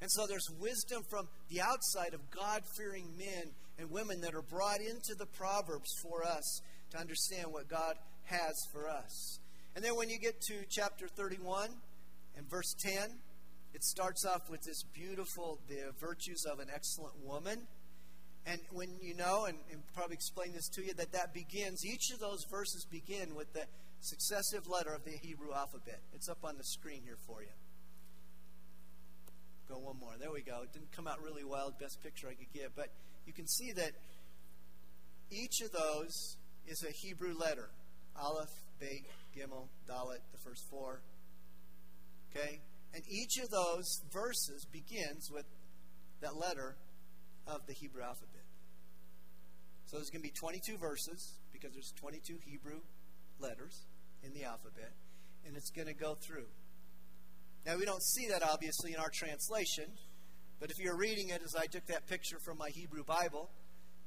And 0.00 0.10
so 0.10 0.26
there's 0.26 0.48
wisdom 0.60 1.02
from 1.10 1.28
the 1.48 1.60
outside 1.60 2.14
of 2.14 2.30
God 2.30 2.62
fearing 2.76 3.16
men 3.16 3.50
and 3.78 3.90
women 3.90 4.20
that 4.20 4.34
are 4.34 4.42
brought 4.42 4.80
into 4.80 5.14
the 5.18 5.26
Proverbs 5.26 5.90
for 6.02 6.24
us 6.24 6.60
to 6.90 6.98
understand 6.98 7.48
what 7.50 7.68
God 7.68 7.94
has 8.24 8.54
for 8.72 8.88
us. 8.88 9.40
And 9.74 9.84
then 9.84 9.96
when 9.96 10.08
you 10.08 10.18
get 10.18 10.40
to 10.42 10.64
chapter 10.70 11.08
31, 11.08 11.70
and 12.36 12.48
verse 12.48 12.74
10, 12.78 13.18
it 13.74 13.82
starts 13.82 14.24
off 14.24 14.48
with 14.50 14.62
this 14.62 14.82
beautiful, 14.94 15.60
the 15.68 15.92
virtues 16.00 16.44
of 16.50 16.60
an 16.60 16.68
excellent 16.72 17.14
woman. 17.24 17.66
And 18.46 18.60
when 18.70 18.88
you 19.00 19.14
know, 19.14 19.46
and, 19.46 19.58
and 19.72 19.82
probably 19.94 20.14
explain 20.14 20.52
this 20.52 20.68
to 20.70 20.82
you, 20.84 20.94
that 20.94 21.12
that 21.12 21.32
begins, 21.32 21.84
each 21.84 22.10
of 22.12 22.20
those 22.20 22.44
verses 22.50 22.86
begin 22.90 23.34
with 23.34 23.52
the 23.52 23.64
successive 24.00 24.68
letter 24.68 24.92
of 24.94 25.04
the 25.04 25.16
Hebrew 25.22 25.52
alphabet. 25.54 26.00
It's 26.12 26.28
up 26.28 26.44
on 26.44 26.56
the 26.58 26.64
screen 26.64 27.02
here 27.04 27.16
for 27.26 27.42
you. 27.42 27.48
Go 29.68 29.78
one 29.78 29.98
more. 29.98 30.12
There 30.20 30.30
we 30.30 30.42
go. 30.42 30.62
It 30.62 30.72
didn't 30.72 30.92
come 30.92 31.06
out 31.06 31.22
really 31.22 31.44
well, 31.44 31.72
best 31.80 32.02
picture 32.02 32.28
I 32.28 32.34
could 32.34 32.52
get. 32.52 32.76
But 32.76 32.88
you 33.26 33.32
can 33.32 33.48
see 33.48 33.72
that 33.72 33.92
each 35.30 35.62
of 35.62 35.72
those 35.72 36.36
is 36.66 36.84
a 36.84 36.92
Hebrew 36.92 37.34
letter. 37.34 37.70
Aleph, 38.14 38.50
Beit, 38.78 39.06
Gimel, 39.36 39.68
Dalet, 39.88 40.20
the 40.32 40.38
first 40.44 40.68
four. 40.70 41.00
Okay? 42.34 42.60
And 42.94 43.02
each 43.08 43.38
of 43.38 43.50
those 43.50 44.02
verses 44.12 44.66
begins 44.70 45.30
with 45.30 45.46
that 46.20 46.36
letter 46.36 46.76
of 47.46 47.66
the 47.66 47.72
Hebrew 47.72 48.02
alphabet. 48.02 48.44
So 49.86 49.96
there's 49.96 50.10
going 50.10 50.22
to 50.22 50.28
be 50.28 50.34
22 50.34 50.78
verses 50.78 51.38
because 51.52 51.72
there's 51.72 51.92
22 52.00 52.38
Hebrew 52.46 52.80
letters 53.38 53.86
in 54.22 54.32
the 54.32 54.44
alphabet, 54.44 54.92
and 55.46 55.56
it's 55.56 55.70
going 55.70 55.88
to 55.88 55.94
go 55.94 56.14
through. 56.14 56.46
Now, 57.66 57.76
we 57.76 57.84
don't 57.84 58.02
see 58.02 58.28
that 58.28 58.42
obviously 58.42 58.92
in 58.92 59.00
our 59.00 59.10
translation, 59.12 59.86
but 60.60 60.70
if 60.70 60.78
you're 60.78 60.96
reading 60.96 61.28
it 61.28 61.42
as 61.44 61.54
I 61.54 61.66
took 61.66 61.86
that 61.86 62.06
picture 62.08 62.38
from 62.44 62.58
my 62.58 62.70
Hebrew 62.70 63.04
Bible, 63.04 63.50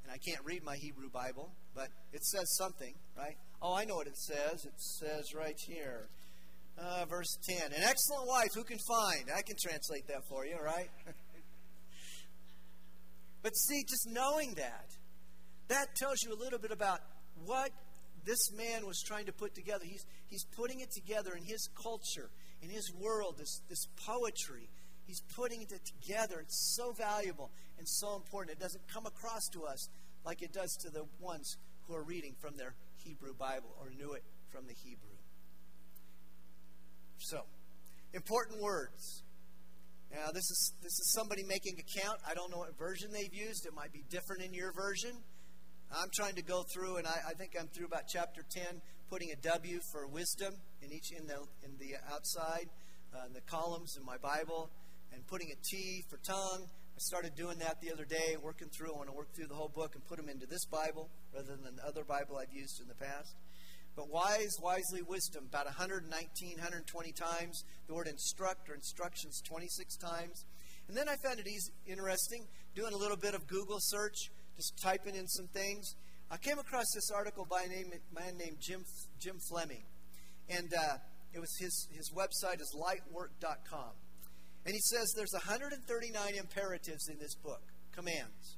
and 0.04 0.12
I 0.12 0.18
can't 0.18 0.44
read 0.46 0.64
my 0.64 0.78
Hebrew 0.78 1.10
Bible, 1.10 1.52
but 1.76 1.90
it 2.14 2.24
says 2.24 2.56
something, 2.58 2.94
right? 3.18 3.36
Oh, 3.62 3.74
I 3.74 3.86
know 3.86 3.96
what 3.96 4.08
it 4.08 4.18
says. 4.18 4.66
It 4.66 4.80
says 4.80 5.34
right 5.36 5.58
here, 5.68 6.10
uh, 6.78 7.06
verse 7.06 7.38
10 7.50 7.74
An 7.74 7.84
excellent 7.84 8.28
wife, 8.28 8.50
who 8.54 8.64
can 8.64 8.78
find? 8.88 9.30
I 9.36 9.42
can 9.42 9.56
translate 9.62 10.08
that 10.08 10.22
for 10.30 10.46
you, 10.46 10.58
right? 10.64 10.90
but 13.44 13.56
see, 13.56 13.84
just 13.84 14.08
knowing 14.10 14.54
that, 14.56 14.88
that 15.68 15.96
tells 15.96 16.18
you 16.24 16.34
a 16.34 16.40
little 16.40 16.60
bit 16.60 16.72
about 16.72 17.00
what 17.46 17.72
this 18.26 18.52
man 18.54 18.86
was 18.86 19.02
trying 19.06 19.26
to 19.26 19.34
put 19.34 19.56
together. 19.56 19.86
He's, 19.86 20.06
he's 20.28 20.46
putting 20.56 20.82
it 20.82 20.92
together 20.92 21.34
in 21.36 21.44
his 21.44 21.70
culture, 21.82 22.30
in 22.62 22.70
his 22.70 22.92
world, 23.00 23.36
this, 23.38 23.62
this 23.70 23.88
poetry. 24.06 24.70
He's 25.06 25.22
putting 25.36 25.62
it 25.62 25.70
together. 25.70 26.42
It's 26.42 26.76
so 26.76 26.92
valuable 26.92 27.52
and 27.78 27.88
so 27.88 28.16
important. 28.16 28.58
It 28.58 28.62
doesn't 28.62 28.84
come 28.94 29.06
across 29.06 29.48
to 29.54 29.64
us 29.64 29.88
like 30.26 30.42
it 30.42 30.52
does 30.52 30.76
to 30.82 30.90
the 30.90 31.06
ones 31.20 31.56
who 31.88 31.96
are 31.96 32.04
reading 32.04 32.36
from 32.42 32.58
their 32.58 32.76
Hebrew 32.98 33.34
Bible 33.34 33.74
or 33.80 33.90
knew 33.90 34.14
it 34.14 34.24
from 34.52 34.68
the 34.68 34.74
Hebrew. 34.84 35.17
So, 37.20 37.42
important 38.14 38.62
words. 38.62 39.24
Now, 40.12 40.32
this 40.32 40.50
is 40.50 40.74
this 40.82 40.94
is 40.94 41.14
somebody 41.14 41.44
making 41.44 41.76
a 41.80 42.00
count. 42.00 42.20
I 42.26 42.34
don't 42.34 42.52
know 42.52 42.60
what 42.60 42.78
version 42.78 43.12
they've 43.12 43.34
used. 43.34 43.66
It 43.66 43.74
might 43.74 43.92
be 43.92 44.04
different 44.10 44.44
in 44.44 44.54
your 44.54 44.72
version. 44.72 45.12
I'm 45.92 46.10
trying 46.14 46.36
to 46.36 46.44
go 46.44 46.64
through, 46.74 46.98
and 46.98 47.08
I, 47.08 47.32
I 47.32 47.34
think 47.34 47.56
I'm 47.60 47.68
through 47.68 47.86
about 47.86 48.08
chapter 48.08 48.44
10, 48.44 48.82
putting 49.10 49.32
a 49.32 49.36
W 49.36 49.80
for 49.92 50.06
wisdom 50.08 50.54
in 50.82 50.92
each 50.92 51.12
in 51.12 51.28
the 51.28 51.40
in 51.64 51.78
the 51.80 51.96
outside, 52.12 52.70
uh, 53.14 53.26
in 53.28 53.34
the 53.34 53.42
columns 53.42 53.98
in 53.98 54.06
my 54.06 54.18
Bible, 54.18 54.70
and 55.14 55.26
putting 55.28 55.52
a 55.52 55.60
T 55.64 56.04
for 56.10 56.18
tongue. 56.18 56.68
I 56.68 57.00
started 57.00 57.36
doing 57.36 57.60
that 57.60 57.80
the 57.82 57.92
other 57.92 58.06
day, 58.06 58.38
working 58.42 58.70
through. 58.70 58.94
I 58.94 58.98
want 58.98 59.10
to 59.10 59.16
work 59.16 59.34
through 59.36 59.48
the 59.48 59.56
whole 59.56 59.70
book 59.70 59.94
and 59.96 60.06
put 60.08 60.18
them 60.18 60.30
into 60.30 60.48
this 60.48 60.66
Bible 60.66 61.10
rather 61.34 61.56
than 61.56 61.76
the 61.76 61.86
other 61.86 62.04
Bible 62.04 62.38
I've 62.38 62.52
used 62.52 62.82
in 62.82 62.88
the 62.88 62.96
past. 62.96 63.36
But 63.98 64.10
wise, 64.10 64.56
wisely, 64.62 65.02
wisdom, 65.02 65.46
about 65.50 65.66
119, 65.66 66.08
120 66.08 67.12
times. 67.14 67.66
The 67.88 67.96
word 67.96 68.08
instruct 68.08 68.70
or 68.70 68.76
instructions, 68.76 69.42
26 69.42 69.98
times. 69.98 70.46
And 70.88 70.96
then 70.96 71.10
I 71.10 71.16
found 71.26 71.40
it 71.40 71.48
easy, 71.48 71.74
interesting, 71.86 72.46
doing 72.76 72.94
a 72.94 72.98
little 72.98 73.18
bit 73.18 73.34
of 73.34 73.48
Google 73.48 73.78
search 73.80 74.30
just 74.58 74.74
typing 74.82 75.16
in 75.16 75.28
some 75.28 75.48
things. 75.48 75.96
I 76.30 76.38
came 76.38 76.60
across 76.60 76.86
this 76.94 77.10
article 77.16 77.46
by 77.50 77.64
a 77.64 77.68
name, 77.70 77.92
man 78.14 78.38
named 78.38 78.58
Jim 78.60 78.84
Jim 79.20 79.38
Fleming, 79.50 79.86
and 80.50 80.74
uh, 80.74 80.98
it 81.34 81.40
was 81.40 81.56
his 81.60 81.88
his 81.92 82.12
website 82.12 82.60
is 82.60 82.76
lightwork.com, 82.76 83.92
and 84.66 84.74
he 84.74 84.82
says 84.82 85.14
there's 85.16 85.34
139 85.34 86.36
imperatives 86.36 87.08
in 87.08 87.18
this 87.20 87.36
book, 87.36 87.62
commands, 87.94 88.58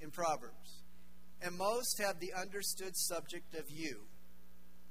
in 0.00 0.10
Proverbs, 0.10 0.84
and 1.42 1.58
most 1.58 2.00
have 2.00 2.20
the 2.20 2.32
understood 2.32 2.96
subject 2.96 3.54
of 3.54 3.64
you, 3.68 4.06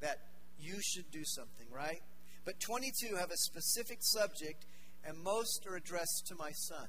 that 0.02 0.18
you 0.60 0.76
should 0.82 1.10
do 1.12 1.24
something, 1.24 1.68
right? 1.72 2.02
But 2.46 2.60
22 2.60 3.16
have 3.16 3.32
a 3.32 3.38
specific 3.38 4.00
subject, 4.02 4.66
and 5.04 5.18
most 5.24 5.66
are 5.70 5.76
addressed 5.76 6.26
to 6.28 6.36
my 6.36 6.52
son. 6.52 6.88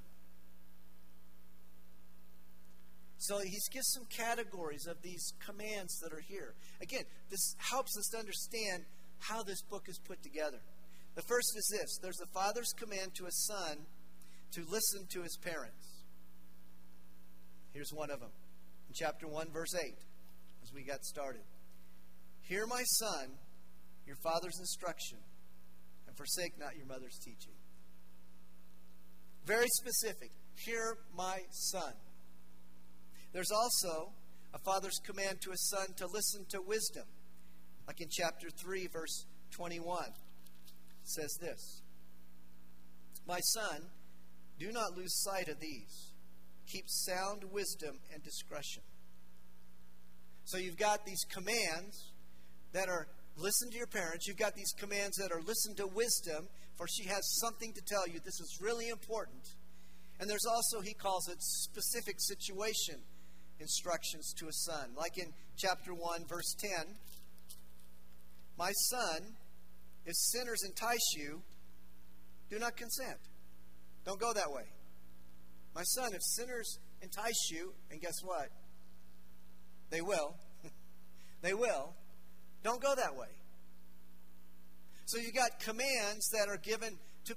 So 3.19 3.38
he 3.38 3.59
gives 3.73 3.90
some 3.92 4.05
categories 4.05 4.87
of 4.87 5.03
these 5.03 5.33
commands 5.45 5.99
that 6.01 6.12
are 6.12 6.23
here. 6.29 6.55
Again, 6.83 7.05
this 7.31 7.55
helps 7.59 7.97
us 7.97 8.09
to 8.12 8.19
understand 8.19 8.85
how 9.19 9.42
this 9.42 9.62
book 9.62 9.88
is 9.88 9.99
put 9.99 10.23
together. 10.23 10.61
The 11.14 11.23
first 11.23 11.57
is 11.57 11.66
this 11.73 11.99
there's 12.03 12.21
a 12.21 12.27
father's 12.27 12.73
command 12.77 13.14
to 13.14 13.25
a 13.25 13.33
son 13.33 13.87
to 14.53 14.61
listen 14.71 15.07
to 15.12 15.23
his 15.23 15.37
parents. 15.38 16.05
Here's 17.73 17.92
one 17.92 18.11
of 18.11 18.21
them 18.21 18.31
in 18.88 18.95
chapter 18.95 19.27
1, 19.27 19.51
verse 19.51 19.75
8, 19.75 19.95
as 20.62 20.73
we 20.73 20.83
got 20.83 21.05
started. 21.05 21.42
Hear, 22.49 22.65
my 22.67 22.83
son, 22.85 23.33
your 24.07 24.17
father's 24.23 24.59
instruction, 24.61 25.19
and 26.07 26.17
forsake 26.17 26.59
not 26.61 26.77
your 26.77 26.87
mother's 26.87 27.19
teaching. 27.19 27.55
Very 29.45 29.67
specific. 29.69 30.31
Hear, 30.65 30.97
my 31.17 31.41
son. 31.51 31.93
There's 33.33 33.51
also 33.51 34.13
a 34.55 34.59
father's 34.61 34.99
command 35.05 35.41
to 35.43 35.51
a 35.51 35.57
son 35.57 35.89
to 35.97 36.07
listen 36.07 36.47
to 36.51 36.61
wisdom. 36.65 37.05
Like 37.89 38.01
in 38.01 38.09
chapter 38.11 38.49
3, 38.49 38.89
verse 38.93 39.27
21, 39.51 40.05
it 40.05 40.13
says 41.03 41.37
this 41.41 41.83
My 43.27 43.41
son, 43.41 43.83
do 44.59 44.71
not 44.71 44.97
lose 44.97 45.21
sight 45.23 45.49
of 45.49 45.59
these. 45.59 46.13
Keep 46.73 46.85
sound 46.87 47.43
wisdom 47.51 47.99
and 48.13 48.23
discretion. 48.23 48.83
So 50.45 50.59
you've 50.59 50.79
got 50.79 51.05
these 51.05 51.25
commands 51.29 52.06
that 52.77 52.91
are 52.91 53.09
listen 53.39 53.71
to 53.71 53.77
your 53.77 53.87
parents. 53.87 54.29
You've 54.29 54.37
got 54.37 54.55
these 54.55 54.73
commands 54.79 55.17
that 55.17 55.33
are 55.33 55.41
listen 55.41 55.75
to 55.77 55.87
wisdom, 55.87 56.47
for 56.77 56.87
she 56.87 57.05
has 57.05 57.41
something 57.41 57.73
to 57.73 57.81
tell 57.81 58.07
you. 58.07 58.21
This 58.21 58.39
is 58.39 58.59
really 58.61 58.89
important. 58.89 59.43
And 60.21 60.29
there's 60.29 60.45
also, 60.45 60.83
he 60.83 60.93
calls 60.93 61.29
it 61.29 61.37
specific 61.41 62.17
situation 62.19 62.97
instructions 63.61 64.35
to 64.39 64.49
a 64.49 64.53
son. 64.53 64.91
Like 64.95 65.17
in 65.17 65.33
chapter 65.57 65.95
1, 65.95 66.27
verse 66.29 66.55
10 66.59 66.71
My 68.59 68.73
son, 68.73 69.21
if 70.05 70.15
sinners 70.15 70.62
entice 70.62 71.15
you, 71.17 71.41
do 72.51 72.59
not 72.59 72.77
consent. 72.77 73.19
Don't 74.05 74.21
go 74.21 74.35
that 74.35 74.51
way. 74.53 74.65
My 75.75 75.83
son, 75.83 76.12
if 76.12 76.23
sinners 76.23 76.79
entice 77.01 77.51
you, 77.51 77.73
and 77.91 78.01
guess 78.01 78.23
what? 78.23 78.49
They 79.91 80.03
will. 80.03 80.37
they 81.43 81.55
will. 81.55 81.95
Don't 82.62 82.83
go 82.83 82.95
that 82.95 83.16
way. 83.16 83.29
So 85.07 85.19
you 85.19 85.33
got 85.33 85.61
commands 85.61 86.29
that 86.31 86.49
are 86.49 86.59
given 86.59 86.99
to 87.27 87.35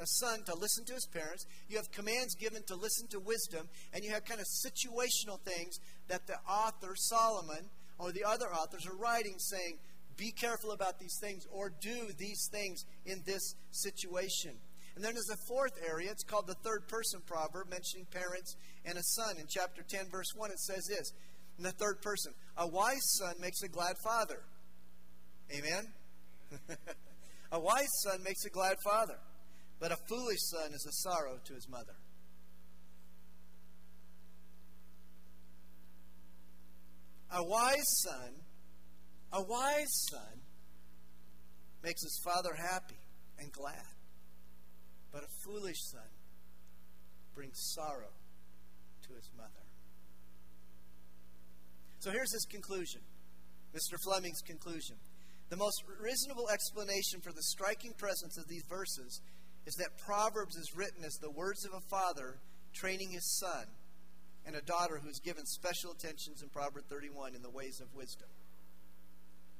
a 0.00 0.06
son 0.06 0.42
to 0.46 0.54
listen 0.54 0.84
to 0.86 0.94
his 0.94 1.06
parents. 1.06 1.46
You 1.68 1.76
have 1.76 1.90
commands 1.92 2.34
given 2.34 2.62
to 2.68 2.74
listen 2.74 3.06
to 3.08 3.20
wisdom. 3.20 3.68
And 3.92 4.04
you 4.04 4.10
have 4.12 4.24
kind 4.24 4.40
of 4.40 4.46
situational 4.46 5.40
things 5.40 5.78
that 6.08 6.26
the 6.26 6.36
author, 6.48 6.94
Solomon, 6.94 7.70
or 7.98 8.12
the 8.12 8.24
other 8.24 8.46
authors 8.46 8.86
are 8.86 8.96
writing 8.96 9.34
saying, 9.38 9.78
be 10.16 10.32
careful 10.32 10.72
about 10.72 10.98
these 10.98 11.16
things 11.20 11.46
or 11.50 11.72
do 11.80 12.08
these 12.18 12.48
things 12.52 12.84
in 13.06 13.22
this 13.24 13.54
situation. 13.70 14.52
And 14.96 15.04
then 15.04 15.14
there's 15.14 15.30
a 15.30 15.46
fourth 15.48 15.78
area. 15.88 16.10
It's 16.10 16.24
called 16.24 16.46
the 16.46 16.60
third 16.62 16.88
person 16.88 17.20
proverb, 17.24 17.70
mentioning 17.70 18.06
parents 18.10 18.56
and 18.84 18.98
a 18.98 19.02
son. 19.02 19.38
In 19.38 19.46
chapter 19.48 19.82
10, 19.82 20.10
verse 20.10 20.34
1, 20.34 20.50
it 20.50 20.58
says 20.58 20.84
this 20.86 21.12
in 21.60 21.64
the 21.64 21.72
third 21.72 22.00
person 22.00 22.32
A 22.56 22.66
wise 22.66 23.04
son 23.18 23.34
makes 23.38 23.62
a 23.62 23.68
glad 23.68 23.94
father. 24.02 24.40
Amen? 25.52 25.84
a 27.52 27.60
wise 27.60 27.90
son 28.02 28.22
makes 28.24 28.44
a 28.46 28.50
glad 28.50 28.76
father. 28.82 29.18
But 29.78 29.92
a 29.92 29.96
foolish 30.08 30.38
son 30.40 30.72
is 30.72 30.86
a 30.86 30.92
sorrow 30.92 31.38
to 31.44 31.54
his 31.54 31.68
mother. 31.68 31.96
A 37.32 37.44
wise 37.44 37.88
son, 38.02 38.32
a 39.32 39.42
wise 39.42 40.06
son 40.10 40.40
makes 41.82 42.02
his 42.02 42.20
father 42.24 42.54
happy 42.54 43.00
and 43.38 43.52
glad. 43.52 43.94
But 45.12 45.22
a 45.22 45.28
foolish 45.44 45.80
son 45.92 46.10
brings 47.34 47.58
sorrow 47.74 48.12
to 49.02 49.14
his 49.14 49.30
mother. 49.36 49.69
So 52.00 52.10
here's 52.10 52.32
his 52.32 52.46
conclusion 52.50 53.02
Mr. 53.74 54.00
Fleming's 54.02 54.40
conclusion. 54.40 54.96
The 55.50 55.56
most 55.56 55.82
reasonable 56.00 56.48
explanation 56.48 57.20
for 57.20 57.32
the 57.32 57.42
striking 57.42 57.92
presence 57.98 58.38
of 58.38 58.48
these 58.48 58.64
verses 58.68 59.20
is 59.66 59.74
that 59.74 59.98
Proverbs 59.98 60.56
is 60.56 60.74
written 60.76 61.04
as 61.04 61.18
the 61.20 61.30
words 61.30 61.64
of 61.64 61.74
a 61.74 61.88
father 61.90 62.38
training 62.72 63.10
his 63.10 63.38
son 63.38 63.66
and 64.46 64.56
a 64.56 64.62
daughter 64.62 65.00
who's 65.02 65.20
given 65.20 65.44
special 65.44 65.92
attentions 65.92 66.42
in 66.42 66.48
Proverbs 66.48 66.86
31 66.88 67.34
in 67.34 67.42
the 67.42 67.50
ways 67.50 67.80
of 67.80 67.94
wisdom. 67.94 68.28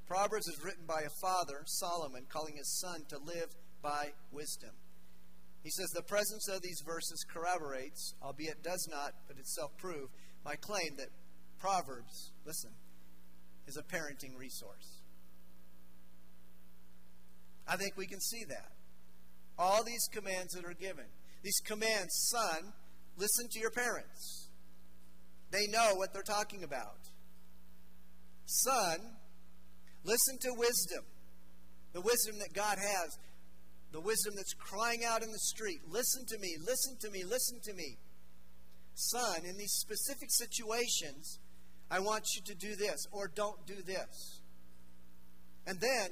Proverbs 0.07 0.49
is 0.49 0.65
written 0.65 0.87
by 0.87 1.03
a 1.03 1.21
father, 1.21 1.63
Solomon, 1.67 2.25
calling 2.29 2.57
his 2.57 2.81
son 2.81 3.05
to 3.11 3.19
live 3.19 3.51
by 3.83 4.11
wisdom. 4.33 4.71
He 5.63 5.71
says 5.71 5.91
the 5.91 6.03
presence 6.03 6.49
of 6.49 6.63
these 6.63 6.83
verses 6.87 7.27
corroborates, 7.29 8.15
albeit 8.23 8.63
does 8.63 8.89
not, 8.91 9.13
but 9.29 9.39
itself 9.39 9.77
prove, 9.77 10.09
my 10.45 10.55
claim 10.57 10.97
that 10.97 11.11
Proverbs, 11.61 12.33
listen, 12.47 12.71
is 13.67 13.77
a 13.77 13.83
parenting 13.83 14.37
resource. 14.37 15.03
I 17.69 17.77
think 17.77 17.97
we 17.97 18.07
can 18.07 18.21
see 18.21 18.45
that. 18.49 18.73
All 19.59 19.85
these 19.85 20.09
commands 20.11 20.55
that 20.55 20.65
are 20.65 20.75
given. 20.75 21.05
These 21.43 21.61
commands, 21.65 22.13
son, 22.33 22.73
listen 23.17 23.49
to 23.51 23.61
your 23.61 23.71
parents. 23.71 24.49
They 25.51 25.67
know 25.69 25.93
what 25.97 26.13
they're 26.13 26.23
talking 26.23 26.65
about. 26.65 26.99
Son, 28.47 28.99
listen 30.03 30.39
to 30.41 30.51
wisdom. 30.57 31.05
The 31.93 32.01
wisdom 32.01 32.39
that 32.39 32.55
God 32.55 32.79
has. 32.79 33.19
The 33.93 34.01
wisdom 34.01 34.35
that's 34.35 34.55
crying 34.55 35.03
out 35.07 35.23
in 35.23 35.31
the 35.31 35.39
street. 35.39 35.81
Listen 35.89 36.25
to 36.27 36.39
me, 36.39 36.57
listen 36.67 36.97
to 37.01 37.11
me, 37.11 37.23
listen 37.25 37.61
to 37.65 37.75
me. 37.75 37.99
Son, 38.95 39.45
in 39.45 39.57
these 39.57 39.73
specific 39.73 40.31
situations, 40.31 41.39
I 41.91 41.99
want 41.99 42.25
you 42.37 42.43
to 42.47 42.55
do 42.55 42.77
this 42.77 43.07
or 43.11 43.29
don't 43.29 43.67
do 43.67 43.83
this. 43.83 44.41
And 45.67 45.79
then 45.81 46.11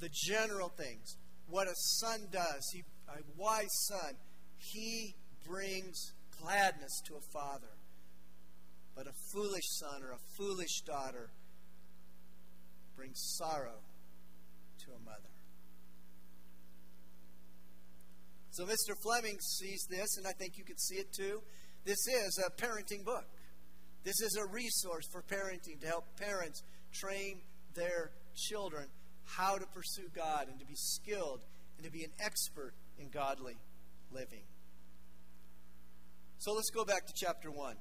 the 0.00 0.08
general 0.12 0.68
things. 0.68 1.16
What 1.48 1.68
a 1.68 1.74
son 1.74 2.28
does, 2.32 2.70
he, 2.72 2.82
a 3.08 3.18
wise 3.36 3.68
son, 3.88 4.14
he 4.58 5.14
brings 5.46 6.12
gladness 6.40 7.00
to 7.06 7.14
a 7.14 7.20
father. 7.32 7.74
But 8.94 9.06
a 9.06 9.12
foolish 9.32 9.68
son 9.78 10.02
or 10.02 10.12
a 10.12 10.18
foolish 10.36 10.82
daughter 10.86 11.30
brings 12.96 13.18
sorrow 13.38 13.80
to 14.84 14.90
a 14.92 14.98
mother. 15.04 15.30
So 18.50 18.64
Mr. 18.64 18.94
Fleming 19.02 19.38
sees 19.40 19.86
this, 19.88 20.16
and 20.18 20.26
I 20.26 20.32
think 20.32 20.58
you 20.58 20.64
could 20.64 20.80
see 20.80 20.96
it 20.96 21.12
too. 21.12 21.40
This 21.84 21.98
is 22.08 22.44
a 22.46 22.50
parenting 22.60 23.04
book. 23.04 23.24
This 24.04 24.20
is 24.20 24.36
a 24.36 24.46
resource 24.50 25.06
for 25.12 25.22
parenting 25.22 25.80
to 25.80 25.86
help 25.86 26.04
parents 26.16 26.62
train 26.92 27.40
their 27.74 28.10
children 28.34 28.86
how 29.24 29.56
to 29.58 29.66
pursue 29.66 30.08
God 30.14 30.48
and 30.48 30.58
to 30.58 30.66
be 30.66 30.74
skilled 30.74 31.44
and 31.76 31.84
to 31.84 31.92
be 31.92 32.04
an 32.04 32.10
expert 32.18 32.72
in 32.98 33.08
godly 33.10 33.56
living. 34.10 34.42
So 36.38 36.52
let's 36.52 36.70
go 36.70 36.84
back 36.84 37.06
to 37.06 37.12
chapter 37.14 37.50
1, 37.50 37.76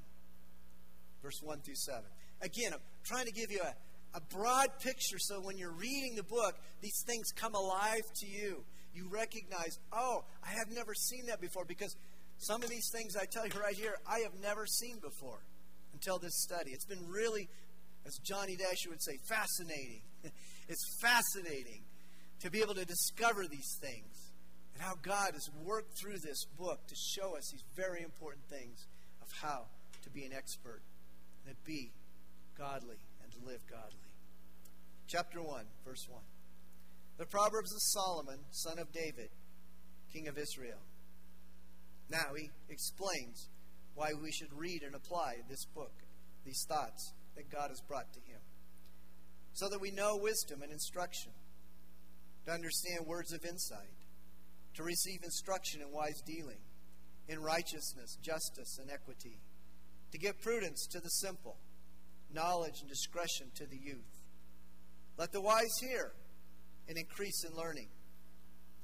verse 1.23 1.39
1 1.41 1.61
through 1.61 1.75
7. 1.75 2.03
Again, 2.41 2.73
I'm 2.73 2.79
trying 3.03 3.25
to 3.25 3.31
give 3.31 3.51
you 3.51 3.61
a, 3.61 4.17
a 4.17 4.21
broad 4.21 4.67
picture 4.79 5.17
so 5.17 5.39
when 5.41 5.57
you're 5.57 5.71
reading 5.71 6.15
the 6.15 6.23
book, 6.23 6.55
these 6.81 7.03
things 7.07 7.31
come 7.31 7.55
alive 7.55 8.03
to 8.17 8.27
you. 8.27 8.63
You 8.93 9.07
recognize, 9.09 9.79
oh, 9.93 10.25
I 10.43 10.49
have 10.49 10.69
never 10.71 10.93
seen 10.93 11.27
that 11.27 11.39
before 11.39 11.63
because 11.63 11.95
some 12.37 12.61
of 12.63 12.69
these 12.69 12.89
things 12.91 13.15
I 13.15 13.25
tell 13.25 13.45
you 13.45 13.53
right 13.61 13.75
here, 13.75 13.95
I 14.05 14.19
have 14.19 14.33
never 14.41 14.65
seen 14.65 14.99
before 14.99 15.39
until 15.99 16.17
this 16.17 16.41
study. 16.41 16.71
It's 16.71 16.85
been 16.85 17.05
really, 17.07 17.49
as 18.05 18.17
Johnny 18.23 18.55
Dasher 18.55 18.89
would 18.89 19.03
say, 19.03 19.17
fascinating. 19.27 20.01
it's 20.69 20.85
fascinating 21.01 21.83
to 22.39 22.49
be 22.49 22.61
able 22.61 22.75
to 22.75 22.85
discover 22.85 23.43
these 23.49 23.77
things 23.81 24.31
and 24.73 24.81
how 24.81 24.93
God 25.01 25.33
has 25.33 25.49
worked 25.61 25.99
through 25.99 26.19
this 26.23 26.45
book 26.57 26.87
to 26.87 26.95
show 26.95 27.35
us 27.35 27.49
these 27.51 27.63
very 27.75 28.01
important 28.01 28.45
things 28.49 28.87
of 29.21 29.27
how 29.41 29.65
to 30.03 30.09
be 30.09 30.23
an 30.23 30.31
expert 30.31 30.81
and 31.45 31.53
to 31.53 31.61
be 31.65 31.91
godly 32.57 32.97
and 33.21 33.31
to 33.33 33.39
live 33.45 33.59
godly. 33.69 34.07
Chapter 35.07 35.41
1, 35.41 35.65
verse 35.83 36.07
1. 36.07 36.21
The 37.17 37.25
Proverbs 37.25 37.73
of 37.73 37.81
Solomon, 37.81 38.39
son 38.51 38.79
of 38.79 38.93
David, 38.93 39.29
king 40.13 40.29
of 40.29 40.37
Israel. 40.37 40.79
Now 42.09 42.33
he 42.37 42.49
explains 42.69 43.49
why 43.99 44.13
we 44.13 44.31
should 44.31 44.53
read 44.53 44.81
and 44.81 44.95
apply 44.95 45.35
this 45.49 45.65
book, 45.75 45.91
these 46.45 46.65
thoughts 46.69 47.11
that 47.35 47.51
God 47.51 47.67
has 47.67 47.81
brought 47.81 48.13
to 48.13 48.21
him, 48.21 48.39
so 49.51 49.67
that 49.67 49.81
we 49.81 49.91
know 49.91 50.15
wisdom 50.15 50.61
and 50.61 50.71
instruction, 50.71 51.33
to 52.45 52.51
understand 52.53 53.05
words 53.05 53.33
of 53.33 53.43
insight, 53.43 53.99
to 54.75 54.83
receive 54.83 55.19
instruction 55.21 55.81
in 55.81 55.91
wise 55.91 56.21
dealing, 56.25 56.63
in 57.27 57.41
righteousness, 57.41 58.17
justice, 58.21 58.79
and 58.79 58.89
equity, 58.89 59.41
to 60.13 60.17
give 60.17 60.39
prudence 60.39 60.87
to 60.87 61.01
the 61.01 61.09
simple, 61.09 61.57
knowledge 62.33 62.79
and 62.79 62.87
discretion 62.89 63.47
to 63.55 63.65
the 63.65 63.77
youth. 63.77 64.23
Let 65.17 65.33
the 65.33 65.41
wise 65.41 65.77
hear 65.81 66.13
and 66.87 66.97
increase 66.97 67.43
in 67.43 67.53
learning, 67.53 67.89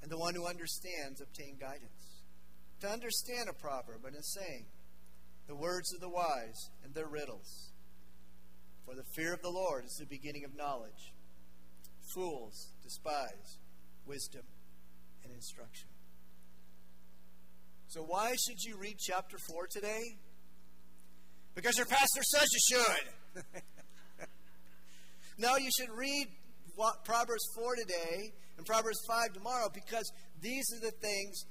and 0.01 0.11
the 0.11 0.19
one 0.19 0.35
who 0.35 0.45
understands 0.45 1.21
obtain 1.21 1.55
guidance 1.57 2.15
to 2.81 2.89
understand 2.89 3.47
a 3.49 3.53
proverb 3.53 4.03
and 4.05 4.15
a 4.15 4.21
saying, 4.21 4.65
the 5.47 5.55
words 5.55 5.93
of 5.93 6.01
the 6.01 6.09
wise 6.09 6.69
and 6.83 6.93
their 6.93 7.07
riddles. 7.07 7.71
For 8.85 8.95
the 8.95 9.03
fear 9.15 9.33
of 9.33 9.41
the 9.41 9.49
Lord 9.49 9.85
is 9.85 9.95
the 9.99 10.05
beginning 10.05 10.43
of 10.43 10.55
knowledge. 10.55 11.13
Fools 12.13 12.71
despise 12.83 13.57
wisdom 14.05 14.43
and 15.23 15.33
instruction. 15.33 15.89
So, 17.87 18.01
why 18.01 18.35
should 18.45 18.61
you 18.63 18.77
read 18.77 18.97
chapter 18.99 19.37
4 19.37 19.67
today? 19.71 20.17
Because 21.55 21.77
your 21.77 21.85
pastor 21.85 22.21
says 22.23 22.47
you 22.51 22.77
should. 22.77 23.43
no, 25.37 25.55
you 25.57 25.69
should 25.77 25.89
read 25.95 26.27
Proverbs 27.05 27.45
4 27.55 27.75
today 27.77 28.33
and 28.57 28.65
Proverbs 28.65 28.99
5 29.07 29.33
tomorrow 29.33 29.69
because 29.73 30.11
these 30.41 30.65
are 30.75 30.85
the 30.85 30.91
things 30.91 31.45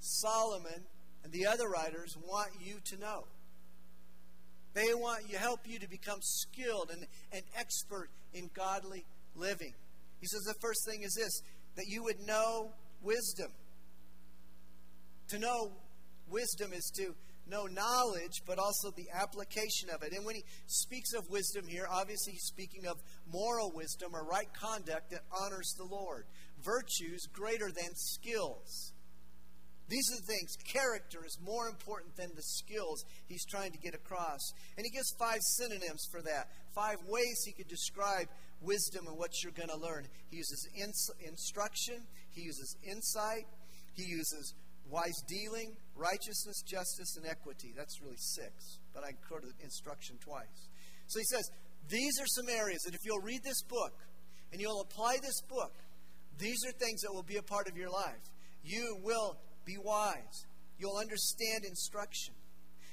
Solomon 0.00 0.84
and 1.26 1.32
the 1.32 1.44
other 1.44 1.68
writers 1.68 2.16
want 2.24 2.52
you 2.60 2.76
to 2.84 2.96
know. 2.98 3.24
They 4.74 4.94
want 4.94 5.28
you 5.28 5.38
help 5.38 5.60
you 5.66 5.80
to 5.80 5.88
become 5.88 6.20
skilled 6.20 6.90
and, 6.92 7.04
and 7.32 7.42
expert 7.58 8.10
in 8.32 8.48
godly 8.54 9.04
living. 9.34 9.74
He 10.20 10.26
says 10.28 10.42
the 10.42 10.54
first 10.60 10.86
thing 10.88 11.02
is 11.02 11.14
this 11.14 11.42
that 11.74 11.86
you 11.88 12.04
would 12.04 12.20
know 12.24 12.70
wisdom. 13.02 13.50
To 15.30 15.38
know 15.40 15.72
wisdom 16.30 16.72
is 16.72 16.92
to 16.96 17.16
know 17.50 17.66
knowledge, 17.66 18.42
but 18.46 18.60
also 18.60 18.92
the 18.92 19.08
application 19.12 19.90
of 19.92 20.04
it. 20.04 20.12
And 20.12 20.24
when 20.24 20.36
he 20.36 20.44
speaks 20.66 21.12
of 21.12 21.28
wisdom 21.28 21.66
here, 21.66 21.88
obviously 21.90 22.34
he's 22.34 22.44
speaking 22.44 22.86
of 22.86 22.98
moral 23.32 23.72
wisdom 23.74 24.14
or 24.14 24.24
right 24.24 24.48
conduct 24.54 25.10
that 25.10 25.22
honors 25.42 25.74
the 25.76 25.84
Lord, 25.90 26.26
virtues 26.62 27.26
greater 27.32 27.72
than 27.72 27.96
skills. 27.96 28.92
These 29.88 30.10
are 30.12 30.20
the 30.20 30.26
things. 30.26 30.56
Character 30.66 31.24
is 31.24 31.38
more 31.44 31.68
important 31.68 32.16
than 32.16 32.30
the 32.34 32.42
skills 32.42 33.04
he's 33.26 33.44
trying 33.46 33.72
to 33.72 33.78
get 33.78 33.94
across. 33.94 34.40
And 34.76 34.84
he 34.84 34.90
gives 34.90 35.14
five 35.18 35.38
synonyms 35.40 36.06
for 36.10 36.22
that, 36.22 36.48
five 36.74 36.96
ways 37.06 37.42
he 37.44 37.52
could 37.52 37.68
describe 37.68 38.26
wisdom 38.60 39.06
and 39.06 39.16
what 39.16 39.30
you're 39.42 39.52
going 39.52 39.68
to 39.68 39.78
learn. 39.78 40.06
He 40.30 40.38
uses 40.38 40.68
ins- 40.74 41.10
instruction, 41.20 42.02
he 42.30 42.42
uses 42.42 42.76
insight, 42.82 43.46
he 43.94 44.04
uses 44.04 44.54
wise 44.88 45.20
dealing, 45.28 45.76
righteousness, 45.94 46.62
justice, 46.62 47.16
and 47.16 47.26
equity. 47.26 47.72
That's 47.76 48.00
really 48.02 48.18
six, 48.18 48.78
but 48.94 49.04
I 49.04 49.12
quoted 49.28 49.50
instruction 49.62 50.16
twice. 50.18 50.68
So 51.06 51.18
he 51.18 51.24
says, 51.30 51.48
these 51.88 52.20
are 52.20 52.26
some 52.26 52.48
areas 52.48 52.82
that 52.82 52.94
if 52.94 53.00
you'll 53.04 53.22
read 53.22 53.42
this 53.44 53.62
book 53.62 53.94
and 54.52 54.60
you'll 54.60 54.80
apply 54.80 55.18
this 55.22 55.40
book, 55.48 55.74
these 56.38 56.58
are 56.66 56.72
things 56.72 57.00
that 57.02 57.12
will 57.12 57.22
be 57.22 57.36
a 57.36 57.42
part 57.42 57.68
of 57.68 57.76
your 57.76 57.90
life. 57.90 58.22
You 58.62 58.98
will 59.02 59.36
be 59.66 59.76
wise. 59.82 60.46
You'll 60.78 60.96
understand 60.96 61.64
instruction. 61.64 62.34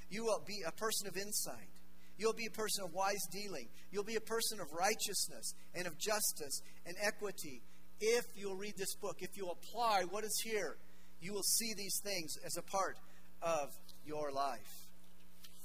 You 0.09 0.25
will 0.25 0.43
be 0.45 0.63
a 0.67 0.71
person 0.71 1.07
of 1.07 1.15
insight. 1.15 1.69
You'll 2.17 2.33
be 2.33 2.45
a 2.45 2.51
person 2.51 2.83
of 2.83 2.93
wise 2.93 3.25
dealing. 3.31 3.67
You'll 3.91 4.03
be 4.03 4.15
a 4.15 4.21
person 4.21 4.59
of 4.59 4.67
righteousness 4.71 5.53
and 5.73 5.87
of 5.87 5.97
justice 5.97 6.61
and 6.85 6.95
equity 7.01 7.61
if 7.99 8.25
you'll 8.35 8.57
read 8.57 8.75
this 8.77 8.95
book. 8.95 9.17
If 9.19 9.31
you'll 9.35 9.57
apply 9.59 10.03
what 10.09 10.23
is 10.23 10.41
here, 10.43 10.77
you 11.21 11.33
will 11.33 11.43
see 11.43 11.73
these 11.75 11.99
things 12.03 12.35
as 12.45 12.57
a 12.57 12.61
part 12.61 12.97
of 13.41 13.69
your 14.05 14.31
life. 14.31 14.87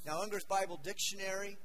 Now, 0.06 0.22
Unger's 0.22 0.44
Bible 0.44 0.80
Dictionary, 0.82 1.58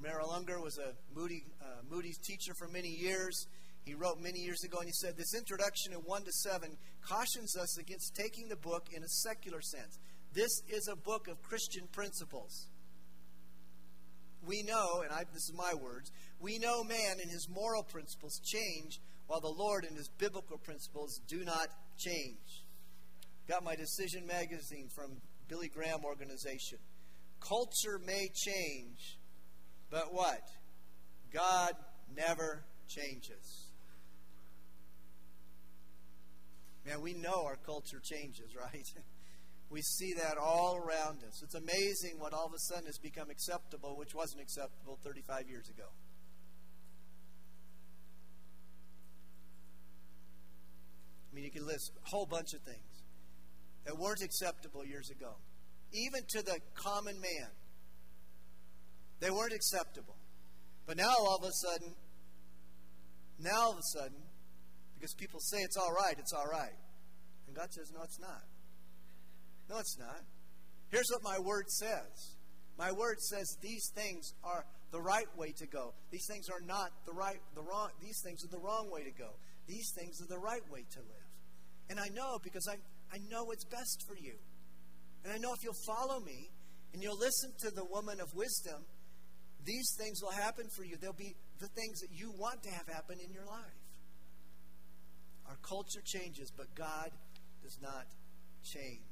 Merrill 0.00 0.30
Unger 0.30 0.60
was 0.60 0.78
a 0.78 0.94
Moody, 1.14 1.44
uh, 1.60 1.82
Moody's 1.90 2.18
teacher 2.18 2.54
for 2.58 2.68
many 2.68 2.88
years. 2.88 3.46
He 3.84 3.94
wrote 3.94 4.20
many 4.20 4.38
years 4.38 4.62
ago, 4.64 4.78
and 4.78 4.86
he 4.86 4.92
said, 4.92 5.16
This 5.16 5.34
introduction 5.34 5.92
in 5.92 5.98
1 5.98 6.24
to 6.24 6.32
7 6.32 6.76
cautions 7.02 7.56
us 7.56 7.78
against 7.78 8.14
taking 8.14 8.48
the 8.48 8.56
book 8.56 8.86
in 8.94 9.02
a 9.02 9.08
secular 9.08 9.60
sense. 9.60 9.98
This 10.32 10.62
is 10.68 10.88
a 10.88 10.96
book 10.96 11.26
of 11.28 11.42
Christian 11.42 11.88
principles. 11.92 12.68
We 14.44 14.62
know, 14.62 15.02
and 15.02 15.12
I, 15.12 15.24
this 15.32 15.48
is 15.48 15.54
my 15.54 15.74
words, 15.74 16.10
we 16.40 16.58
know 16.58 16.82
man 16.82 17.18
and 17.20 17.30
his 17.30 17.48
moral 17.48 17.82
principles 17.82 18.40
change 18.44 19.00
while 19.26 19.40
the 19.40 19.48
Lord 19.48 19.84
and 19.84 19.96
his 19.96 20.08
biblical 20.18 20.58
principles 20.58 21.20
do 21.28 21.44
not 21.44 21.68
change. 21.96 22.64
Got 23.48 23.64
my 23.64 23.76
Decision 23.76 24.26
magazine 24.26 24.88
from 24.94 25.20
Billy 25.48 25.68
Graham 25.68 26.04
organization. 26.04 26.78
Culture 27.40 28.00
may 28.04 28.28
change, 28.34 29.18
but 29.90 30.12
what? 30.12 30.40
God 31.32 31.72
never 32.16 32.64
changes. 32.88 33.61
Man, 36.84 37.00
we 37.00 37.14
know 37.14 37.44
our 37.44 37.56
culture 37.56 38.00
changes, 38.02 38.54
right? 38.60 38.86
we 39.72 39.80
see 39.80 40.12
that 40.14 40.36
all 40.36 40.76
around 40.76 41.24
us. 41.26 41.42
It's 41.42 41.54
amazing 41.54 42.18
what 42.18 42.34
all 42.34 42.46
of 42.46 42.52
a 42.52 42.58
sudden 42.58 42.84
has 42.86 42.98
become 42.98 43.30
acceptable, 43.30 43.96
which 43.96 44.14
wasn't 44.14 44.42
acceptable 44.42 44.98
35 45.02 45.48
years 45.48 45.70
ago. 45.70 45.88
I 51.32 51.34
mean, 51.34 51.44
you 51.44 51.50
can 51.50 51.66
list 51.66 51.92
a 51.96 52.10
whole 52.10 52.26
bunch 52.26 52.52
of 52.52 52.60
things 52.60 53.04
that 53.86 53.96
weren't 53.96 54.20
acceptable 54.20 54.84
years 54.84 55.08
ago, 55.08 55.36
even 55.92 56.20
to 56.28 56.42
the 56.42 56.58
common 56.74 57.18
man. 57.18 57.48
They 59.20 59.30
weren't 59.30 59.54
acceptable. 59.54 60.16
But 60.86 60.98
now, 60.98 61.14
all 61.18 61.38
of 61.40 61.44
a 61.44 61.52
sudden, 61.52 61.94
now 63.38 63.56
all 63.56 63.72
of 63.72 63.78
a 63.78 63.98
sudden, 63.98 64.21
because 65.02 65.14
people 65.14 65.40
say 65.40 65.58
it's 65.58 65.76
all 65.76 65.90
right, 65.90 66.14
it's 66.16 66.32
all 66.32 66.46
right. 66.46 66.78
And 67.48 67.56
God 67.56 67.72
says, 67.74 67.90
no, 67.92 68.04
it's 68.04 68.20
not. 68.20 68.46
No, 69.68 69.78
it's 69.80 69.98
not. 69.98 70.22
Here's 70.90 71.10
what 71.10 71.24
my 71.24 71.40
word 71.42 71.68
says 71.68 72.36
my 72.78 72.92
word 72.92 73.20
says 73.20 73.58
these 73.60 73.90
things 73.96 74.32
are 74.44 74.64
the 74.92 75.00
right 75.00 75.26
way 75.36 75.52
to 75.58 75.66
go. 75.66 75.92
These 76.12 76.26
things 76.30 76.48
are 76.48 76.60
not 76.64 76.90
the 77.04 77.12
right, 77.12 77.40
the 77.56 77.62
wrong, 77.62 77.90
these 78.00 78.22
things 78.22 78.44
are 78.44 78.48
the 78.48 78.62
wrong 78.62 78.90
way 78.92 79.02
to 79.02 79.10
go. 79.10 79.30
These 79.66 79.90
things 79.98 80.22
are 80.22 80.28
the 80.28 80.38
right 80.38 80.62
way 80.70 80.84
to 80.94 81.00
live. 81.00 81.28
And 81.90 81.98
I 81.98 82.06
know 82.14 82.38
because 82.42 82.68
I, 82.70 82.78
I 83.12 83.18
know 83.28 83.42
what's 83.44 83.64
best 83.64 84.04
for 84.06 84.14
you. 84.14 84.38
And 85.24 85.32
I 85.32 85.38
know 85.38 85.52
if 85.52 85.64
you'll 85.64 85.84
follow 85.84 86.20
me 86.20 86.48
and 86.94 87.02
you'll 87.02 87.18
listen 87.18 87.50
to 87.66 87.70
the 87.74 87.84
woman 87.84 88.20
of 88.20 88.28
wisdom, 88.34 88.86
these 89.64 89.96
things 89.98 90.22
will 90.22 90.32
happen 90.32 90.66
for 90.76 90.84
you. 90.84 90.96
They'll 90.96 91.12
be 91.12 91.34
the 91.58 91.68
things 91.74 92.00
that 92.00 92.10
you 92.14 92.32
want 92.38 92.62
to 92.62 92.70
have 92.70 92.86
happen 92.86 93.18
in 93.18 93.32
your 93.32 93.46
life. 93.46 93.81
Our 95.52 95.58
culture 95.58 96.00
changes, 96.02 96.50
but 96.50 96.74
God 96.74 97.10
does 97.62 97.78
not 97.82 98.06
change. 98.64 99.02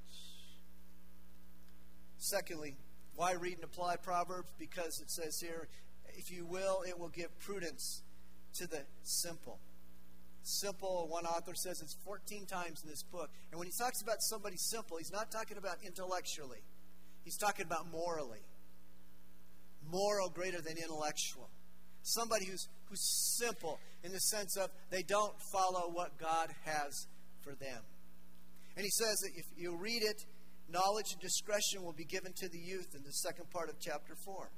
Secondly, 2.17 2.79
why 3.15 3.33
read 3.33 3.57
and 3.57 3.65
apply 3.65 3.97
Proverbs? 3.97 4.49
Because 4.59 5.03
it 5.03 5.11
says 5.11 5.39
here, 5.39 5.69
if 6.17 6.31
you 6.31 6.47
will, 6.47 6.83
it 6.89 6.99
will 6.99 7.11
give 7.11 7.39
prudence 7.41 8.01
to 8.55 8.67
the 8.67 8.81
simple. 9.03 9.59
Simple, 10.43 11.09
one 11.11 11.27
author 11.27 11.55
says 11.55 11.83
it's 11.83 11.99
14 12.07 12.47
times 12.47 12.83
in 12.85 12.89
this 12.89 13.03
book. 13.03 13.29
And 13.51 13.59
when 13.59 13.67
he 13.67 13.75
talks 13.79 14.01
about 14.01 14.23
somebody 14.23 14.57
simple, 14.57 14.97
he's 14.97 15.13
not 15.13 15.31
talking 15.31 15.59
about 15.59 15.77
intellectually, 15.85 16.63
he's 17.23 17.37
talking 17.37 17.67
about 17.67 17.91
morally. 17.93 18.47
Moral 19.91 20.31
greater 20.31 20.63
than 20.63 20.79
intellectual. 20.79 21.51
Somebody 22.03 22.47
who's, 22.47 22.67
who's 22.91 23.37
simple 23.39 23.79
in 24.03 24.13
the 24.13 24.19
sense 24.19 24.57
of 24.57 24.69
they 24.91 25.03
don't 25.03 25.35
follow 25.53 25.91
what 25.91 26.19
God 26.19 26.51
has 26.65 27.07
for 27.43 27.55
them. 27.55 27.83
And 28.77 28.85
he 28.85 28.91
says 28.91 29.17
that 29.23 29.31
if 29.37 29.47
you 29.57 29.77
read 29.77 30.03
it, 30.03 30.27
knowledge 30.69 31.13
and 31.13 31.21
discretion 31.21 31.83
will 31.83 31.95
be 31.95 32.05
given 32.05 32.33
to 32.37 32.49
the 32.49 32.59
youth 32.59 32.95
in 32.95 33.03
the 33.03 33.13
second 33.13 33.51
part 33.51 33.69
of 33.69 33.77
chapter 33.81 34.15
4. 34.25 34.51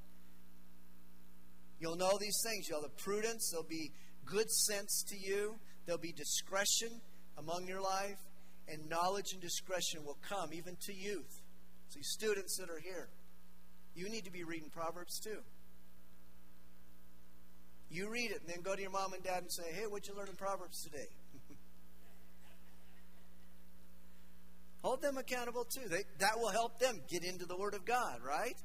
You'll 1.79 1.97
know 1.97 2.17
these 2.21 2.41
things. 2.45 2.69
You'll 2.69 2.83
have 2.83 2.97
prudence. 2.97 3.51
There'll 3.51 3.67
be 3.69 3.93
good 4.25 4.51
sense 4.51 5.05
to 5.09 5.17
you. 5.19 5.57
There'll 5.85 6.01
be 6.01 6.13
discretion 6.13 7.01
among 7.37 7.67
your 7.67 7.81
life. 7.81 8.19
And 8.69 8.89
knowledge 8.89 9.33
and 9.33 9.43
discretion 9.43 10.05
will 10.05 10.19
come 10.29 10.55
even 10.55 10.77
to 10.87 10.95
youth. 10.95 11.43
So, 11.89 11.99
students 12.03 12.57
that 12.59 12.71
are 12.71 12.79
here, 12.79 13.09
you 13.95 14.09
need 14.09 14.25
to 14.25 14.31
be 14.31 14.45
reading 14.45 14.71
Proverbs 14.71 15.19
too. 15.19 15.41
You 17.93 18.09
read 18.09 18.31
it 18.31 18.41
and 18.41 18.49
then 18.49 18.63
go 18.63 18.75
to 18.75 18.81
your 18.81 18.91
mom 18.91 19.13
and 19.13 19.23
dad 19.23 19.43
and 19.43 19.53
say, 19.53 19.65
hey, 19.71 19.87
what'd 19.87 20.09
you 20.09 20.17
learn 20.17 20.29
in 20.29 20.37
Proverbs 20.37 20.83
today? 20.83 21.09
Hold 24.83 25.03
them 25.03 25.19
accountable 25.19 25.65
too. 25.65 25.87
They, 25.89 26.05
that 26.19 26.39
will 26.39 26.51
help 26.51 26.79
them 26.79 27.03
get 27.11 27.23
into 27.23 27.45
the 27.45 27.57
Word 27.57 27.75
of 27.75 27.85
God, 27.85 28.21
right? 28.27 28.57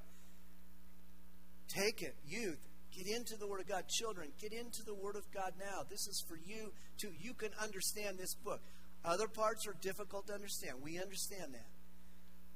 Take 1.67 2.01
it, 2.01 2.15
youth. 2.25 2.59
Get 2.95 3.07
into 3.07 3.35
the 3.35 3.47
Word 3.47 3.59
of 3.59 3.67
God. 3.67 3.83
Children, 3.89 4.29
get 4.39 4.53
into 4.53 4.81
the 4.83 4.95
Word 4.95 5.17
of 5.17 5.29
God 5.33 5.51
now. 5.59 5.81
This 5.89 6.07
is 6.07 6.23
for 6.27 6.37
you 6.37 6.71
too. 6.97 7.11
You 7.19 7.33
can 7.33 7.49
understand 7.61 8.17
this 8.17 8.33
book. 8.33 8.61
Other 9.03 9.27
parts 9.27 9.67
are 9.67 9.75
difficult 9.81 10.27
to 10.27 10.33
understand. 10.33 10.77
We 10.81 10.99
understand 10.99 11.53
that. 11.53 11.67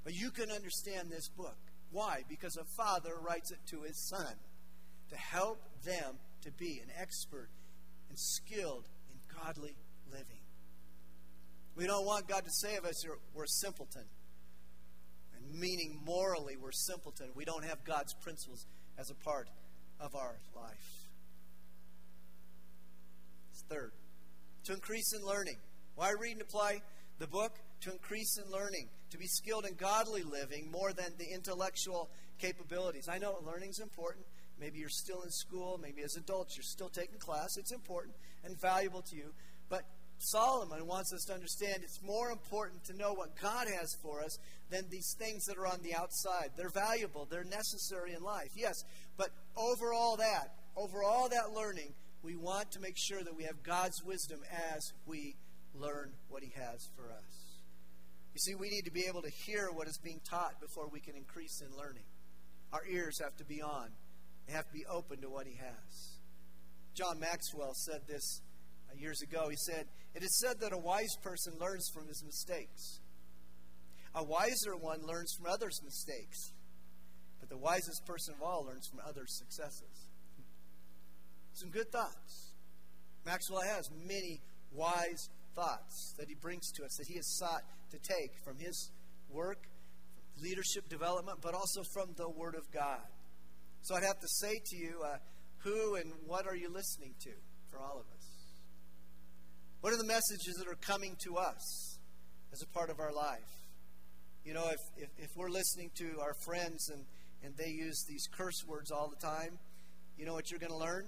But 0.06 0.14
you 0.14 0.32
can 0.32 0.50
understand 0.50 1.12
this 1.12 1.28
book. 1.28 1.58
Why? 1.92 2.22
Because 2.30 2.56
a 2.56 2.64
father 2.64 3.12
writes 3.22 3.52
it 3.52 3.60
to 3.72 3.82
his 3.82 3.98
son 4.10 4.34
to 5.10 5.18
help 5.18 5.60
them 5.84 6.16
to 6.42 6.52
be 6.52 6.82
an 6.84 6.90
expert 7.00 7.50
and 8.10 8.18
skilled 8.18 8.88
in 9.10 9.20
godly 9.42 9.76
living. 10.12 10.42
We 11.76 11.88
don't 11.88 12.06
want 12.06 12.28
God 12.28 12.44
to 12.44 12.52
say 12.52 12.76
of 12.76 12.86
us, 12.86 13.06
we're 13.34 13.46
simpleton. 13.46 14.06
And 15.36 15.60
meaning 15.60 16.00
morally, 16.06 16.58
we're 16.58 16.72
simpleton. 16.72 17.30
We 17.36 17.46
don't 17.46 17.64
have 17.64 17.84
God's 17.86 18.14
principles 18.22 18.66
as 18.98 19.10
a 19.10 19.16
part 19.16 19.48
of 20.00 20.16
our 20.16 20.36
life. 20.56 21.08
Third, 23.70 23.94
to 24.66 24.74
increase 24.74 25.14
in 25.14 25.26
learning. 25.26 25.56
Why 25.96 26.12
read 26.20 26.34
and 26.34 26.42
apply 26.42 26.82
the 27.20 27.28
book? 27.28 27.54
To 27.82 27.92
increase 27.92 28.38
in 28.38 28.52
learning, 28.52 28.90
to 29.12 29.18
be 29.18 29.28
skilled 29.28 29.66
in 29.66 29.76
godly 29.76 30.24
living 30.24 30.70
more 30.70 30.92
than 30.94 31.14
the 31.18 31.34
intellectual 31.34 32.10
capabilities. 32.38 33.08
I 33.10 33.18
know 33.18 33.38
learning 33.46 33.70
is 33.70 33.80
important. 33.80 34.26
Maybe 34.62 34.80
you're 34.80 34.90
still 34.90 35.24
in 35.24 35.32
school. 35.32 35.80
Maybe 35.82 36.04
as 36.04 36.16
adults 36.16 36.56
you're 36.56 36.64
still 36.64 36.90
taking 36.90 37.18
class. 37.18 37.58
It's 37.58 37.74
important 37.74 38.16
and 38.46 38.56
valuable 38.62 39.02
to 39.02 39.16
you. 39.16 39.34
But 39.70 39.82
Solomon 40.20 40.86
wants 40.86 41.12
us 41.14 41.24
to 41.26 41.34
understand 41.34 41.82
it's 41.82 42.00
more 42.04 42.30
important 42.30 42.84
to 42.86 42.94
know 42.94 43.14
what 43.14 43.36
God 43.42 43.68
has 43.68 43.96
for 44.04 44.22
us 44.22 44.38
than 44.70 44.86
these 44.90 45.16
things 45.18 45.46
that 45.46 45.58
are 45.58 45.66
on 45.66 45.82
the 45.82 45.96
outside. 45.96 46.52
They're 46.56 46.70
valuable, 46.70 47.28
they're 47.30 47.44
necessary 47.44 48.14
in 48.14 48.22
life, 48.22 48.52
yes. 48.56 48.84
But 49.18 49.30
over 49.58 49.94
all 49.94 50.18
that, 50.18 50.54
over 50.78 51.04
all 51.04 51.28
that 51.30 51.54
learning, 51.56 51.96
we 52.22 52.36
want 52.36 52.72
to 52.74 52.80
make 52.80 52.98
sure 52.98 53.24
that 53.24 53.36
we 53.36 53.46
have 53.46 53.64
God's 53.64 54.04
wisdom 54.04 54.42
as 54.76 54.94
we 55.08 55.36
learn 55.74 56.12
what 56.30 56.44
He 56.44 56.54
has 56.56 56.88
for 56.96 57.12
us. 57.12 57.62
You 58.34 58.40
see, 58.40 58.56
we 58.56 58.70
need 58.70 58.86
to 58.86 58.92
be 58.92 59.06
able 59.10 59.24
to 59.24 59.30
hear 59.30 59.70
what 59.74 59.88
is 59.88 59.98
being 59.98 60.22
taught 60.30 60.62
before 60.62 60.88
we 60.88 61.00
can 61.00 61.16
increase 61.16 61.62
in 61.62 61.76
learning. 61.76 62.06
Our 62.72 62.86
ears 62.86 63.20
have 63.22 63.36
to 63.38 63.44
be 63.44 63.62
on, 63.62 63.90
have 64.52 64.68
to 64.68 64.74
be 64.74 64.86
open 64.86 65.22
to 65.22 65.30
what 65.30 65.48
He 65.48 65.56
has. 65.56 66.20
John 66.94 67.20
Maxwell 67.20 67.74
said 67.74 68.02
this 68.08 68.42
uh, 68.90 68.96
years 69.00 69.22
ago. 69.22 69.48
He 69.50 69.56
said, 69.56 69.86
It 70.14 70.24
is 70.24 70.40
said 70.40 70.60
that 70.60 70.74
a 70.74 70.78
wise 70.78 71.16
person 71.24 71.54
learns 71.60 71.90
from 71.94 72.08
his 72.08 72.24
mistakes. 72.24 73.00
A 74.14 74.24
wiser 74.24 74.76
one 74.80 75.06
learns 75.08 75.34
from 75.34 75.52
others' 75.52 75.80
mistakes. 75.84 76.52
But 77.40 77.50
the 77.50 77.58
wisest 77.58 78.06
person 78.06 78.36
of 78.36 78.42
all 78.42 78.66
learns 78.66 78.88
from 78.88 79.00
others' 79.08 79.38
successes. 79.38 80.10
Some 81.54 81.70
good 81.70 81.92
thoughts. 81.92 82.54
Maxwell 83.26 83.62
has 83.62 83.90
many 84.06 84.42
wise 84.74 85.30
thoughts 85.56 86.14
that 86.18 86.28
he 86.28 86.36
brings 86.36 86.72
to 86.72 86.84
us 86.84 86.96
that 86.98 87.08
he 87.08 87.16
has 87.16 87.38
sought 87.38 87.64
to 87.92 87.98
take 88.00 88.32
from 88.44 88.58
his 88.58 88.92
work, 89.30 89.68
leadership 90.42 90.90
development, 90.90 91.40
but 91.42 91.54
also 91.54 91.84
from 91.94 92.10
the 92.18 92.30
Word 92.30 92.56
of 92.56 92.72
God. 92.72 93.02
So 93.82 93.96
I'd 93.96 94.04
have 94.04 94.20
to 94.20 94.28
say 94.28 94.62
to 94.64 94.78
you, 94.78 95.02
uh, 95.04 95.18
who 95.60 95.96
and 95.96 96.12
what 96.26 96.46
are 96.48 96.56
you 96.56 96.72
listening 96.72 97.14
to 97.24 97.32
for 97.72 97.80
all 97.80 98.00
of 98.00 98.06
us? 98.16 98.28
What 99.82 99.92
are 99.94 99.98
the 99.98 100.06
messages 100.06 100.56
that 100.60 100.68
are 100.68 100.76
coming 100.76 101.16
to 101.24 101.38
us 101.38 101.98
as 102.54 102.62
a 102.62 102.68
part 102.68 102.92
of 102.92 103.00
our 103.00 103.12
life? 103.12 103.40
You 104.46 104.54
know, 104.54 104.68
if, 104.68 105.04
if, 105.04 105.10
if 105.18 105.30
we're 105.36 105.50
listening 105.50 105.90
to 105.98 106.20
our 106.22 106.36
friends 106.46 106.90
and, 106.90 107.06
and 107.44 107.56
they 107.58 107.70
use 107.70 108.06
these 108.08 108.28
curse 108.38 108.64
words 108.68 108.92
all 108.92 109.10
the 109.10 109.28
time, 109.28 109.58
you 110.18 110.26
know 110.26 110.34
what 110.34 110.52
you're 110.52 110.60
going 110.60 110.72
to 110.72 110.78
learn? 110.78 111.06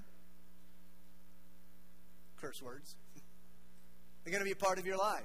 Curse 2.42 2.62
words. 2.64 2.96
They're 4.24 4.32
going 4.32 4.44
to 4.44 4.46
be 4.46 4.52
a 4.52 4.56
part 4.56 4.80
of 4.80 4.88
your 4.88 4.98
life. 4.98 5.22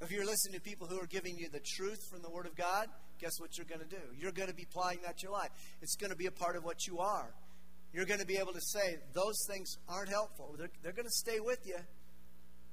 If 0.00 0.10
you're 0.10 0.26
listening 0.26 0.54
to 0.54 0.60
people 0.60 0.86
who 0.86 1.00
are 1.00 1.06
giving 1.06 1.36
you 1.38 1.48
the 1.50 1.60
truth 1.76 1.98
from 2.10 2.22
the 2.22 2.30
Word 2.30 2.46
of 2.46 2.54
God, 2.54 2.86
guess 3.18 3.38
what 3.38 3.56
you're 3.56 3.66
going 3.66 3.80
to 3.80 3.88
do? 3.88 4.02
You're 4.18 4.32
going 4.32 4.48
to 4.48 4.54
be 4.54 4.64
applying 4.64 5.00
that 5.04 5.18
to 5.18 5.22
your 5.24 5.32
life. 5.32 5.50
It's 5.82 5.96
going 5.96 6.10
to 6.10 6.16
be 6.16 6.26
a 6.26 6.30
part 6.30 6.56
of 6.56 6.64
what 6.64 6.86
you 6.86 6.98
are 6.98 7.34
you're 7.92 8.04
going 8.04 8.20
to 8.20 8.26
be 8.26 8.36
able 8.36 8.52
to 8.52 8.60
say, 8.60 8.98
those 9.14 9.36
things 9.48 9.76
aren't 9.88 10.10
helpful. 10.10 10.54
They're, 10.58 10.70
they're 10.82 10.92
going 10.92 11.06
to 11.06 11.10
stay 11.10 11.40
with 11.40 11.60
you. 11.64 11.78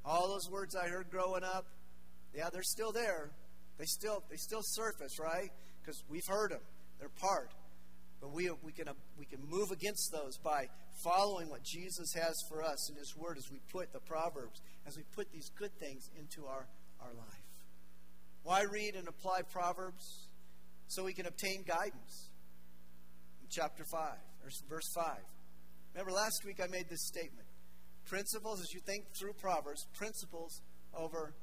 All 0.04 0.28
those 0.28 0.50
words 0.52 0.76
I 0.76 0.88
heard 0.88 1.10
growing 1.10 1.43
up, 1.43 1.66
yeah, 2.34 2.50
they're 2.52 2.64
still 2.64 2.91
there. 2.91 3.32
They 3.78 3.86
still, 3.86 4.24
they 4.30 4.36
still 4.36 4.62
surface, 4.62 5.18
right? 5.20 5.50
Because 5.82 6.04
we've 6.10 6.28
heard 6.28 6.52
them. 6.52 6.62
They're 7.00 7.10
part. 7.10 7.52
But 8.22 8.34
we, 8.34 8.50
we, 8.62 8.72
can, 8.72 8.88
we 9.18 9.26
can 9.26 9.39
move 9.48 9.72
against 9.72 10.12
those 10.12 10.38
by 10.38 10.68
following 11.04 11.50
what 11.50 11.64
Jesus 11.64 12.14
has 12.14 12.36
for 12.50 12.62
us 12.64 12.89
in 12.89 12.98
His 12.98 13.16
Word 13.18 13.38
as 13.38 13.50
we 13.52 13.60
put 13.72 13.93
the 13.93 14.00
Proverbs, 14.00 14.62
as 14.86 14.98
we 14.98 15.04
put 15.16 15.32
these 15.32 15.50
good 15.58 15.72
things 15.80 16.10
into 16.20 16.46
our, 16.48 16.68
our 17.02 17.14
life. 17.14 17.43
Why 18.43 18.64
read 18.64 18.96
and 18.96 19.08
apply 19.08 19.41
Proverbs? 19.52 20.28
So 20.88 21.04
we 21.04 21.14
can 21.14 21.26
obtain 21.26 21.64
guidance. 21.68 22.30
In 23.42 23.48
chapter 23.50 23.84
5, 23.84 24.00
or 24.44 24.50
verse 24.70 24.90
5. 24.96 25.06
Remember, 25.94 26.12
last 26.12 26.44
week 26.46 26.60
I 26.64 26.68
made 26.68 26.90
this 26.90 27.08
statement. 27.08 27.48
Principles, 28.06 28.62
as 28.62 28.74
you 28.74 28.82
think 28.86 29.06
through 29.18 29.34
Proverbs, 29.34 29.88
principles 29.94 30.62
over 30.94 31.34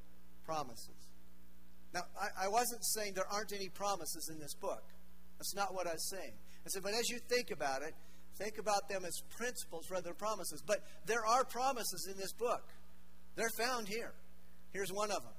promises. 0.45 1.09
Now, 1.93 2.01
I, 2.19 2.45
I 2.45 2.47
wasn't 2.47 2.83
saying 2.85 3.13
there 3.15 3.31
aren't 3.31 3.53
any 3.53 3.69
promises 3.69 4.29
in 4.31 4.39
this 4.39 4.53
book. 4.55 4.83
That's 5.37 5.55
not 5.55 5.73
what 5.73 5.87
I 5.87 5.93
was 5.93 6.09
saying. 6.09 6.33
I 6.65 6.69
said, 6.69 6.83
but 6.83 6.93
as 6.93 7.09
you 7.09 7.19
think 7.29 7.51
about 7.51 7.81
it, 7.81 7.93
think 8.37 8.57
about 8.57 8.89
them 8.89 9.05
as 9.05 9.21
principles 9.37 9.91
rather 9.91 10.09
than 10.09 10.15
promises. 10.15 10.63
But 10.65 10.79
there 11.05 11.25
are 11.25 11.43
promises 11.43 12.07
in 12.09 12.17
this 12.17 12.33
book. 12.33 12.63
They're 13.35 13.49
found 13.57 13.87
here. 13.87 14.13
Here's 14.71 14.91
one 14.91 15.11
of 15.11 15.21
them 15.21 15.33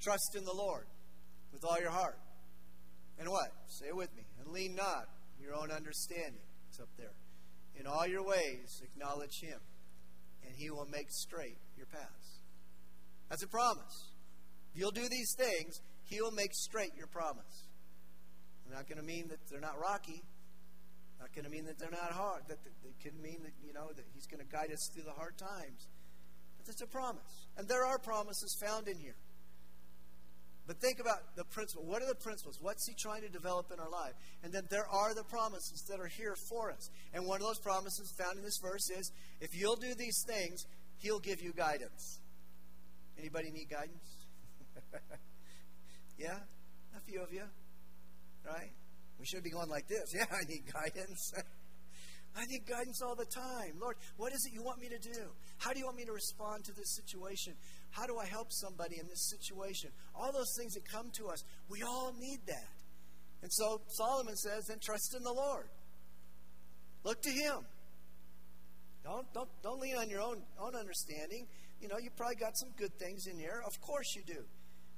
Trust 0.00 0.36
in 0.36 0.44
the 0.44 0.54
Lord 0.54 0.86
with 1.52 1.64
all 1.64 1.78
your 1.80 1.90
heart. 1.90 2.18
And 3.20 3.28
what? 3.28 3.52
Say 3.68 3.88
it 3.88 3.96
with 3.96 4.08
me. 4.16 4.24
And 4.40 4.48
lean 4.48 4.74
not 4.74 5.04
your 5.38 5.54
own 5.54 5.70
understanding. 5.70 6.40
It's 6.70 6.80
up 6.80 6.88
there. 6.96 7.12
In 7.78 7.86
all 7.86 8.06
your 8.06 8.24
ways, 8.24 8.82
acknowledge 8.82 9.40
Him, 9.40 9.60
and 10.44 10.54
He 10.56 10.70
will 10.70 10.86
make 10.90 11.10
straight 11.10 11.58
your 11.76 11.86
paths. 11.86 12.40
That's 13.28 13.44
a 13.44 13.48
promise. 13.48 14.10
If 14.72 14.80
you'll 14.80 14.90
do 14.90 15.08
these 15.08 15.34
things, 15.36 15.80
He 16.04 16.20
will 16.20 16.32
make 16.32 16.52
straight 16.52 16.96
your 16.96 17.06
promise. 17.06 17.68
It's 18.64 18.74
not 18.74 18.88
going 18.88 18.98
to 18.98 19.06
mean 19.06 19.28
that 19.28 19.38
they're 19.50 19.60
not 19.60 19.78
rocky. 19.78 20.22
Not 21.20 21.34
going 21.34 21.44
to 21.44 21.50
mean 21.50 21.66
that 21.66 21.78
they're 21.78 21.90
not 21.90 22.12
hard. 22.12 22.42
That 22.48 22.58
it 22.64 22.96
can 23.02 23.20
mean 23.20 23.42
that 23.44 23.52
you 23.62 23.74
know 23.74 23.92
that 23.94 24.04
He's 24.14 24.26
going 24.26 24.40
to 24.40 24.50
guide 24.50 24.72
us 24.72 24.88
through 24.94 25.04
the 25.04 25.12
hard 25.12 25.36
times. 25.36 25.88
But 26.56 26.72
it's 26.72 26.82
a 26.82 26.86
promise, 26.86 27.48
and 27.56 27.68
there 27.68 27.84
are 27.84 27.98
promises 27.98 28.56
found 28.60 28.88
in 28.88 28.98
here. 28.98 29.16
But 30.70 30.78
think 30.78 31.00
about 31.00 31.34
the 31.34 31.42
principle. 31.46 31.82
What 31.84 32.00
are 32.00 32.06
the 32.06 32.14
principles? 32.14 32.58
What's 32.60 32.86
he 32.86 32.94
trying 32.94 33.22
to 33.22 33.28
develop 33.28 33.72
in 33.74 33.80
our 33.80 33.90
life? 33.90 34.12
And 34.44 34.52
then 34.52 34.68
there 34.70 34.86
are 34.86 35.12
the 35.16 35.24
promises 35.24 35.84
that 35.90 35.98
are 35.98 36.06
here 36.06 36.36
for 36.48 36.70
us. 36.70 36.88
And 37.12 37.26
one 37.26 37.40
of 37.40 37.42
those 37.42 37.58
promises 37.58 38.14
found 38.16 38.38
in 38.38 38.44
this 38.44 38.60
verse 38.62 38.88
is 38.88 39.10
if 39.40 39.50
you'll 39.52 39.74
do 39.74 39.92
these 39.98 40.24
things, 40.28 40.64
he'll 40.98 41.18
give 41.18 41.42
you 41.42 41.52
guidance. 41.54 42.20
Anybody 43.18 43.50
need 43.50 43.66
guidance? 43.68 44.28
yeah? 46.16 46.38
A 46.96 47.00
few 47.00 47.20
of 47.20 47.32
you? 47.32 47.42
Right? 48.46 48.70
We 49.18 49.26
should 49.26 49.42
be 49.42 49.50
going 49.50 49.70
like 49.70 49.88
this. 49.88 50.06
Yeah, 50.14 50.26
I 50.30 50.46
need 50.48 50.70
guidance. 50.72 51.32
I 52.36 52.46
need 52.46 52.62
guidance 52.64 53.02
all 53.02 53.16
the 53.16 53.26
time. 53.26 53.74
Lord, 53.80 53.96
what 54.16 54.32
is 54.32 54.46
it 54.46 54.54
you 54.54 54.62
want 54.62 54.78
me 54.78 54.88
to 54.88 54.98
do? 54.98 55.34
How 55.58 55.72
do 55.72 55.80
you 55.80 55.84
want 55.84 55.96
me 55.96 56.04
to 56.04 56.12
respond 56.12 56.62
to 56.66 56.72
this 56.72 56.94
situation? 56.94 57.54
How 57.90 58.06
do 58.06 58.18
I 58.18 58.26
help 58.26 58.48
somebody 58.50 58.96
in 59.00 59.06
this 59.08 59.30
situation? 59.30 59.90
All 60.14 60.32
those 60.32 60.54
things 60.56 60.74
that 60.74 60.84
come 60.88 61.10
to 61.18 61.28
us, 61.28 61.42
we 61.68 61.82
all 61.82 62.14
need 62.18 62.38
that. 62.46 62.68
And 63.42 63.52
so 63.52 63.80
Solomon 63.88 64.36
says, 64.36 64.66
then 64.66 64.78
trust 64.80 65.14
in 65.16 65.22
the 65.22 65.32
Lord. 65.32 65.68
Look 67.04 67.22
to 67.22 67.30
Him. 67.30 67.64
Don't, 69.02 69.26
don't, 69.32 69.48
don't 69.62 69.80
lean 69.80 69.96
on 69.96 70.10
your 70.10 70.20
own, 70.20 70.42
own 70.60 70.76
understanding. 70.76 71.46
You 71.80 71.88
know, 71.88 71.96
you 71.98 72.10
probably 72.16 72.36
got 72.36 72.56
some 72.56 72.68
good 72.76 72.92
things 72.98 73.26
in 73.26 73.38
here. 73.38 73.62
Of 73.66 73.80
course 73.80 74.14
you 74.14 74.22
do. 74.26 74.44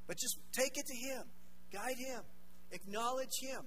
But 0.06 0.18
just 0.18 0.38
take 0.52 0.76
it 0.76 0.86
to 0.86 0.94
Him. 0.94 1.22
Guide 1.72 1.98
Him. 1.98 2.22
Acknowledge 2.72 3.38
Him. 3.40 3.62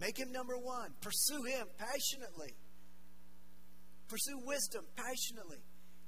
Make 0.00 0.18
Him 0.18 0.30
number 0.30 0.56
one. 0.56 0.92
Pursue 1.00 1.42
Him 1.42 1.66
passionately. 1.76 2.54
Pursue 4.08 4.38
wisdom 4.46 4.84
passionately 4.96 5.58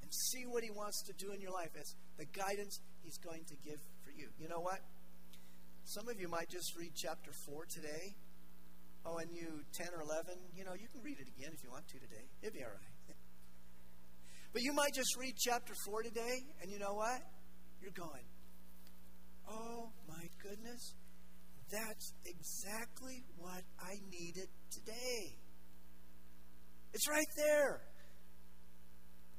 and 0.03 0.14
see 0.14 0.45
what 0.47 0.62
He 0.62 0.70
wants 0.70 1.03
to 1.07 1.12
do 1.12 1.32
in 1.32 1.41
your 1.41 1.53
life 1.53 1.70
as 1.78 1.95
the 2.21 2.29
guidance 2.37 2.79
He's 3.03 3.16
going 3.18 3.45
to 3.49 3.57
give 3.64 3.81
for 4.05 4.12
you. 4.12 4.29
You 4.39 4.49
know 4.49 4.61
what? 4.61 4.79
Some 5.85 6.07
of 6.09 6.21
you 6.21 6.29
might 6.29 6.49
just 6.51 6.77
read 6.77 6.93
chapter 6.95 7.33
4 7.49 7.66
today. 7.66 8.14
Oh, 9.07 9.16
and 9.16 9.33
you 9.33 9.64
10 9.73 9.89
or 9.97 10.03
11, 10.03 10.37
you 10.55 10.62
know, 10.64 10.75
you 10.75 10.87
can 10.93 11.01
read 11.03 11.16
it 11.18 11.27
again 11.27 11.51
if 11.57 11.64
you 11.64 11.71
want 11.71 11.89
to 11.89 11.99
today. 11.99 12.29
It'd 12.43 12.53
be 12.53 12.62
all 12.62 12.71
right. 12.71 13.16
but 14.53 14.61
you 14.62 14.75
might 14.75 14.93
just 14.95 15.16
read 15.18 15.35
chapter 15.41 15.73
4 15.87 16.03
today, 16.03 16.45
and 16.61 16.71
you 16.71 16.79
know 16.79 16.93
what? 16.93 17.18
You're 17.81 17.97
going, 17.97 18.29
oh 19.49 19.89
my 20.07 20.29
goodness, 20.45 20.95
that's 21.73 22.12
exactly 22.27 23.25
what 23.39 23.64
I 23.81 23.97
needed 24.12 24.49
today. 24.71 25.41
It's 26.93 27.09
right 27.09 27.33
there. 27.37 27.81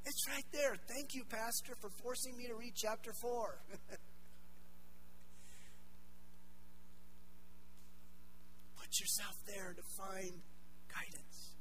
It's 0.05 0.27
right 0.27 0.45
there. 0.51 0.75
Thank 0.87 1.13
you, 1.13 1.23
Pastor, 1.25 1.75
for 1.79 1.89
forcing 2.01 2.35
me 2.35 2.47
to 2.47 2.55
read 2.55 2.73
chapter 2.75 3.13
4. 3.13 3.59
Put 8.77 8.99
yourself 8.99 9.35
there 9.47 9.73
to 9.75 9.81
find 9.97 10.41
guidance 10.89 11.55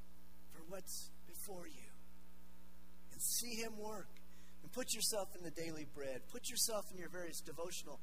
for 0.53 0.63
what's 0.69 1.11
before 1.27 1.67
you 1.67 1.91
and 3.13 3.21
see 3.23 3.55
Him 3.57 3.79
work. 3.79 4.09
And 4.63 4.73
put 4.73 4.93
yourself 4.95 5.29
in 5.37 5.43
the 5.43 5.51
daily 5.51 5.87
bread. 5.95 6.23
Put 6.33 6.51
yourself 6.51 6.91
in 6.93 6.99
your 6.99 7.09
various 7.09 7.41
devotional 7.41 8.01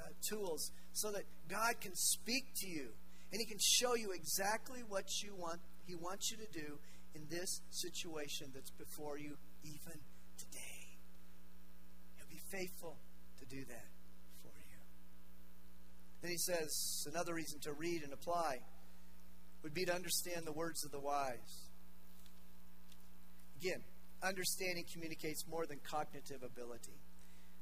uh, 0.00 0.08
tools 0.26 0.72
so 0.92 1.12
that 1.12 1.24
God 1.48 1.80
can 1.80 1.94
speak 1.94 2.46
to 2.56 2.68
you 2.68 2.88
and 3.30 3.40
He 3.40 3.46
can 3.46 3.58
show 3.60 3.94
you 3.94 4.12
exactly 4.12 4.82
what 4.88 5.22
you 5.22 5.34
want. 5.36 5.60
He 5.86 5.94
wants 5.94 6.30
you 6.30 6.38
to 6.38 6.46
do 6.52 6.78
in 7.14 7.26
this 7.28 7.60
situation 7.70 8.48
that's 8.54 8.70
before 8.70 9.18
you 9.18 9.36
even 9.64 9.98
today. 10.38 10.98
He'll 12.16 12.30
be 12.30 12.40
faithful 12.50 12.98
to 13.38 13.46
do 13.46 13.64
that 13.64 13.88
for 14.42 14.52
you. 14.56 14.78
Then 16.20 16.30
he 16.30 16.38
says 16.38 17.06
another 17.10 17.34
reason 17.34 17.60
to 17.60 17.72
read 17.72 18.02
and 18.02 18.12
apply 18.12 18.60
would 19.62 19.74
be 19.74 19.84
to 19.84 19.94
understand 19.94 20.46
the 20.46 20.52
words 20.52 20.84
of 20.84 20.90
the 20.90 21.00
wise. 21.00 21.68
Again, 23.60 23.82
understanding 24.22 24.84
communicates 24.92 25.46
more 25.48 25.66
than 25.66 25.78
cognitive 25.88 26.42
ability. 26.42 26.98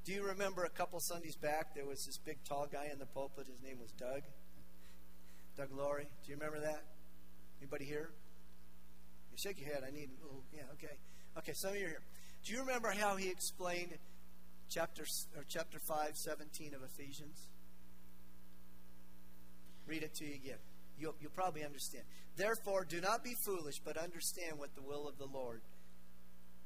Do 0.04 0.12
you 0.12 0.26
remember 0.26 0.64
a 0.64 0.70
couple 0.70 0.98
Sundays 1.00 1.36
back 1.36 1.74
there 1.74 1.84
was 1.84 2.04
this 2.06 2.16
big 2.18 2.38
tall 2.48 2.66
guy 2.72 2.88
in 2.90 2.98
the 2.98 3.06
pulpit? 3.06 3.46
His 3.46 3.60
name 3.62 3.78
was 3.78 3.92
Doug. 3.92 4.22
Doug 5.56 5.68
Laurie. 5.76 6.08
Do 6.24 6.30
you 6.32 6.36
remember 6.36 6.60
that? 6.60 6.84
Anybody 7.60 7.84
here? 7.84 8.10
You 9.30 9.36
shake 9.36 9.60
your 9.60 9.68
head. 9.68 9.82
I 9.86 9.90
need 9.90 10.08
little. 10.22 10.42
Yeah, 10.54 10.62
okay. 10.72 10.96
Okay, 11.38 11.52
some 11.54 11.70
of 11.70 11.76
you 11.76 11.86
are 11.86 11.88
here. 11.88 12.02
Do 12.44 12.52
you 12.52 12.60
remember 12.60 12.90
how 12.90 13.16
he 13.16 13.28
explained 13.28 13.92
chapter 14.68 15.04
or 15.36 15.44
chapter 15.48 15.78
5, 15.78 16.16
17 16.16 16.74
of 16.74 16.80
Ephesians? 16.82 17.48
Read 19.86 20.02
it 20.02 20.14
to 20.16 20.24
you 20.24 20.34
again. 20.34 20.58
You'll, 20.98 21.14
you'll 21.20 21.32
probably 21.32 21.64
understand. 21.64 22.04
Therefore, 22.36 22.84
do 22.84 23.00
not 23.00 23.24
be 23.24 23.34
foolish, 23.44 23.76
but 23.84 23.96
understand 23.96 24.58
what 24.58 24.74
the 24.74 24.82
will 24.82 25.08
of 25.08 25.18
the 25.18 25.26
Lord 25.26 25.62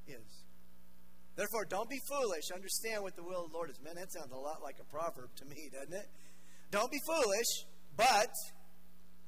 is. 0.07 0.45
Therefore, 1.37 1.65
don't 1.65 1.89
be 1.89 2.01
foolish. 2.09 2.51
Understand 2.55 3.03
what 3.03 3.17
the 3.17 3.23
will 3.23 3.45
of 3.45 3.51
the 3.51 3.57
Lord 3.57 3.71
is. 3.71 3.81
Man, 3.83 3.95
that 3.97 4.12
sounds 4.12 4.33
a 4.33 4.37
lot 4.37 4.62
like 4.62 4.77
a 4.81 4.85
proverb 4.85 5.31
to 5.37 5.45
me, 5.47 5.71
doesn't 5.73 5.93
it? 5.93 6.09
Don't 6.71 6.91
be 6.91 7.01
foolish, 7.07 7.67
but 7.97 8.31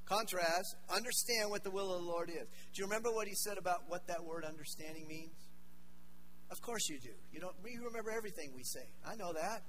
Contrast, 0.07 0.77
understand 0.89 1.51
what 1.51 1.65
the 1.65 1.71
will 1.71 1.93
of 1.93 2.01
the 2.01 2.07
Lord 2.07 2.31
is. 2.31 2.47
Do 2.47 2.81
you 2.81 2.85
remember 2.85 3.11
what 3.11 3.27
he 3.27 3.35
said 3.35 3.59
about 3.59 3.83
what 3.89 4.07
that 4.07 4.23
word 4.25 4.45
understanding 4.45 5.07
means? 5.09 5.35
Of 6.51 6.63
course 6.63 6.89
you 6.89 6.99
do. 7.01 7.11
You 7.33 7.41
don't 7.41 7.55
you 7.67 7.85
remember 7.85 8.11
everything 8.17 8.53
we 8.55 8.63
say. 8.63 8.87
I 9.05 9.17
know 9.17 9.33
that. 9.33 9.63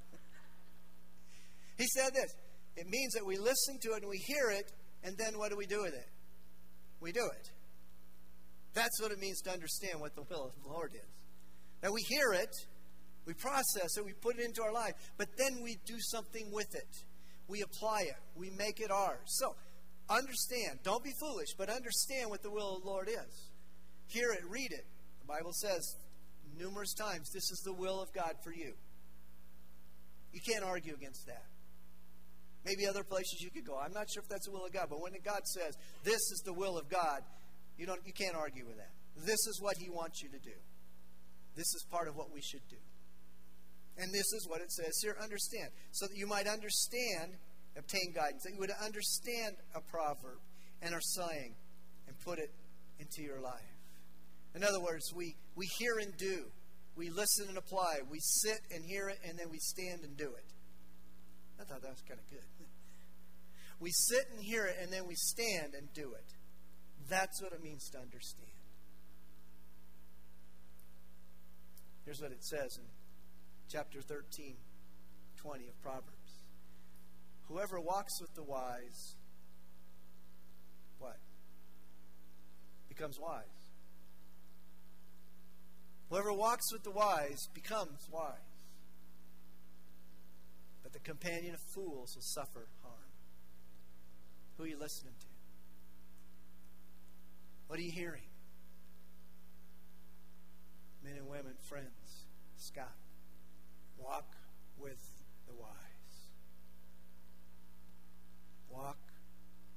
he 1.78 1.88
said 1.88 2.14
this. 2.14 2.36
It 2.76 2.88
means 2.88 3.14
that 3.14 3.26
we 3.26 3.38
listen 3.38 3.80
to 3.82 3.90
it 3.94 4.04
and 4.04 4.10
we 4.10 4.20
hear 4.20 4.52
it, 4.52 4.72
and 5.04 5.18
then 5.18 5.40
what 5.40 5.50
do 5.50 5.58
we 5.58 5.66
do 5.66 5.82
with 5.82 5.94
it? 5.94 6.10
We 7.00 7.12
do 7.12 7.26
it. 7.26 7.50
That's 8.76 9.02
what 9.02 9.12
it 9.12 9.18
means 9.18 9.42
to 9.42 9.52
understand 9.52 10.00
what 10.00 10.14
the 10.16 10.22
will 10.22 10.46
of 10.46 10.52
the 10.62 10.70
Lord 10.70 10.92
is. 10.94 11.10
That 11.82 11.92
we 11.92 12.02
hear 12.08 12.34
it, 12.34 12.54
we 13.26 13.34
process 13.34 13.98
it, 13.98 14.06
we 14.06 14.14
put 14.14 14.38
it 14.38 14.46
into 14.46 14.62
our 14.62 14.72
life, 14.72 14.94
but 15.18 15.30
then 15.38 15.64
we 15.64 15.78
do 15.86 15.96
something 16.00 16.52
with 16.52 16.76
it. 16.76 17.04
We 17.48 17.62
apply 17.62 18.02
it, 18.02 18.22
we 18.36 18.52
make 18.52 18.80
it 18.80 18.92
ours. 18.92 19.26
So, 19.26 19.56
Understand. 20.10 20.80
Don't 20.84 21.04
be 21.04 21.14
foolish, 21.20 21.50
but 21.58 21.70
understand 21.70 22.30
what 22.30 22.42
the 22.42 22.52
will 22.52 22.78
of 22.78 22.84
the 22.84 22.88
Lord 22.88 23.10
is. 23.10 23.52
Hear 24.08 24.32
it, 24.32 24.42
read 24.50 24.72
it. 24.72 24.86
The 25.22 25.28
Bible 25.28 25.52
says 25.54 25.96
numerous 26.58 26.94
times 26.94 27.30
this 27.32 27.52
is 27.52 27.62
the 27.66 27.74
will 27.74 28.02
of 28.02 28.14
God 28.14 28.34
for 28.44 28.54
you. 28.54 28.74
You 30.32 30.40
can't 30.42 30.64
argue 30.64 30.94
against 30.94 31.26
that. 31.28 31.46
Maybe 32.66 32.88
other 32.88 33.04
places 33.04 33.42
you 33.42 33.50
could 33.50 33.66
go. 33.66 33.78
I'm 33.78 33.94
not 33.94 34.10
sure 34.10 34.22
if 34.24 34.30
that's 34.30 34.46
the 34.46 34.52
will 34.52 34.66
of 34.66 34.74
God, 34.74 34.88
but 34.90 35.02
when 35.02 35.14
God 35.24 35.46
says 35.46 35.78
this 36.04 36.20
is 36.32 36.42
the 36.46 36.54
will 36.54 36.78
of 36.78 36.90
God, 36.90 37.22
you 37.78 37.86
don't 37.86 38.02
you 38.06 38.14
can't 38.14 38.36
argue 38.36 38.66
with 38.66 38.78
that. 38.78 38.92
This 39.26 39.40
is 39.48 39.60
what 39.62 39.78
he 39.78 39.90
wants 39.90 40.22
you 40.22 40.30
to 40.30 40.40
do. 40.40 40.56
This 41.56 41.74
is 41.74 41.86
part 41.90 42.08
of 42.08 42.16
what 42.16 42.32
we 42.32 42.42
should 42.42 42.68
do. 42.70 42.78
And 43.98 44.14
this 44.14 44.32
is 44.34 44.46
what 44.48 44.62
it 44.62 44.72
says 44.72 45.00
here 45.02 45.18
understand. 45.22 45.70
So 45.92 46.08
that 46.08 46.16
you 46.16 46.28
might 46.28 46.48
understand 46.48 47.34
obtain 47.78 48.14
guidance, 48.14 48.44
that 48.44 48.54
you 48.54 48.60
would 48.60 48.72
understand 48.84 49.56
a 49.76 49.82
proverb 49.82 50.40
and 50.82 50.94
a 50.94 51.02
saying 51.02 51.56
and 52.08 52.20
put 52.20 52.40
it 52.40 52.52
into 53.00 53.22
your 53.22 53.40
life. 53.40 53.78
In 54.56 54.64
other 54.64 54.82
words, 54.82 55.14
we, 55.16 55.36
we 55.56 55.68
hear 55.78 56.00
and 56.00 56.16
do. 56.18 56.46
We 56.96 57.10
listen 57.10 57.48
and 57.50 57.58
apply. 57.58 58.00
We 58.10 58.20
sit 58.20 58.60
and 58.72 58.84
hear 58.84 59.08
it, 59.10 59.20
and 59.24 59.38
then 59.38 59.50
we 59.52 59.60
stand 59.60 60.04
and 60.04 60.18
do 60.18 60.34
it. 60.34 60.46
I 61.60 61.64
thought 61.64 61.82
that 61.82 61.92
was 61.92 62.04
kind 62.08 62.20
of 62.20 62.30
good. 62.30 62.46
We 63.80 63.92
sit 63.92 64.26
and 64.34 64.42
hear 64.42 64.66
it, 64.66 64.76
and 64.82 64.92
then 64.92 65.06
we 65.08 65.14
stand 65.14 65.76
and 65.76 65.94
do 65.94 66.14
it. 66.14 66.34
That's 67.08 67.40
what 67.44 67.54
it 67.54 67.62
means 67.62 67.88
to 67.92 68.00
understand. 68.00 68.50
Here's 72.04 72.20
what 72.20 72.32
it 72.32 72.44
says 72.44 72.80
in 72.80 72.86
chapter 73.70 74.02
13, 74.02 74.56
20 75.38 75.68
of 75.68 75.82
Proverbs. 75.84 76.17
Whoever 77.50 77.80
walks 77.80 78.20
with 78.20 78.34
the 78.36 78.44
wise, 78.44 79.16
what? 81.00 81.18
Becomes 82.90 83.20
wise. 83.20 83.44
Whoever 86.10 86.34
walks 86.34 86.72
with 86.72 86.84
the 86.84 86.92
wise 86.92 87.48
becomes 87.54 88.08
wise. 88.12 88.34
But 90.84 90.94
the 90.94 91.00
companion 91.00 91.54
of 91.54 91.60
fools 91.74 92.16
will 92.16 92.22
suffer 92.22 92.68
harm. 92.82 93.12
Who 94.58 94.64
are 94.64 94.68
you 94.68 94.80
listening 94.80 95.14
to? 95.20 95.28
What 97.68 97.80
are 97.80 97.82
you 97.82 97.92
hearing? 97.92 98.24
Men 101.04 101.18
and 101.18 101.28
women, 101.28 101.54
friends, 101.70 102.26
Scott, 102.58 102.96
walk 103.98 104.36
with 104.80 105.00
the 105.48 105.54
wise. 105.54 105.87
Walk 108.78 108.98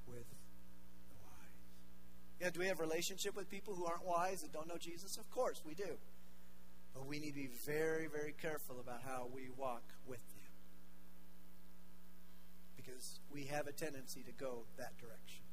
with 0.05 0.29
the 0.29 1.17
wise. 1.25 2.39
Yeah, 2.39 2.49
do 2.51 2.59
we 2.59 2.67
have 2.67 2.79
relationship 2.79 3.35
with 3.35 3.49
people 3.49 3.73
who 3.73 3.85
aren't 3.85 4.05
wise, 4.05 4.41
that 4.41 4.53
don't 4.53 4.67
know 4.67 4.77
Jesus? 4.79 5.17
Of 5.17 5.29
course, 5.31 5.59
we 5.65 5.73
do. 5.73 5.97
But 6.93 7.07
we 7.07 7.17
need 7.19 7.29
to 7.29 7.41
be 7.41 7.49
very, 7.65 8.07
very 8.07 8.35
careful 8.39 8.79
about 8.79 9.01
how 9.03 9.27
we 9.33 9.49
walk 9.57 9.81
with 10.05 10.19
them. 10.19 10.51
Because 12.75 13.19
we 13.31 13.45
have 13.45 13.65
a 13.65 13.71
tendency 13.71 14.21
to 14.21 14.31
go 14.33 14.65
that 14.77 14.97
direction. 14.99 15.45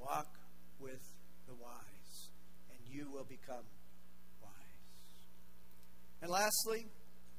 Walk 0.00 0.38
with 0.80 1.02
the 1.46 1.54
wise, 1.54 2.30
and 2.70 2.78
you 2.88 3.10
will 3.12 3.26
become 3.28 3.66
wise. 4.40 4.50
And 6.22 6.30
lastly, 6.30 6.86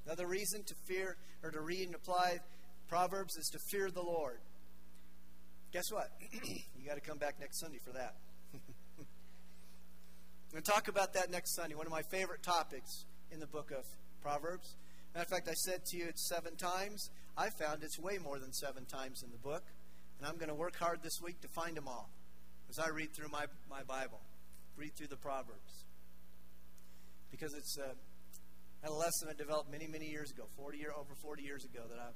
another 0.06 0.28
reason 0.28 0.64
to 0.64 0.76
fear 0.88 1.18
or 1.42 1.50
to 1.50 1.62
read 1.62 1.88
and 1.88 1.96
apply 1.96 2.40
Proverbs 2.88 3.36
is 3.38 3.48
to 3.50 3.60
fear 3.72 3.90
the 3.90 4.02
Lord. 4.02 4.40
Guess 5.72 5.92
what? 5.92 6.10
you 6.44 6.88
got 6.88 6.96
to 6.96 7.02
come 7.02 7.18
back 7.18 7.40
next 7.40 7.60
Sunday 7.60 7.80
for 7.84 7.92
that. 7.94 8.16
I'm 8.54 8.62
going 10.52 10.64
to 10.64 10.72
talk 10.72 10.88
about 10.88 11.14
that 11.14 11.32
next 11.32 11.56
Sunday, 11.56 11.74
one 11.76 11.88
of 11.88 11.92
my 11.92 12.04
favorite 12.12 12.44
topics 12.44 13.06
in 13.32 13.40
the 13.40 13.48
book 13.48 13.72
of 13.72 13.84
Proverbs. 14.22 14.76
Matter 15.16 15.24
of 15.24 15.30
fact, 15.30 15.50
I 15.50 15.54
said 15.54 15.86
to 15.86 15.98
you 15.98 16.06
it's 16.08 16.28
seven 16.28 16.56
times. 16.56 17.10
I 17.36 17.50
found 17.50 17.84
it's 17.84 17.98
way 17.98 18.20
more 18.20 18.38
than 18.38 18.54
seven 18.54 18.86
times 18.86 19.24
in 19.24 19.32
the 19.32 19.38
book. 19.38 19.64
And 20.20 20.28
I'm 20.28 20.38
going 20.38 20.50
to 20.50 20.56
work 20.56 20.76
hard 20.78 21.02
this 21.02 21.20
week 21.24 21.42
to 21.42 21.48
find 21.50 21.76
them 21.76 21.88
all 21.88 22.10
as 22.70 22.80
I 22.80 22.90
read 22.90 23.14
through 23.14 23.30
my, 23.30 23.46
my 23.70 23.84
Bible, 23.84 24.22
read 24.78 24.96
through 24.96 25.08
the 25.08 25.18
Proverbs. 25.18 25.86
Because 27.32 27.54
it's 27.54 27.78
uh, 27.78 27.94
a 28.84 28.94
lesson 28.94 29.30
I 29.30 29.34
developed 29.34 29.72
many, 29.72 29.88
many 29.88 30.06
years 30.06 30.32
ago, 30.32 30.44
40 30.58 30.78
year, 30.78 30.94
over 30.98 31.16
40 31.22 31.44
years 31.44 31.66
ago, 31.66 31.82
that 31.90 32.00
I, 32.00 32.10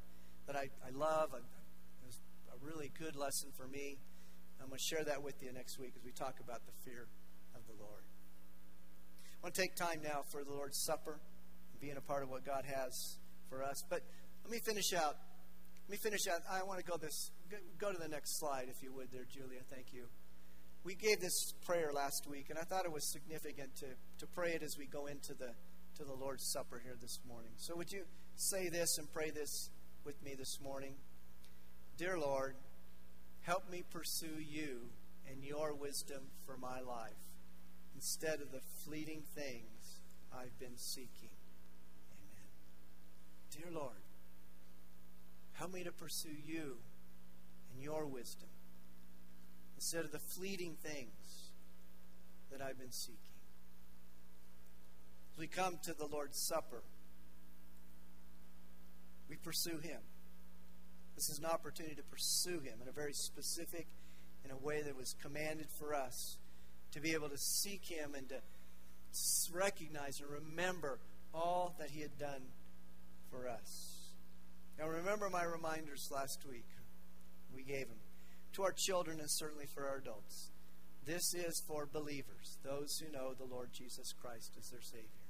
that 0.47 0.55
I, 0.55 0.69
I 0.85 0.91
love. 0.95 1.29
I, 1.33 1.37
it 1.37 2.05
was 2.05 2.19
a 2.49 2.65
really 2.65 2.91
good 2.97 3.15
lesson 3.15 3.49
for 3.55 3.67
me. 3.67 3.97
I'm 4.61 4.67
going 4.67 4.79
to 4.79 4.83
share 4.83 5.03
that 5.03 5.21
with 5.21 5.35
you 5.43 5.51
next 5.53 5.77
week 5.79 5.93
as 5.95 6.03
we 6.03 6.11
talk 6.11 6.39
about 6.43 6.65
the 6.65 6.73
fear 6.83 7.07
of 7.55 7.61
the 7.67 7.73
Lord. 7.79 8.03
I 8.03 9.45
want 9.45 9.55
to 9.55 9.61
take 9.61 9.75
time 9.75 10.01
now 10.03 10.23
for 10.31 10.43
the 10.43 10.51
Lord's 10.51 10.83
Supper, 10.83 11.19
and 11.71 11.79
being 11.79 11.97
a 11.97 12.01
part 12.01 12.23
of 12.23 12.29
what 12.29 12.43
God 12.43 12.65
has 12.65 13.17
for 13.49 13.63
us. 13.63 13.83
But 13.89 14.01
let 14.43 14.51
me 14.51 14.59
finish 14.59 14.93
out. 14.93 15.15
Let 15.87 15.91
me 15.91 15.97
finish 15.97 16.27
out. 16.27 16.41
I 16.49 16.63
want 16.63 16.79
to 16.79 16.85
go 16.85 16.97
this. 16.97 17.31
Go 17.77 17.91
to 17.91 17.97
the 17.97 18.07
next 18.07 18.39
slide, 18.39 18.67
if 18.69 18.81
you 18.81 18.91
would, 18.93 19.11
there, 19.11 19.25
Julia. 19.29 19.61
Thank 19.69 19.93
you. 19.93 20.05
We 20.83 20.95
gave 20.95 21.19
this 21.19 21.53
prayer 21.65 21.91
last 21.93 22.27
week, 22.27 22.49
and 22.49 22.57
I 22.57 22.63
thought 22.63 22.85
it 22.85 22.91
was 22.91 23.11
significant 23.11 23.75
to, 23.77 23.87
to 24.19 24.27
pray 24.27 24.51
it 24.51 24.63
as 24.63 24.75
we 24.77 24.85
go 24.85 25.05
into 25.05 25.33
the 25.33 25.51
to 25.97 26.03
the 26.03 26.13
Lord's 26.13 26.45
Supper 26.51 26.79
here 26.83 26.95
this 27.01 27.19
morning. 27.27 27.51
So, 27.57 27.75
would 27.75 27.91
you 27.91 28.03
say 28.35 28.69
this 28.69 28.97
and 28.97 29.11
pray 29.11 29.31
this 29.31 29.69
with 30.07 30.23
me 30.23 30.35
this 30.35 30.59
morning? 30.63 30.93
Dear 31.97 32.17
Lord, 32.17 32.55
help 33.41 33.69
me 33.69 33.83
pursue 33.91 34.39
you 34.39 34.83
and 35.29 35.43
your 35.43 35.73
wisdom 35.73 36.21
for 36.45 36.55
my 36.55 36.79
life 36.79 37.11
instead 37.93 38.39
of 38.39 38.53
the 38.53 38.61
fleeting 38.85 39.23
things 39.35 39.99
I've 40.31 40.57
been 40.59 40.77
seeking. 40.77 41.35
Amen. 42.09 42.47
Dear 43.51 43.77
Lord, 43.77 43.99
help 45.51 45.73
me 45.73 45.83
to 45.83 45.91
pursue 45.91 46.37
you 46.45 46.77
and 47.73 47.83
your 47.83 48.05
wisdom 48.05 48.47
instead 49.75 50.05
of 50.05 50.13
the 50.13 50.19
fleeting 50.19 50.77
things 50.81 51.51
that 52.49 52.61
I've 52.61 52.79
been 52.79 52.93
seeking. 52.93 53.17
As 55.33 55.37
we 55.37 55.47
come 55.47 55.79
to 55.83 55.93
the 55.93 56.07
Lord's 56.07 56.39
Supper, 56.39 56.83
we 59.29 59.35
pursue 59.35 59.77
Him. 59.79 59.99
This 61.15 61.29
is 61.29 61.39
an 61.39 61.45
opportunity 61.45 61.95
to 61.95 62.03
pursue 62.03 62.59
Him 62.59 62.79
in 62.81 62.87
a 62.87 62.91
very 62.91 63.13
specific, 63.13 63.87
in 64.45 64.51
a 64.51 64.57
way 64.57 64.81
that 64.81 64.95
was 64.95 65.15
commanded 65.21 65.67
for 65.79 65.93
us 65.93 66.37
to 66.91 66.99
be 66.99 67.13
able 67.13 67.29
to 67.29 67.37
seek 67.37 67.85
Him 67.85 68.15
and 68.15 68.29
to 68.29 68.41
recognize 69.51 70.19
and 70.19 70.29
remember 70.29 70.99
all 71.33 71.75
that 71.79 71.89
He 71.89 72.01
had 72.01 72.17
done 72.17 72.41
for 73.31 73.47
us. 73.47 73.95
Now, 74.77 74.87
remember 74.87 75.29
my 75.29 75.43
reminders 75.43 76.09
last 76.13 76.45
week. 76.47 76.67
We 77.53 77.63
gave 77.63 77.87
them 77.87 77.97
to 78.53 78.63
our 78.63 78.71
children 78.71 79.19
and 79.19 79.29
certainly 79.29 79.65
for 79.65 79.87
our 79.87 79.97
adults. 79.97 80.51
This 81.05 81.33
is 81.33 81.61
for 81.65 81.87
believers, 81.91 82.57
those 82.63 82.99
who 82.99 83.11
know 83.11 83.33
the 83.33 83.45
Lord 83.45 83.69
Jesus 83.71 84.13
Christ 84.13 84.51
as 84.59 84.69
their 84.69 84.81
Savior. 84.81 85.26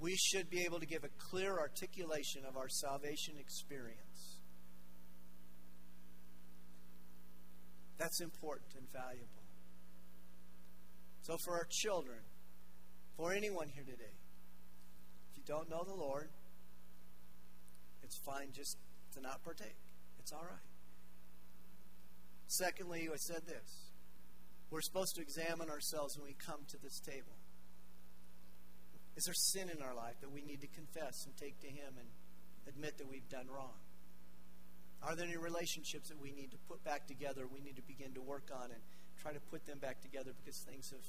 We 0.00 0.16
should 0.16 0.50
be 0.50 0.64
able 0.64 0.80
to 0.80 0.86
give 0.86 1.04
a 1.04 1.08
clear 1.30 1.58
articulation 1.58 2.42
of 2.46 2.56
our 2.56 2.68
salvation 2.68 3.34
experience. 3.38 4.40
That's 7.96 8.20
important 8.20 8.74
and 8.76 8.86
valuable. 8.92 9.28
So, 11.22 11.36
for 11.44 11.54
our 11.54 11.66
children, 11.70 12.18
for 13.16 13.32
anyone 13.32 13.68
here 13.68 13.84
today, 13.84 14.16
if 15.30 15.38
you 15.38 15.42
don't 15.46 15.70
know 15.70 15.84
the 15.84 15.94
Lord, 15.94 16.28
it's 18.02 18.18
fine 18.26 18.48
just 18.52 18.76
to 19.14 19.20
not 19.20 19.42
partake. 19.42 19.76
It's 20.18 20.32
all 20.32 20.42
right. 20.42 20.68
Secondly, 22.46 23.08
I 23.10 23.16
said 23.16 23.46
this 23.46 23.90
we're 24.70 24.80
supposed 24.80 25.14
to 25.14 25.22
examine 25.22 25.70
ourselves 25.70 26.18
when 26.18 26.26
we 26.26 26.34
come 26.34 26.60
to 26.68 26.76
this 26.82 26.98
table. 27.00 27.33
Is 29.16 29.24
there 29.24 29.34
sin 29.34 29.70
in 29.70 29.82
our 29.82 29.94
life 29.94 30.18
that 30.20 30.30
we 30.30 30.42
need 30.42 30.60
to 30.60 30.66
confess 30.68 31.26
and 31.26 31.36
take 31.36 31.60
to 31.60 31.68
Him 31.68 31.94
and 31.98 32.08
admit 32.66 32.98
that 32.98 33.08
we've 33.08 33.28
done 33.28 33.46
wrong? 33.46 33.78
Are 35.02 35.14
there 35.14 35.26
any 35.26 35.36
relationships 35.36 36.08
that 36.08 36.20
we 36.20 36.32
need 36.32 36.50
to 36.50 36.58
put 36.68 36.82
back 36.82 37.06
together, 37.06 37.46
we 37.46 37.60
need 37.60 37.76
to 37.76 37.82
begin 37.82 38.14
to 38.14 38.22
work 38.22 38.50
on 38.52 38.70
and 38.72 38.80
try 39.20 39.32
to 39.32 39.40
put 39.50 39.66
them 39.66 39.78
back 39.78 40.00
together 40.00 40.32
because 40.36 40.58
things 40.66 40.90
have 40.90 41.04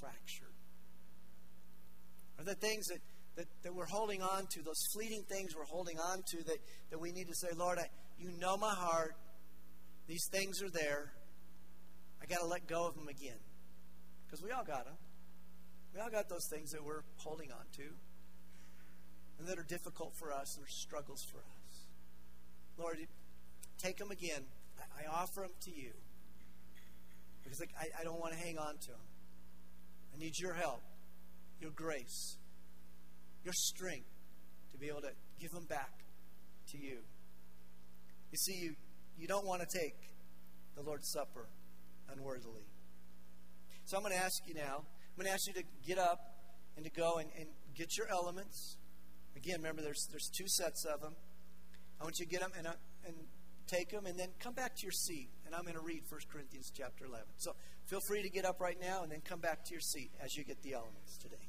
fractured? 0.00 0.56
Are 2.38 2.44
there 2.44 2.54
things 2.54 2.86
that, 2.88 2.98
that, 3.36 3.46
that 3.62 3.74
we're 3.74 3.86
holding 3.86 4.22
on 4.22 4.46
to, 4.52 4.62
those 4.62 4.82
fleeting 4.94 5.22
things 5.28 5.54
we're 5.54 5.64
holding 5.64 5.98
on 5.98 6.22
to 6.32 6.44
that, 6.44 6.58
that 6.90 6.98
we 6.98 7.12
need 7.12 7.28
to 7.28 7.34
say, 7.34 7.48
Lord, 7.56 7.78
I, 7.78 7.86
you 8.18 8.30
know 8.40 8.56
my 8.56 8.74
heart. 8.74 9.14
These 10.06 10.26
things 10.32 10.62
are 10.62 10.70
there. 10.70 11.12
I 12.22 12.26
got 12.26 12.40
to 12.40 12.46
let 12.46 12.66
go 12.66 12.86
of 12.86 12.94
them 12.94 13.08
again. 13.08 13.38
Because 14.26 14.42
we 14.42 14.50
all 14.50 14.64
got 14.64 14.84
them. 14.84 14.96
We 15.96 16.02
all 16.02 16.10
got 16.10 16.28
those 16.28 16.46
things 16.52 16.72
that 16.72 16.84
we're 16.84 17.00
holding 17.16 17.50
on 17.50 17.64
to 17.76 17.84
and 19.38 19.48
that 19.48 19.58
are 19.58 19.64
difficult 19.64 20.12
for 20.18 20.30
us 20.30 20.54
and 20.56 20.64
are 20.66 20.68
struggles 20.68 21.24
for 21.32 21.38
us. 21.38 21.86
Lord, 22.76 22.98
take 23.78 23.96
them 23.96 24.10
again. 24.10 24.44
I, 24.78 25.06
offer 25.10 25.40
them 25.40 25.52
to 25.62 25.70
you 25.70 25.92
because 27.42 27.62
I, 27.80 27.86
I 27.98 28.04
don't 28.04 28.20
want 28.20 28.34
to 28.34 28.38
hang 28.38 28.58
on 28.58 28.76
to 28.76 28.88
them. 28.88 29.06
I 30.14 30.18
need 30.18 30.38
your 30.38 30.52
help, 30.52 30.82
your 31.62 31.70
grace, 31.70 32.36
your 33.42 33.54
strength 33.54 34.12
to 34.72 34.78
be 34.78 34.88
able 34.88 35.00
to 35.00 35.12
give 35.40 35.52
them 35.52 35.64
back 35.64 36.04
to 36.72 36.78
you. 36.78 36.98
You 38.32 38.36
see, 38.36 38.58
you, 38.60 38.74
you 39.16 39.26
don't 39.26 39.46
want 39.46 39.62
to 39.62 39.78
take 39.78 39.96
the 40.74 40.82
Lord's 40.82 41.10
Supper 41.10 41.48
unworthily. 42.12 42.66
So 43.86 43.96
I'm 43.96 44.02
going 44.02 44.12
to 44.12 44.22
ask 44.22 44.46
you 44.46 44.54
now, 44.54 44.84
I'm 45.16 45.22
going 45.24 45.28
to 45.28 45.32
ask 45.32 45.46
you 45.46 45.54
to 45.54 45.64
get 45.86 45.98
up 45.98 46.20
and 46.76 46.84
to 46.84 46.90
go 46.90 47.16
and, 47.16 47.30
and 47.38 47.48
get 47.74 47.96
your 47.96 48.06
elements. 48.08 48.76
Again, 49.34 49.56
remember, 49.56 49.80
there's, 49.80 50.06
there's 50.10 50.28
two 50.28 50.46
sets 50.46 50.84
of 50.84 51.00
them. 51.00 51.14
I 51.98 52.04
want 52.04 52.18
you 52.18 52.26
to 52.26 52.30
get 52.30 52.42
them 52.42 52.50
and, 52.58 52.66
uh, 52.66 52.72
and 53.06 53.14
take 53.66 53.88
them 53.92 54.04
and 54.04 54.18
then 54.18 54.28
come 54.38 54.52
back 54.52 54.76
to 54.76 54.82
your 54.82 54.92
seat. 54.92 55.30
And 55.46 55.54
I'm 55.54 55.62
going 55.62 55.74
to 55.74 55.80
read 55.80 56.02
1 56.06 56.20
Corinthians 56.30 56.70
chapter 56.76 57.06
11. 57.06 57.24
So 57.38 57.52
feel 57.86 58.00
free 58.06 58.22
to 58.24 58.28
get 58.28 58.44
up 58.44 58.60
right 58.60 58.76
now 58.78 59.04
and 59.04 59.10
then 59.10 59.22
come 59.24 59.40
back 59.40 59.64
to 59.64 59.70
your 59.70 59.80
seat 59.80 60.10
as 60.22 60.36
you 60.36 60.44
get 60.44 60.62
the 60.62 60.74
elements 60.74 61.16
today. 61.16 61.48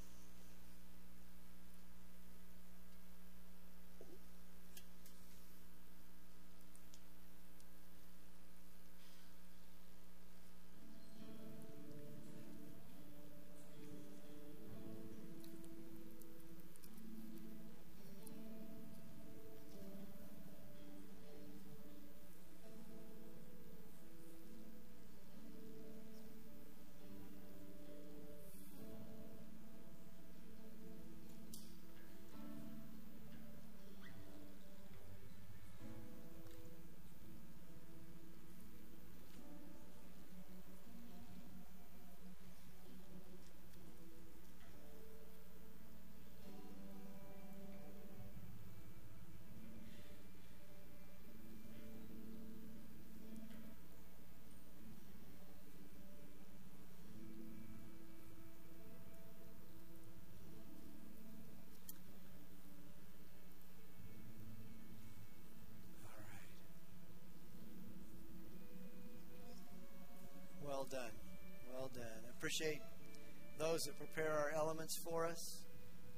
For 74.95 75.25
us, 75.25 75.65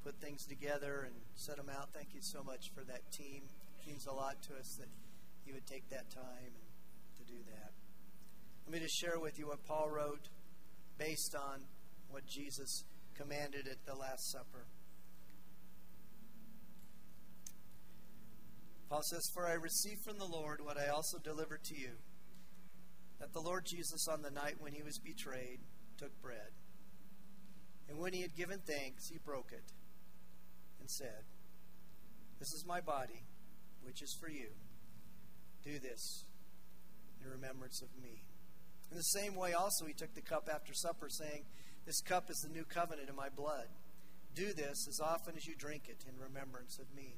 put 0.04 0.20
things 0.22 0.46
together, 0.46 1.04
and 1.06 1.16
set 1.36 1.58
them 1.58 1.70
out. 1.70 1.90
Thank 1.94 2.14
you 2.14 2.22
so 2.22 2.44
much 2.44 2.72
for 2.74 2.84
that 2.84 3.12
team. 3.12 3.44
It 3.80 3.88
means 3.88 4.06
a 4.06 4.14
lot 4.14 4.42
to 4.44 4.56
us 4.56 4.76
that 4.80 4.90
you 5.46 5.54
would 5.54 5.66
take 5.66 5.90
that 5.90 6.10
time 6.10 6.54
to 7.18 7.24
do 7.24 7.40
that. 7.48 7.72
Let 8.66 8.74
me 8.74 8.80
just 8.80 9.00
share 9.00 9.20
with 9.20 9.40
you 9.40 9.48
what 9.48 9.66
Paul 9.66 9.90
wrote 9.90 10.30
based 10.98 11.36
on 11.36 11.62
what 12.10 12.26
Jesus 12.28 12.84
commanded 13.16 13.68
at 13.68 13.86
the 13.86 13.96
Last 13.96 14.32
Supper. 14.32 14.68
Paul 18.90 19.02
says, 19.04 19.30
For 19.34 19.48
I 19.48 19.54
received 19.54 20.04
from 20.04 20.18
the 20.18 20.26
Lord 20.26 20.60
what 20.64 20.78
I 20.78 20.88
also 20.88 21.18
delivered 21.20 21.64
to 21.66 21.76
you 21.76 21.92
that 23.20 23.34
the 23.34 23.42
Lord 23.42 23.66
Jesus, 23.66 24.08
on 24.08 24.22
the 24.22 24.32
night 24.32 24.56
when 24.60 24.74
he 24.74 24.82
was 24.82 24.98
betrayed, 24.98 25.60
took 25.98 26.20
bread. 26.22 26.52
And 27.90 27.98
when 27.98 28.14
he 28.14 28.22
had 28.22 28.36
given 28.36 28.60
thanks, 28.60 29.10
he 29.10 29.18
broke 29.18 29.52
it 29.52 29.64
and 30.80 30.90
said, 30.90 31.26
This 32.38 32.54
is 32.54 32.64
my 32.66 32.82
body, 32.82 33.24
which 33.84 34.02
is 34.04 34.16
for 34.22 34.30
you. 34.30 34.50
Do 35.64 35.80
this 35.80 36.26
in 37.22 37.30
remembrance 37.30 37.82
of 37.82 37.90
me. 38.02 38.22
In 38.92 38.98
the 38.98 39.04
same 39.04 39.36
way, 39.36 39.54
also, 39.54 39.86
he 39.86 39.94
took 39.94 40.14
the 40.14 40.22
cup 40.22 40.50
after 40.54 40.74
supper, 40.74 41.10
saying, 41.10 41.46
This 41.86 42.02
cup 42.02 42.30
is 42.30 42.38
the 42.38 42.54
new 42.54 42.64
covenant 42.64 43.10
in 43.10 43.16
my 43.16 43.30
blood. 43.30 43.68
Do 44.36 44.54
this 44.54 44.88
as 44.88 45.00
often 45.00 45.36
as 45.36 45.48
you 45.48 45.56
drink 45.56 45.84
it 45.90 46.06
in 46.08 46.20
remembrance 46.20 46.80
of 46.80 46.96
me. 46.96 47.16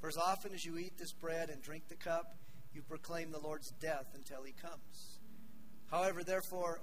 For 0.00 0.08
as 0.08 0.16
often 0.16 0.52
as 0.54 0.64
you 0.64 0.78
eat 0.78 0.98
this 0.98 1.12
bread 1.12 1.50
and 1.50 1.62
drink 1.62 1.88
the 1.88 1.96
cup, 1.96 2.36
you 2.74 2.82
proclaim 2.82 3.32
the 3.32 3.40
Lord's 3.40 3.72
death 3.80 4.06
until 4.14 4.42
he 4.44 4.52
comes. 4.52 5.18
However, 5.90 6.22
therefore, 6.22 6.82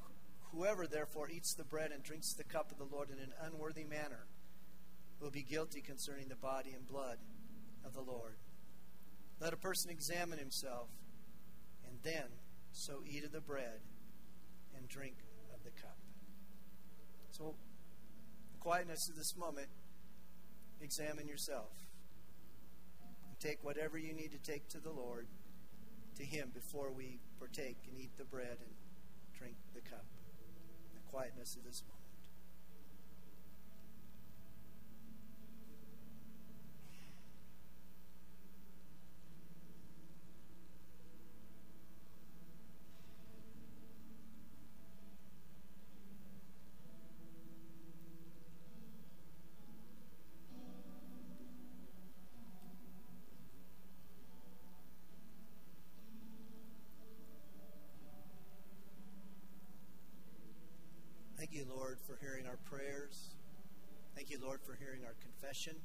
whoever 0.55 0.87
therefore 0.87 1.29
eats 1.29 1.53
the 1.53 1.63
bread 1.63 1.91
and 1.91 2.01
drinks 2.01 2.33
the 2.33 2.43
cup 2.43 2.71
of 2.71 2.77
the 2.77 2.95
Lord 2.95 3.09
in 3.09 3.19
an 3.19 3.33
unworthy 3.41 3.83
manner 3.83 4.25
will 5.19 5.31
be 5.31 5.43
guilty 5.43 5.81
concerning 5.81 6.29
the 6.29 6.35
body 6.35 6.71
and 6.71 6.87
blood 6.87 7.17
of 7.85 7.93
the 7.93 8.01
Lord. 8.01 8.37
Let 9.39 9.53
a 9.53 9.57
person 9.57 9.91
examine 9.91 10.39
himself, 10.39 10.89
and 11.85 11.97
then 12.03 12.25
so 12.71 13.01
eat 13.05 13.25
of 13.25 13.31
the 13.31 13.41
bread 13.41 13.81
and 14.77 14.87
drink 14.87 15.15
of 15.53 15.63
the 15.63 15.71
cup. 15.71 15.97
So, 17.31 17.55
the 18.53 18.59
quietness 18.59 19.09
of 19.09 19.15
this 19.15 19.35
moment, 19.35 19.67
examine 20.81 21.27
yourself. 21.27 21.71
And 23.27 23.39
take 23.39 23.61
whatever 23.61 23.97
you 23.97 24.13
need 24.13 24.31
to 24.31 24.51
take 24.51 24.69
to 24.69 24.79
the 24.79 24.91
Lord 24.91 25.27
to 26.17 26.23
Him 26.23 26.51
before 26.53 26.91
we 26.91 27.19
partake 27.39 27.77
and 27.89 27.99
eat 27.99 28.17
the 28.17 28.23
bread 28.23 28.57
and 28.61 28.71
drink 29.37 29.55
the 29.73 29.81
cup. 29.81 30.05
Quietness 31.15 31.55
of 31.55 31.63
this 31.63 31.81
moment. 31.87 32.01
Thank 61.37 61.53
you, 61.53 61.65
Lord, 61.95 62.19
for 62.19 62.25
hearing 62.25 62.45
our 62.45 62.57
prayers. 62.65 63.35
Thank 64.15 64.29
you, 64.29 64.37
Lord, 64.41 64.59
for 64.65 64.75
hearing 64.75 65.05
our 65.05 65.15
confession. 65.21 65.75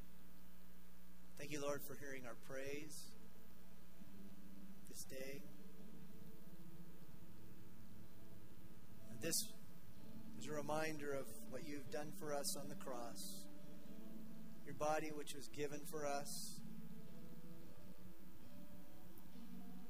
Thank 1.37 1.51
you, 1.51 1.61
Lord, 1.61 1.81
for 1.87 1.95
hearing 1.95 2.23
our 2.25 2.35
praise 2.47 3.11
this 4.89 5.03
day. 5.05 5.41
And 9.11 9.21
this 9.21 9.35
is 10.39 10.47
a 10.47 10.51
reminder 10.51 11.13
of 11.13 11.27
what 11.49 11.61
you've 11.65 11.89
done 11.91 12.11
for 12.19 12.33
us 12.33 12.57
on 12.57 12.67
the 12.67 12.75
cross. 12.75 13.45
Your 14.65 14.75
body, 14.75 15.11
which 15.15 15.33
was 15.33 15.47
given 15.55 15.79
for 15.89 16.05
us. 16.05 16.59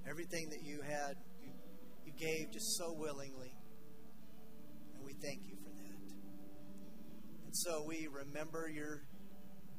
Everything 0.08 0.50
that 0.50 0.62
you 0.62 0.82
had, 0.82 1.16
you, 1.42 1.50
you 2.06 2.14
gave 2.14 2.52
just 2.52 2.78
so 2.78 2.94
willingly. 2.94 3.54
And 4.94 5.04
we 5.04 5.14
thank 5.14 5.48
you 5.48 5.61
and 7.52 7.58
so 7.58 7.84
we 7.86 8.08
remember 8.08 8.70
your 8.74 9.04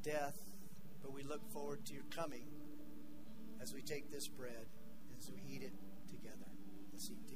death, 0.03 0.37
but 1.01 1.11
we 1.11 1.23
look 1.23 1.41
forward 1.51 1.83
to 1.87 1.93
your 1.95 2.03
coming 2.15 2.45
as 3.63 3.73
we 3.73 3.81
take 3.81 4.11
this 4.11 4.27
bread, 4.27 4.67
as 5.17 5.31
we 5.31 5.41
eat 5.51 5.63
it 5.63 5.73
together. 6.07 6.51
Let's 6.91 7.09
eat 7.09 7.32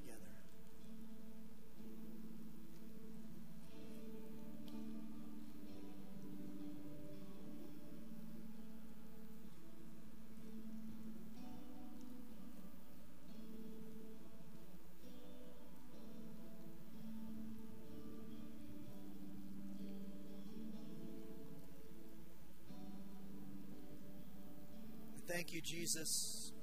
Jesus, 25.67 26.53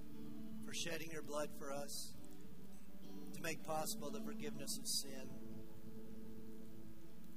for 0.64 0.72
shedding 0.72 1.11
your 1.11 1.20
blood 1.20 1.50
for 1.59 1.70
us 1.70 2.14
to 3.34 3.42
make 3.42 3.62
possible 3.62 4.11
the 4.11 4.22
forgiveness 4.22 4.78
of 4.78 4.86
sin. 4.86 5.28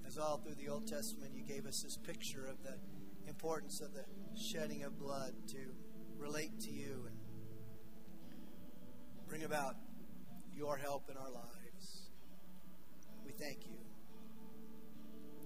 As 0.06 0.18
all 0.18 0.38
through 0.38 0.56
the 0.56 0.70
Old 0.70 0.88
Testament, 0.88 1.34
you 1.36 1.44
gave 1.44 1.66
us 1.66 1.82
this 1.82 1.98
picture 1.98 2.46
of 2.46 2.64
the 2.64 2.78
importance 3.28 3.82
of 3.82 3.94
the 3.94 4.06
shedding 4.40 4.84
of 4.84 4.98
blood 4.98 5.34
to 5.48 5.58
relate 6.18 6.58
to 6.62 6.72
you 6.72 7.04
and 7.06 7.18
bring 9.28 9.44
about 9.44 9.76
your 10.56 10.78
help 10.78 11.10
in 11.12 11.18
our 11.18 11.30
lives. 11.30 12.12
We 13.26 13.34
thank 13.34 13.66
you. 13.66 13.80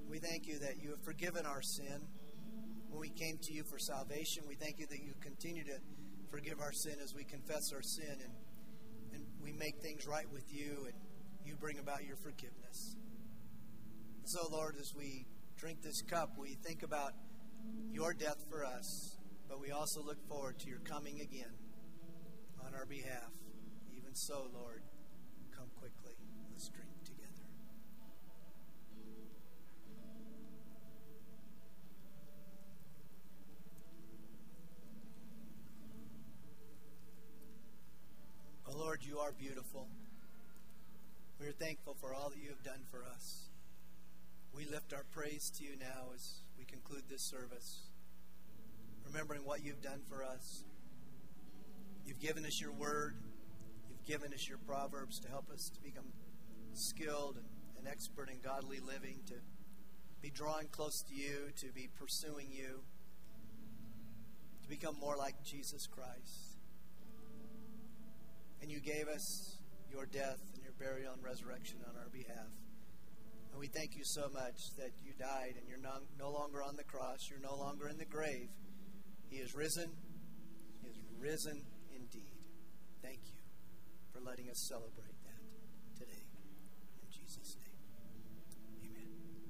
We 0.07 0.19
thank 0.19 0.45
you 0.45 0.59
that 0.59 0.79
you 0.79 0.91
have 0.91 1.01
forgiven 1.01 1.47
our 1.47 1.63
sin 1.63 2.05
when 2.89 3.01
we 3.01 3.09
came 3.09 3.39
to 3.39 3.53
you 3.53 3.63
for 3.63 3.79
salvation. 3.79 4.43
We 4.47 4.53
thank 4.53 4.77
you 4.77 4.85
that 4.85 5.01
you 5.01 5.13
continue 5.19 5.63
to 5.63 5.79
forgive 6.31 6.61
our 6.61 6.71
sin 6.71 6.95
as 7.03 7.13
we 7.13 7.25
confess 7.25 7.73
our 7.73 7.81
sin 7.81 8.15
and, 8.23 8.33
and 9.13 9.25
we 9.43 9.51
make 9.51 9.75
things 9.81 10.07
right 10.07 10.31
with 10.31 10.45
you 10.51 10.85
and 10.85 10.93
you 11.45 11.55
bring 11.55 11.77
about 11.77 12.05
your 12.05 12.15
forgiveness. 12.15 12.95
So, 14.23 14.47
Lord, 14.49 14.77
as 14.79 14.93
we 14.95 15.25
drink 15.57 15.81
this 15.81 16.01
cup, 16.01 16.37
we 16.39 16.55
think 16.63 16.83
about 16.83 17.11
your 17.91 18.13
death 18.13 18.45
for 18.49 18.63
us, 18.63 19.17
but 19.49 19.59
we 19.59 19.71
also 19.71 20.01
look 20.01 20.25
forward 20.29 20.57
to 20.59 20.69
your 20.69 20.79
coming 20.79 21.19
again 21.19 21.53
on 22.65 22.73
our 22.75 22.85
behalf. 22.85 23.31
Even 23.93 24.15
so, 24.15 24.47
Lord, 24.53 24.83
come 25.55 25.67
quickly. 25.77 26.15
Let's 26.49 26.69
drink. 26.69 26.91
Lord, 38.91 39.05
you 39.05 39.19
are 39.19 39.30
beautiful. 39.41 39.87
We 41.39 41.47
are 41.47 41.51
thankful 41.51 41.95
for 41.99 42.13
all 42.13 42.29
that 42.29 42.37
you 42.37 42.49
have 42.49 42.61
done 42.63 42.81
for 42.91 43.03
us. 43.03 43.49
We 44.55 44.65
lift 44.65 44.93
our 44.93 45.03
praise 45.11 45.51
to 45.57 45.63
you 45.63 45.71
now 45.79 46.13
as 46.13 46.43
we 46.59 46.65
conclude 46.65 47.05
this 47.09 47.23
service, 47.23 47.87
remembering 49.03 49.41
what 49.43 49.65
you've 49.65 49.81
done 49.81 50.01
for 50.07 50.23
us. 50.23 50.65
You've 52.05 52.19
given 52.19 52.45
us 52.45 52.61
your 52.61 52.71
word, 52.71 53.15
you've 53.89 54.05
given 54.05 54.31
us 54.31 54.47
your 54.47 54.59
proverbs 54.59 55.19
to 55.21 55.27
help 55.27 55.49
us 55.49 55.71
to 55.73 55.81
become 55.81 56.13
skilled 56.73 57.39
and 57.79 57.87
expert 57.87 58.29
in 58.29 58.41
godly 58.43 58.79
living, 58.79 59.21
to 59.25 59.33
be 60.21 60.29
drawing 60.29 60.67
close 60.67 61.01
to 61.09 61.15
you, 61.15 61.49
to 61.61 61.73
be 61.73 61.89
pursuing 61.99 62.49
you, 62.51 62.83
to 64.61 64.69
become 64.69 64.95
more 64.99 65.17
like 65.17 65.43
Jesus 65.43 65.87
Christ 65.87 66.50
and 68.61 68.71
you 68.71 68.79
gave 68.79 69.07
us 69.07 69.57
your 69.91 70.05
death 70.05 70.39
and 70.53 70.63
your 70.63 70.73
burial 70.79 71.13
and 71.13 71.23
resurrection 71.23 71.77
on 71.87 71.95
our 71.97 72.09
behalf. 72.09 72.51
And 73.51 73.59
we 73.59 73.67
thank 73.67 73.95
you 73.95 74.03
so 74.03 74.29
much 74.33 74.57
that 74.77 74.91
you 75.03 75.11
died 75.19 75.55
and 75.59 75.67
you're 75.67 75.81
no, 75.81 76.31
longer 76.31 76.63
on 76.63 76.75
the 76.75 76.83
cross, 76.83 77.29
you're 77.29 77.39
no 77.39 77.55
longer 77.55 77.89
in 77.89 77.97
the 77.97 78.05
grave. 78.05 78.49
He 79.29 79.37
is 79.37 79.53
risen. 79.53 79.91
He 80.81 80.89
is 80.89 80.97
risen 81.19 81.61
indeed. 81.95 82.39
Thank 83.01 83.19
you 83.25 83.41
for 84.13 84.21
letting 84.21 84.49
us 84.49 84.67
celebrate. 84.69 85.10